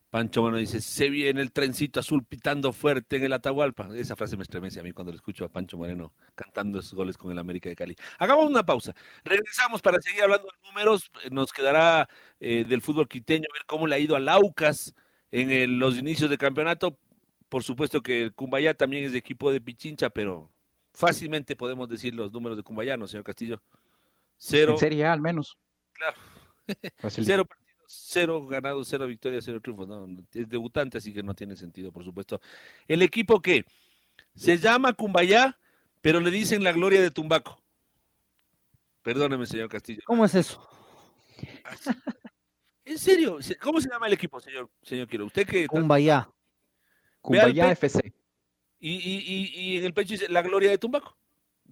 Pancho 0.09 0.41
Moreno 0.41 0.59
dice, 0.59 0.79
se 0.81 1.09
viene 1.09 1.41
el 1.41 1.51
trencito 1.51 1.99
azul 1.99 2.23
pitando 2.25 2.71
fuerte 2.71 3.17
en 3.17 3.23
el 3.23 3.33
Atahualpa. 3.33 3.89
Esa 3.95 4.15
frase 4.15 4.37
me 4.37 4.43
estremece 4.43 4.79
a 4.79 4.83
mí 4.83 4.91
cuando 4.91 5.11
le 5.11 5.17
escucho 5.17 5.43
a 5.45 5.49
Pancho 5.49 5.77
Moreno 5.77 6.13
cantando 6.35 6.79
esos 6.79 6.93
goles 6.93 7.17
con 7.17 7.31
el 7.31 7.39
América 7.39 7.69
de 7.69 7.75
Cali. 7.75 7.95
Hagamos 8.19 8.45
una 8.49 8.63
pausa. 8.63 8.93
Regresamos 9.23 9.81
para 9.81 10.01
seguir 10.01 10.23
hablando 10.23 10.47
de 10.47 10.67
números. 10.69 11.09
Nos 11.31 11.51
quedará 11.51 12.07
eh, 12.39 12.65
del 12.67 12.81
fútbol 12.81 13.07
quiteño, 13.07 13.47
ver 13.53 13.63
cómo 13.65 13.87
le 13.87 13.95
ha 13.95 13.99
ido 13.99 14.15
al 14.15 14.29
Aucas 14.29 14.93
en 15.31 15.49
el- 15.49 15.79
los 15.79 15.97
inicios 15.97 16.29
de 16.29 16.37
campeonato. 16.37 16.97
Por 17.53 17.63
supuesto 17.63 18.01
que 18.01 18.23
el 18.23 18.33
Cumbayá 18.33 18.73
también 18.73 19.03
es 19.05 19.11
de 19.11 19.19
equipo 19.19 19.51
de 19.51 19.61
Pichincha, 19.61 20.09
pero 20.09 20.49
fácilmente 20.91 21.55
podemos 21.55 21.87
decir 21.87 22.11
los 22.15 22.31
números 22.31 22.57
de 22.57 22.63
Cumbayá, 22.63 22.97
¿no, 22.97 23.05
señor 23.07 23.23
Castillo? 23.23 23.61
Cero, 24.37 24.71
En 24.71 24.79
Serie 24.79 25.05
A 25.05 25.13
al 25.13 25.21
menos. 25.21 25.55
claro. 25.91 26.17
Fácil. 26.97 27.23
Cero 27.25 27.45
partidos, 27.45 27.83
cero 27.85 28.47
ganados, 28.47 28.87
cero 28.87 29.05
victorias, 29.05 29.45
cero 29.45 29.59
triunfos. 29.61 29.87
No, 29.87 30.07
es 30.33 30.49
debutante, 30.49 30.97
así 30.97 31.13
que 31.13 31.21
no 31.21 31.35
tiene 31.35 31.55
sentido, 31.55 31.91
por 31.91 32.03
supuesto. 32.03 32.41
El 32.87 33.03
equipo 33.03 33.39
que 33.39 33.65
se 34.33 34.57
llama 34.57 34.93
Cumbayá, 34.93 35.55
pero 36.01 36.19
le 36.19 36.31
dicen 36.31 36.63
la 36.63 36.71
gloria 36.71 37.03
de 37.03 37.11
Tumbaco. 37.11 37.61
Perdóneme, 39.03 39.45
señor 39.45 39.69
Castillo. 39.69 40.01
¿Cómo 40.07 40.25
es 40.25 40.33
eso? 40.33 40.67
¿En 42.83 42.97
serio? 42.97 43.39
Se- 43.43 43.57
¿Cómo 43.57 43.79
se 43.79 43.89
llama 43.89 44.07
el 44.07 44.13
equipo, 44.13 44.39
señor, 44.41 44.71
señor 44.81 45.07
Quiero? 45.07 45.27
Usted 45.27 45.45
que... 45.47 45.67
Cumbayá. 45.67 46.23
Cumbayá 46.23 46.33
Al 47.23 47.57
FC. 47.57 48.13
Y, 48.79 48.91
y, 48.91 49.23
y, 49.25 49.61
y 49.61 49.77
en 49.77 49.85
el 49.85 49.93
pecho 49.93 50.13
dice 50.13 50.27
la 50.29 50.41
gloria 50.41 50.69
de 50.69 50.77
Tumbaco. 50.77 51.17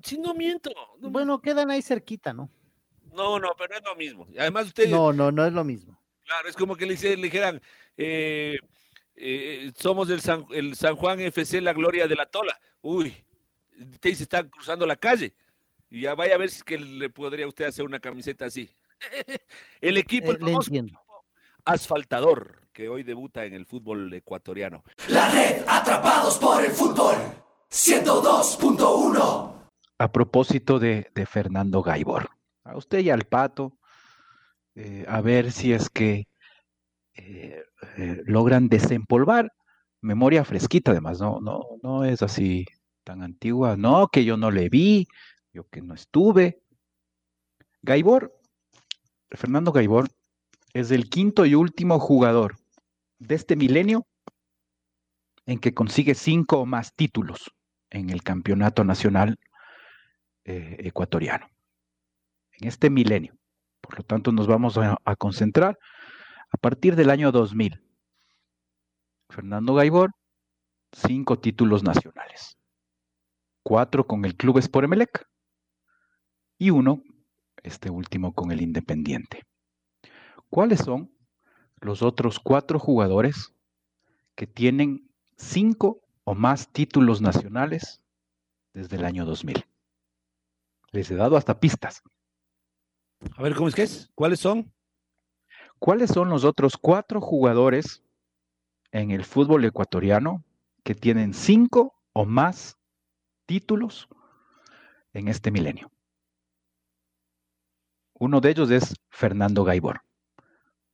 Si 0.03 0.17
no 0.17 0.33
miento. 0.33 0.71
No, 0.99 1.09
Bueno, 1.09 1.41
quedan 1.41 1.69
ahí 1.69 1.81
cerquita, 1.81 2.33
¿no? 2.33 2.49
no, 3.13 3.39
no, 3.39 3.49
pero 3.57 3.75
es 3.75 3.83
lo 3.83 3.95
mismo. 3.95 4.25
Además, 4.39 4.67
usted... 4.67 4.89
No, 4.89 5.11
no, 5.11 5.31
no 5.31 5.45
es 5.45 5.51
lo 5.51 5.63
mismo. 5.63 5.99
Claro, 6.23 6.47
es 6.47 6.55
como 6.55 6.77
que 6.77 6.85
le, 6.85 6.95
dijeran, 6.95 7.61
eh, 7.97 8.57
eh, 9.15 9.71
somos 9.77 10.09
el 10.09 10.21
San, 10.21 10.45
el 10.51 10.75
San 10.75 10.95
Juan 10.95 11.19
FC, 11.19 11.59
la 11.59 11.73
gloria 11.73 12.07
de 12.07 12.15
la 12.15 12.25
tola. 12.25 12.57
Uy, 12.81 13.13
usted 13.77 14.13
se 14.13 14.23
está 14.23 14.47
cruzando 14.49 14.85
la 14.85 14.95
calle. 14.95 15.33
Y 15.89 16.01
ya 16.01 16.15
vaya 16.15 16.35
a 16.35 16.37
ver 16.37 16.49
si 16.49 16.57
es 16.57 16.63
que 16.63 16.77
le 16.77 17.09
podría 17.09 17.47
usted 17.47 17.65
hacer 17.65 17.83
una 17.83 17.99
camiseta 17.99 18.45
así. 18.45 18.69
el 19.81 19.97
equipo, 19.97 20.31
Eh, 20.31 20.35
el 20.39 20.45
le 20.45 20.51
famoso 20.51 20.71
asfaltador, 21.65 22.67
que 22.73 22.89
hoy 22.89 23.03
debuta 23.03 23.45
en 23.45 23.53
el 23.53 23.65
fútbol 23.65 24.13
ecuatoriano. 24.13 24.83
La 25.09 25.29
red 25.29 25.63
Atrapados 25.67 26.37
por 26.37 26.63
el 26.63 26.71
fútbol. 26.71 27.15
102.1. 27.69 29.69
A 29.97 30.11
propósito 30.11 30.79
de, 30.79 31.09
de 31.13 31.25
Fernando 31.25 31.81
Gaibor. 31.81 32.29
A 32.63 32.77
usted 32.77 32.99
y 32.99 33.09
al 33.09 33.25
pato, 33.25 33.77
eh, 34.75 35.05
a 35.07 35.21
ver 35.21 35.51
si 35.51 35.73
es 35.73 35.89
que 35.89 36.27
eh, 37.15 37.63
eh, 37.97 38.21
logran 38.25 38.69
desempolvar 38.69 39.51
memoria 40.01 40.43
fresquita, 40.43 40.91
además, 40.91 41.19
no, 41.19 41.39
no, 41.41 41.63
no 41.83 42.05
es 42.05 42.21
así 42.21 42.65
tan 43.03 43.21
antigua, 43.21 43.77
no, 43.77 44.07
que 44.07 44.25
yo 44.25 44.37
no 44.37 44.51
le 44.51 44.69
vi, 44.69 45.07
yo 45.53 45.67
que 45.69 45.81
no 45.81 45.93
estuve. 45.93 46.61
Gaibor, 47.81 48.33
Fernando 49.29 49.71
Gaibor, 49.71 50.09
es 50.73 50.91
el 50.91 51.09
quinto 51.09 51.45
y 51.45 51.55
último 51.55 51.99
jugador 51.99 52.55
de 53.19 53.35
este 53.35 53.55
milenio 53.55 54.05
en 55.45 55.59
que 55.59 55.73
consigue 55.73 56.15
cinco 56.15 56.59
o 56.59 56.65
más 56.65 56.93
títulos 56.95 57.51
en 57.89 58.09
el 58.09 58.23
campeonato 58.23 58.83
nacional 58.83 59.37
eh, 60.45 60.77
ecuatoriano, 60.79 61.47
en 62.53 62.67
este 62.67 62.89
milenio. 62.89 63.35
Por 63.81 63.97
lo 63.97 64.03
tanto, 64.03 64.31
nos 64.31 64.47
vamos 64.47 64.77
a, 64.77 64.97
concentrar 65.17 65.77
a 66.51 66.57
partir 66.57 66.95
del 66.95 67.09
año 67.09 67.31
2000. 67.31 67.81
Fernando 69.29 69.73
Gaibor, 69.73 70.11
cinco 70.91 71.39
títulos 71.39 71.83
nacionales, 71.83 72.57
cuatro 73.63 74.05
con 74.05 74.25
el 74.25 74.35
Club 74.35 74.59
Sport 74.59 74.85
Emelec 74.85 75.25
y 76.57 76.69
uno, 76.69 77.01
este 77.63 77.89
último, 77.89 78.33
con 78.33 78.51
el 78.51 78.61
Independiente. 78.61 79.43
¿Cuáles 80.51 80.79
son 80.79 81.09
los 81.79 82.01
otros 82.01 82.37
cuatro 82.37 82.77
jugadores 82.77 83.55
que 84.35 84.45
tienen 84.45 85.09
cinco 85.37 86.01
o 86.25 86.35
más 86.35 86.73
títulos 86.73 87.21
nacionales 87.21 88.03
desde 88.73 88.97
el 88.97 89.05
año 89.05 89.23
2000? 89.23 89.65
Les 90.91 91.09
he 91.09 91.15
dado 91.15 91.37
hasta 91.37 91.57
pistas. 91.57 92.03
A 93.37 93.41
ver, 93.41 93.55
¿cómo 93.55 93.69
es 93.69 93.75
que 93.75 93.83
es? 93.83 94.11
¿Cuáles 94.13 94.41
son? 94.41 94.73
¿Cuáles 95.79 96.09
son 96.09 96.27
los 96.27 96.43
otros 96.43 96.75
cuatro 96.75 97.21
jugadores 97.21 98.03
en 98.91 99.11
el 99.11 99.23
fútbol 99.23 99.63
ecuatoriano 99.63 100.43
que 100.83 100.95
tienen 100.95 101.33
cinco 101.33 101.95
o 102.11 102.25
más 102.25 102.77
títulos 103.45 104.09
en 105.13 105.29
este 105.29 105.49
milenio? 105.49 105.89
Uno 108.19 108.41
de 108.41 108.49
ellos 108.49 108.69
es 108.69 108.93
Fernando 109.09 109.63
Gaibor. 109.63 110.01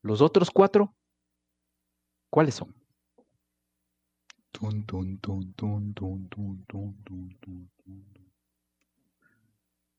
Los 0.02 0.22
otros 0.22 0.52
cuatro, 0.52 0.96
¿cuáles 2.30 2.56
son? 2.56 2.74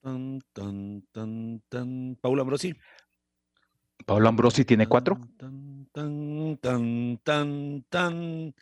Tan, 0.01 0.41
tan, 0.53 1.03
tan, 1.13 1.63
tan. 1.69 2.17
Paula 2.21 2.43
Ambrosi. 2.43 2.75
Paula 4.07 4.29
Ambrosi 4.31 4.65
tiene 4.65 4.87
cuatro. 4.87 5.19
Tan, 5.37 5.87
tan, 5.93 6.59
tan, 6.59 7.19
tan, 7.23 7.85
tan. 7.89 8.55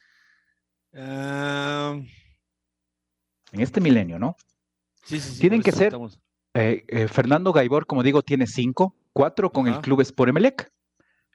Ah. 0.95 2.01
En 3.53 3.61
este 3.61 3.80
milenio, 3.80 4.18
¿no? 4.18 4.37
Sí, 5.05 5.20
sí, 5.20 5.34
sí. 5.34 5.41
Tienen 5.41 5.62
que 5.62 5.72
ser. 5.72 5.95
Eh, 6.55 6.84
eh, 6.89 7.09
Fernando 7.09 7.53
Gaibor, 7.53 7.87
como 7.87 8.03
digo, 8.03 8.22
tiene 8.22 8.47
cinco, 8.47 8.97
cuatro 9.12 9.53
con 9.53 9.66
el 9.68 9.80
club 9.80 10.01
Sport 10.01 10.30
Emelec 10.30 10.72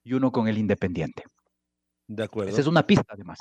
y 0.04 0.14
uno 0.14 0.32
con 0.32 0.48
el 0.48 0.58
Independiente. 0.58 1.24
De 2.08 2.24
acuerdo. 2.24 2.52
Esa 2.52 2.62
es 2.62 2.68
una 2.68 2.86
pista, 2.86 3.06
además. 3.10 3.38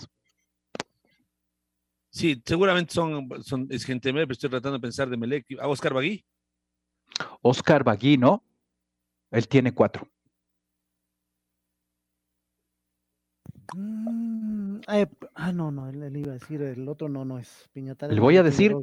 Sí, 2.11 2.42
seguramente 2.44 2.92
son, 2.92 3.28
son 3.42 3.66
es 3.70 3.84
gente 3.84 4.12
Melec, 4.12 4.28
pero 4.28 4.32
estoy 4.32 4.50
tratando 4.50 4.78
de 4.78 4.82
pensar 4.82 5.08
de 5.08 5.16
Melec. 5.16 5.46
¿A 5.61 5.68
Oscar 5.68 5.94
Bagui? 5.94 6.24
Oscar 7.42 7.84
Baguino, 7.84 8.42
él 9.30 9.46
tiene 9.48 9.72
cuatro. 9.72 10.08
Mm, 13.74 14.80
Eh, 14.88 15.06
ah, 15.34 15.52
no, 15.52 15.70
no, 15.70 15.88
él, 15.88 16.02
él 16.02 16.16
iba 16.16 16.30
a 16.30 16.34
decir, 16.34 16.62
el 16.62 16.88
otro 16.88 17.08
no, 17.08 17.24
no 17.24 17.38
es 17.38 17.68
Piñatares. 17.72 18.14
Le 18.14 18.20
voy 18.20 18.36
a 18.36 18.42
no 18.42 18.46
decir-. 18.46 18.74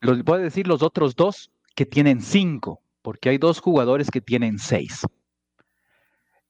Los, 0.00 0.22
voy 0.22 0.38
a 0.38 0.42
decir 0.42 0.66
los 0.66 0.82
otros 0.82 1.14
dos 1.16 1.50
que 1.74 1.84
tienen 1.84 2.22
cinco, 2.22 2.80
porque 3.02 3.28
hay 3.28 3.38
dos 3.38 3.60
jugadores 3.60 4.10
que 4.10 4.20
tienen 4.20 4.58
seis. 4.58 5.02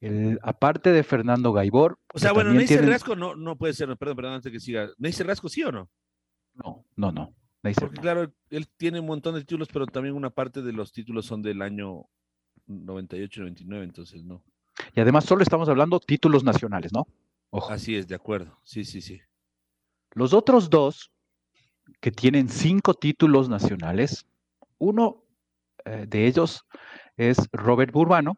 El- 0.01 0.39
aparte 0.43 0.91
de 0.91 1.03
Fernando 1.03 1.51
Gaibor. 1.53 1.97
O 2.13 2.19
sea, 2.19 2.31
bueno, 2.33 2.51
Neisser 2.53 2.77
tienen- 2.79 2.91
Rasco 2.91 3.15
no, 3.15 3.35
no 3.35 3.57
puede 3.57 3.73
ser, 3.73 3.95
perdón, 3.97 4.15
perdón, 4.15 4.33
antes 4.33 4.51
que 4.51 4.59
siga. 4.59 4.89
¿Neisser 4.97 5.25
Rasco 5.27 5.49
sí 5.49 5.63
o 5.63 5.71
no? 5.71 5.89
No, 6.53 6.85
no, 6.95 7.11
no. 7.11 7.35
Porque 7.61 7.95
no. 7.95 8.01
claro, 8.01 8.31
él- 8.51 8.67
tiene 8.77 8.99
un 8.99 9.07
montón 9.07 9.33
de 9.33 9.41
títulos, 9.41 9.67
pero 9.73 9.87
también 9.87 10.13
una 10.15 10.29
parte 10.29 10.61
de 10.61 10.71
los 10.71 10.91
títulos 10.91 11.25
son 11.25 11.41
del 11.41 11.61
año 11.63 12.03
98 12.67 13.41
99, 13.41 13.83
entonces 13.85 14.23
no. 14.23 14.43
Y 14.93 14.99
además 14.99 15.25
solo 15.25 15.41
estamos 15.41 15.67
hablando 15.69 15.99
títulos 15.99 16.43
nacionales, 16.43 16.91
¿no? 16.93 17.07
Ojo. 17.49 17.71
Así 17.71 17.95
es, 17.95 18.07
de 18.07 18.15
acuerdo. 18.15 18.59
Sí, 18.63 18.85
sí, 18.85 19.01
sí. 19.01 19.19
Los 20.11 20.33
otros 20.33 20.69
dos 20.69 21.11
que 22.01 22.11
tienen 22.11 22.49
cinco 22.49 22.93
títulos 22.93 23.49
nacionales, 23.49 24.25
uno 24.77 25.23
eh, 25.85 26.05
de 26.07 26.27
ellos 26.27 26.65
es 27.17 27.37
Robert 27.51 27.91
Burbano, 27.91 28.37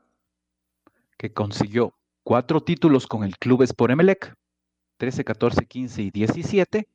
que 1.17 1.33
consiguió 1.33 1.93
cuatro 2.23 2.61
títulos 2.61 3.07
con 3.07 3.23
el 3.23 3.37
Club 3.37 3.63
Sport 3.63 3.91
Emelec, 3.91 4.35
13, 4.97 5.23
14, 5.23 5.65
15 5.65 6.01
y 6.03 6.11
17, 6.11 6.89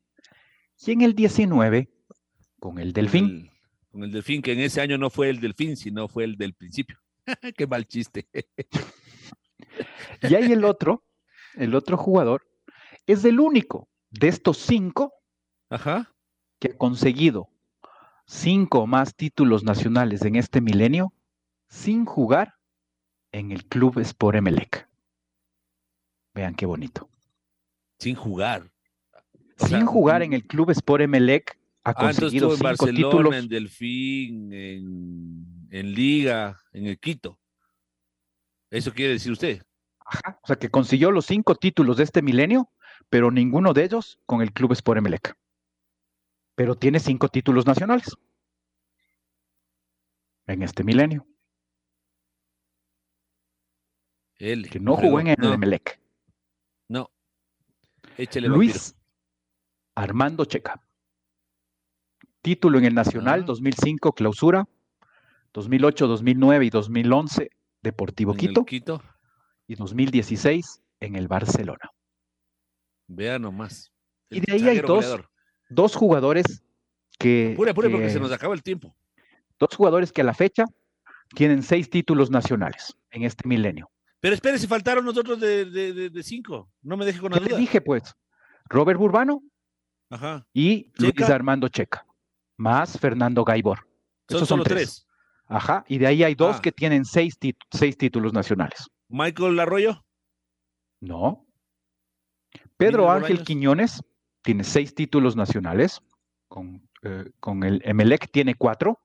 y 0.85 0.91
en 0.91 1.01
el 1.01 1.13
19 1.13 1.89
con 2.59 2.79
el 2.79 2.93
Delfín. 2.93 3.27
Con 3.27 3.35
el, 3.35 3.51
con 3.91 4.03
el 4.03 4.11
Delfín, 4.11 4.41
que 4.41 4.53
en 4.53 4.59
ese 4.59 4.81
año 4.81 4.97
no 4.97 5.09
fue 5.09 5.29
el 5.29 5.39
Delfín, 5.39 5.75
sino 5.75 6.07
fue 6.07 6.23
el 6.23 6.37
del 6.37 6.53
principio. 6.53 6.97
Qué 7.57 7.67
mal 7.67 7.85
chiste. 7.85 8.27
Y 10.21 10.35
ahí 10.35 10.51
el 10.51 10.65
otro, 10.65 11.03
el 11.55 11.75
otro 11.75 11.97
jugador, 11.97 12.47
es 13.07 13.25
el 13.25 13.39
único 13.39 13.89
de 14.09 14.27
estos 14.27 14.57
cinco 14.57 15.13
Ajá. 15.69 16.13
que 16.59 16.69
ha 16.69 16.77
conseguido 16.77 17.49
cinco 18.25 18.87
más 18.87 19.15
títulos 19.15 19.63
nacionales 19.63 20.23
en 20.23 20.35
este 20.35 20.61
milenio 20.61 21.13
sin 21.67 22.05
jugar 22.05 22.53
en 23.33 23.51
el 23.51 23.65
club 23.65 23.99
Sport 23.99 24.37
Emelec. 24.37 24.87
Vean 26.33 26.55
qué 26.55 26.65
bonito. 26.65 27.09
Sin 27.99 28.15
jugar. 28.15 28.71
O 29.59 29.67
sin 29.67 29.79
sea, 29.79 29.85
jugar 29.85 30.23
en 30.23 30.31
el 30.33 30.45
club 30.47 30.69
Sport 30.71 31.03
Emelec 31.03 31.59
ha 31.83 31.89
Ah, 31.89 31.93
conseguido 31.93 32.47
en 32.51 32.55
cinco 32.55 32.63
Barcelona, 32.63 32.95
títulos. 32.97 33.35
en 33.35 33.47
Delfín, 33.49 34.53
en, 34.53 35.67
en 35.69 35.93
Liga, 35.93 36.57
en 36.71 36.87
el 36.87 36.97
Quito. 36.97 37.37
Eso 38.71 38.93
quiere 38.93 39.13
decir 39.13 39.31
usted. 39.33 39.61
Ajá, 40.05 40.39
O 40.43 40.47
sea, 40.47 40.55
que 40.55 40.69
consiguió 40.69 41.11
los 41.11 41.25
cinco 41.25 41.55
títulos 41.55 41.97
de 41.97 42.03
este 42.03 42.21
milenio, 42.21 42.69
pero 43.09 43.31
ninguno 43.31 43.73
de 43.73 43.83
ellos 43.83 44.19
con 44.25 44.41
el 44.41 44.53
club 44.53 44.71
Sport 44.73 44.99
Emelec. 44.99 45.35
Pero 46.55 46.75
tiene 46.75 46.99
cinco 46.99 47.27
títulos 47.29 47.65
nacionales 47.65 48.15
en 50.47 50.61
este 50.63 50.83
milenio, 50.83 51.25
Que 54.43 54.79
no 54.81 54.97
jugó 54.97 55.21
en 55.21 55.27
el 55.27 55.35
no, 55.39 55.53
Emelec. 55.53 55.99
No. 56.89 57.09
Échale 58.17 58.49
vampiro. 58.49 58.73
Luis 58.73 58.93
Armando 59.95 60.43
Checa. 60.43 60.81
Título 62.41 62.77
en 62.77 62.83
el 62.85 62.93
Nacional 62.93 63.41
Ah. 63.43 63.45
2005 63.45 64.11
Clausura, 64.11 64.67
2008, 65.53 66.07
2009 66.07 66.65
y 66.65 66.69
2011 66.69 67.49
Deportivo 67.81 68.33
Quito 68.33 68.65
Quito. 68.65 69.01
y 69.65 69.75
2016 69.75 70.81
en 70.99 71.15
el 71.15 71.29
Barcelona. 71.29 71.91
Vea 73.07 73.39
nomás. 73.39 73.93
Y 74.29 74.41
de 74.41 74.51
ahí 74.53 74.67
hay 74.67 74.79
dos 74.79 75.05
goleador. 75.05 75.29
Dos 75.69 75.95
jugadores 75.95 76.63
que, 77.17 77.51
Apure, 77.53 77.71
apure, 77.71 77.89
porque 77.89 78.07
que- 78.07 78.11
se 78.13 78.19
nos 78.19 78.31
acaba 78.33 78.53
el 78.55 78.61
tiempo. 78.63 78.93
dos 79.57 79.73
jugadores 79.77 80.11
que 80.11 80.19
a 80.19 80.25
la 80.25 80.33
fecha 80.33 80.65
tienen 81.33 81.63
seis 81.63 81.89
títulos 81.89 82.29
nacionales 82.29 82.97
en 83.11 83.23
este 83.23 83.47
milenio. 83.47 83.89
Pero 84.23 84.35
espere, 84.35 84.57
si 84.57 84.67
faltaron 84.67 85.03
nosotros 85.03 85.37
de, 85.37 85.65
de, 85.65 85.91
de- 85.91 86.09
de 86.09 86.23
cinco. 86.23 86.71
No 86.81 86.95
me 86.95 87.03
deje 87.03 87.19
con 87.19 87.29
la 87.33 87.39
¿Qué 87.39 87.43
le 87.43 87.49
duda. 87.49 87.59
dije 87.59 87.81
pues? 87.81 88.15
Robert 88.69 88.97
Burbano 88.97 89.43
Ajá. 90.09 90.47
y 90.53 90.89
Luis. 90.95 91.29
Armando 91.29 91.67
Checa, 91.67 92.05
más 92.55 92.97
Fernando 92.97 93.43
Gaibor. 93.43 93.79
Son 94.29 94.37
Esos 94.37 94.47
son 94.47 94.63
tres. 94.63 95.05
Ajá, 95.47 95.83
y 95.89 95.97
de 95.97 96.07
ahí 96.07 96.23
hay 96.23 96.35
dos 96.35 96.55
Ah. 96.57 96.61
que 96.61 96.71
tienen 96.71 97.03
seis, 97.03 97.37
seis 97.69 97.97
títulos 97.97 98.31
nacionales. 98.31 98.87
Michael 99.09 99.59
Arroyo. 99.59 100.05
No. 101.01 101.45
Pedro 102.77 103.11
Ángel 103.11 103.23
Bolaños. 103.39 103.45
Quiñones 103.45 104.03
tiene 104.41 104.63
seis 104.63 104.95
títulos 104.95 105.35
nacionales. 105.35 105.99
Con, 106.47 106.87
eh, 107.01 107.29
con 107.41 107.63
el 107.63 107.81
Emelec 107.83 108.31
tiene 108.31 108.55
cuatro, 108.55 108.99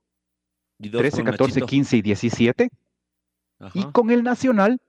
Y 0.79 0.91
dos 0.91 1.01
13, 1.01 1.17
con 1.19 1.25
14, 1.33 1.55
Nachito. 1.61 1.67
15 1.67 1.97
y 1.97 2.03
17. 2.03 2.69
Y 3.75 3.85
con 3.91 4.11
el 4.11 4.23
Nacional, 4.23 4.81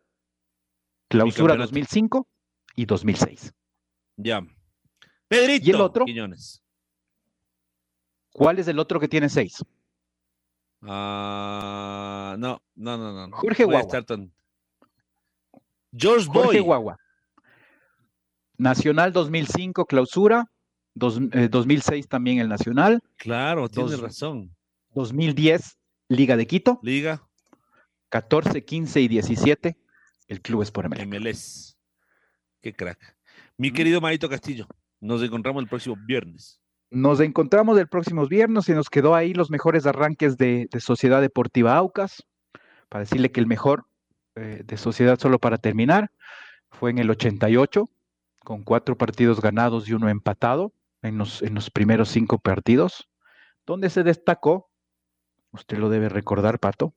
clausura 1.09 1.55
Bicampeonato. 1.55 1.71
2005 1.71 2.27
y 2.75 2.85
2006. 2.85 3.53
Ya. 4.17 4.41
Pedrito. 5.27 5.65
¿Y 5.67 5.69
el 5.71 5.81
otro? 5.81 6.05
Quiñones. 6.05 6.63
¿Cuál 8.31 8.59
es 8.59 8.67
el 8.69 8.79
otro 8.79 8.99
que 8.99 9.07
tiene 9.09 9.27
seis? 9.27 9.57
Ah, 10.81 12.35
no, 12.39 12.61
no, 12.75 12.97
no, 12.97 13.11
no. 13.13 13.27
no. 13.27 13.35
Jorge 13.37 13.65
Voy 13.65 13.73
Guagua. 13.75 14.01
tan- 14.03 14.31
George 15.95 16.27
Jorge 16.27 16.59
Boy. 16.59 16.65
Guagua. 16.65 16.97
Nacional 18.57 19.11
2005, 19.13 19.85
clausura. 19.85 20.45
dos- 20.95 21.19
eh, 21.31 21.47
2006 21.49 22.07
también 22.07 22.39
el 22.39 22.49
Nacional. 22.49 23.01
Claro, 23.17 23.69
tiene 23.69 23.91
Dos- 23.91 24.01
razón. 24.01 24.55
2010, 24.93 25.77
Liga 26.09 26.35
de 26.35 26.45
Quito. 26.47 26.79
Liga, 26.83 27.27
14, 28.09 28.65
15 28.65 28.99
y 29.01 29.07
17, 29.07 29.77
el 30.29 30.41
Club 30.41 30.61
Sport 30.61 30.93
Emelec. 30.93 31.07
MLS. 31.07 31.77
Qué 32.61 32.73
crack. 32.73 33.17
Mi 33.57 33.71
querido 33.71 33.99
Marito 33.99 34.29
Castillo, 34.29 34.67
nos 35.01 35.21
encontramos 35.21 35.61
el 35.61 35.67
próximo 35.67 35.97
viernes. 36.07 36.61
Nos 36.91 37.19
encontramos 37.19 37.77
el 37.77 37.87
próximo 37.87 38.25
viernes 38.27 38.69
y 38.69 38.73
nos 38.73 38.89
quedó 38.89 39.15
ahí 39.15 39.33
los 39.33 39.51
mejores 39.51 39.85
arranques 39.85 40.37
de, 40.37 40.67
de 40.71 40.79
Sociedad 40.79 41.21
Deportiva 41.21 41.75
Aucas. 41.75 42.23
Para 42.87 43.01
decirle 43.03 43.31
que 43.31 43.39
el 43.39 43.47
mejor 43.47 43.85
eh, 44.35 44.63
de 44.63 44.77
Sociedad, 44.77 45.19
solo 45.19 45.39
para 45.39 45.57
terminar, 45.57 46.11
fue 46.71 46.91
en 46.91 46.99
el 46.99 47.09
88, 47.09 47.89
con 48.43 48.63
cuatro 48.63 48.97
partidos 48.97 49.41
ganados 49.41 49.89
y 49.89 49.93
uno 49.93 50.09
empatado 50.09 50.73
en 51.01 51.17
los, 51.17 51.41
en 51.41 51.55
los 51.55 51.69
primeros 51.69 52.09
cinco 52.09 52.39
partidos, 52.39 53.09
donde 53.65 53.89
se 53.89 54.03
destacó, 54.03 54.69
usted 55.51 55.77
lo 55.77 55.89
debe 55.89 56.09
recordar, 56.09 56.59
Pato, 56.59 56.93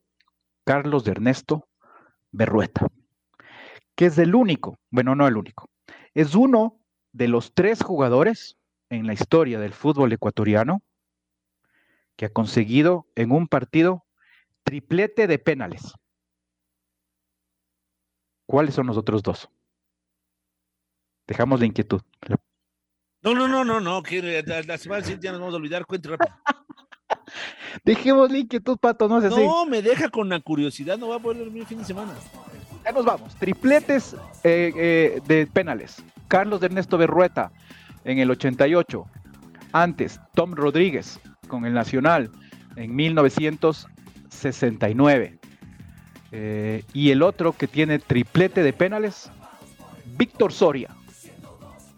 Carlos 0.65 1.05
de 1.05 1.13
Ernesto 1.13 1.69
Berrueta, 2.31 2.87
que 4.03 4.07
es 4.07 4.19
el 4.19 4.35
único, 4.35 4.81
bueno, 4.91 5.15
no 5.15 5.29
el 5.29 5.37
único, 5.37 5.71
es 6.13 6.35
uno 6.35 6.81
de 7.13 7.29
los 7.29 7.55
tres 7.55 7.85
jugadores 7.85 8.59
en 8.91 9.07
la 9.07 9.13
historia 9.13 9.61
del 9.61 9.73
fútbol 9.73 10.13
ecuatoriano 10.13 10.83
que 12.17 12.25
ha 12.25 12.31
conseguido 12.31 13.07
en 13.15 13.31
un 13.31 13.47
partido 13.47 14.05
triplete 14.65 15.29
de 15.29 15.39
penales. 15.39 15.95
¿Cuáles 18.45 18.75
son 18.75 18.89
los 18.89 18.97
otros 18.97 19.23
dos? 19.23 19.49
Dejamos 21.29 21.61
la 21.61 21.67
inquietud. 21.67 22.03
No, 23.23 23.35
no, 23.35 23.47
no, 23.47 23.65
no, 23.65 23.79
no, 23.79 24.03
que 24.03 24.43
la, 24.45 24.63
la 24.63 24.79
semana 24.79 25.03
siguiente 25.05 25.27
ya 25.27 25.31
nos 25.31 25.43
vamos 25.43 25.55
a 25.55 25.59
olvidar, 25.59 25.87
cuente 25.87 26.09
rápido. 26.09 26.35
Dejemos 27.85 28.33
la 28.33 28.39
inquietud, 28.39 28.79
Pato, 28.79 29.07
no 29.07 29.19
es 29.19 29.27
así. 29.27 29.45
No, 29.45 29.65
me 29.65 29.81
deja 29.81 30.09
con 30.09 30.29
la 30.29 30.41
curiosidad, 30.41 30.99
no 30.99 31.07
va 31.07 31.17
a 31.17 31.21
poder 31.21 31.39
dormir 31.39 31.63
el 31.63 31.69
fin 31.69 31.79
de 31.79 31.85
semana. 31.85 32.13
Ya 32.85 32.93
nos 32.93 33.05
vamos. 33.05 33.35
Tripletes 33.37 34.15
eh, 34.45 34.73
eh, 34.77 35.21
de 35.27 35.47
penales. 35.47 36.03
Carlos 36.29 36.63
Ernesto 36.63 36.97
Berrueta 36.99 37.51
en 38.05 38.19
el 38.19 38.31
88. 38.31 39.07
Antes, 39.73 40.21
Tom 40.35 40.53
Rodríguez 40.55 41.19
con 41.49 41.65
el 41.65 41.73
Nacional 41.75 42.31
en 42.77 42.95
1969. 42.95 45.39
Eh, 46.35 46.83
y 46.95 47.11
el 47.11 47.23
otro 47.23 47.53
que 47.53 47.69
tiene 47.69 47.99
triplete 47.99 48.63
de 48.63 48.73
penales, 48.73 49.31
Víctor 50.17 50.51
Soria 50.53 50.89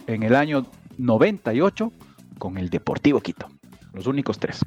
en 0.06 0.24
el 0.24 0.34
año 0.34 0.66
98 0.98 1.92
con 2.38 2.58
el 2.58 2.70
Deportivo 2.70 3.20
Quito. 3.20 3.48
Los 3.92 4.06
únicos 4.06 4.38
tres. 4.38 4.64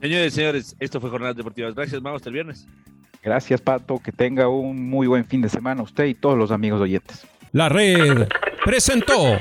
Señores 0.00 0.32
señores, 0.32 0.76
esto 0.78 1.00
fue 1.00 1.10
Jornadas 1.10 1.36
Deportivas. 1.36 1.74
Gracias, 1.74 2.00
Mago, 2.00 2.16
hasta 2.16 2.30
el 2.30 2.34
viernes. 2.34 2.66
Gracias, 3.22 3.60
Pato. 3.60 4.00
Que 4.02 4.12
tenga 4.12 4.48
un 4.48 4.88
muy 4.88 5.06
buen 5.06 5.24
fin 5.24 5.42
de 5.42 5.48
semana 5.48 5.82
usted 5.82 6.04
y 6.04 6.14
todos 6.14 6.38
los 6.38 6.50
amigos 6.50 6.80
oyentes. 6.80 7.26
La 7.52 7.68
red 7.68 8.28
presentó 8.64 9.38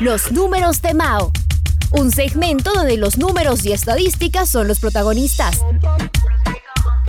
Los 0.00 0.32
números 0.32 0.82
de 0.82 0.94
Mao. 0.94 1.32
Un 1.92 2.10
segmento 2.10 2.72
donde 2.72 2.96
los 2.96 3.18
números 3.18 3.66
y 3.66 3.72
estadísticas 3.72 4.48
son 4.48 4.66
los 4.68 4.80
protagonistas. 4.80 5.60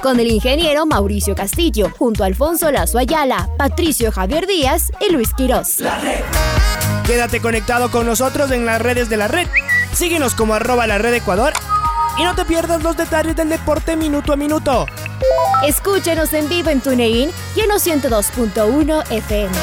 Con 0.02 0.20
el 0.20 0.30
ingeniero 0.30 0.86
Mauricio 0.86 1.36
Castillo, 1.36 1.90
junto 1.98 2.24
a 2.24 2.28
Alfonso 2.28 2.70
Lazo 2.70 2.98
Ayala, 2.98 3.48
Patricio 3.58 4.12
Javier 4.12 4.46
Díaz 4.46 4.92
y 5.00 5.14
Luis 5.14 5.34
Quirós. 5.34 5.80
La 5.80 5.98
red. 6.00 6.20
Quédate 7.06 7.40
conectado 7.40 7.90
con 7.92 8.06
nosotros 8.06 8.52
en 8.52 8.66
las 8.66 8.82
redes 8.82 9.10
de 9.10 9.18
la 9.18 9.30
red. 9.30 9.48
Síguenos 9.94 10.36
como 10.36 10.54
arroba 10.54 10.88
la 10.88 10.98
red 10.98 11.14
Ecuador 11.14 11.54
y 12.18 12.24
no 12.24 12.36
te 12.36 12.46
pierdas 12.46 12.84
los 12.84 12.96
detalles 12.96 13.36
del 13.36 13.50
deporte 13.50 13.96
minuto 13.96 14.34
a 14.34 14.36
minuto. 14.36 14.86
Escúchanos 15.66 16.34
en 16.34 16.50
vivo 16.50 16.70
en 16.70 16.82
TuneIn 16.82 17.32
y 17.56 17.60
en 17.62 17.70
los 17.70 17.86
102.1 17.86 19.12
FM. 19.12 19.54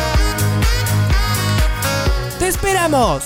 ¡Te 2.38 2.48
esperamos! 2.48 3.24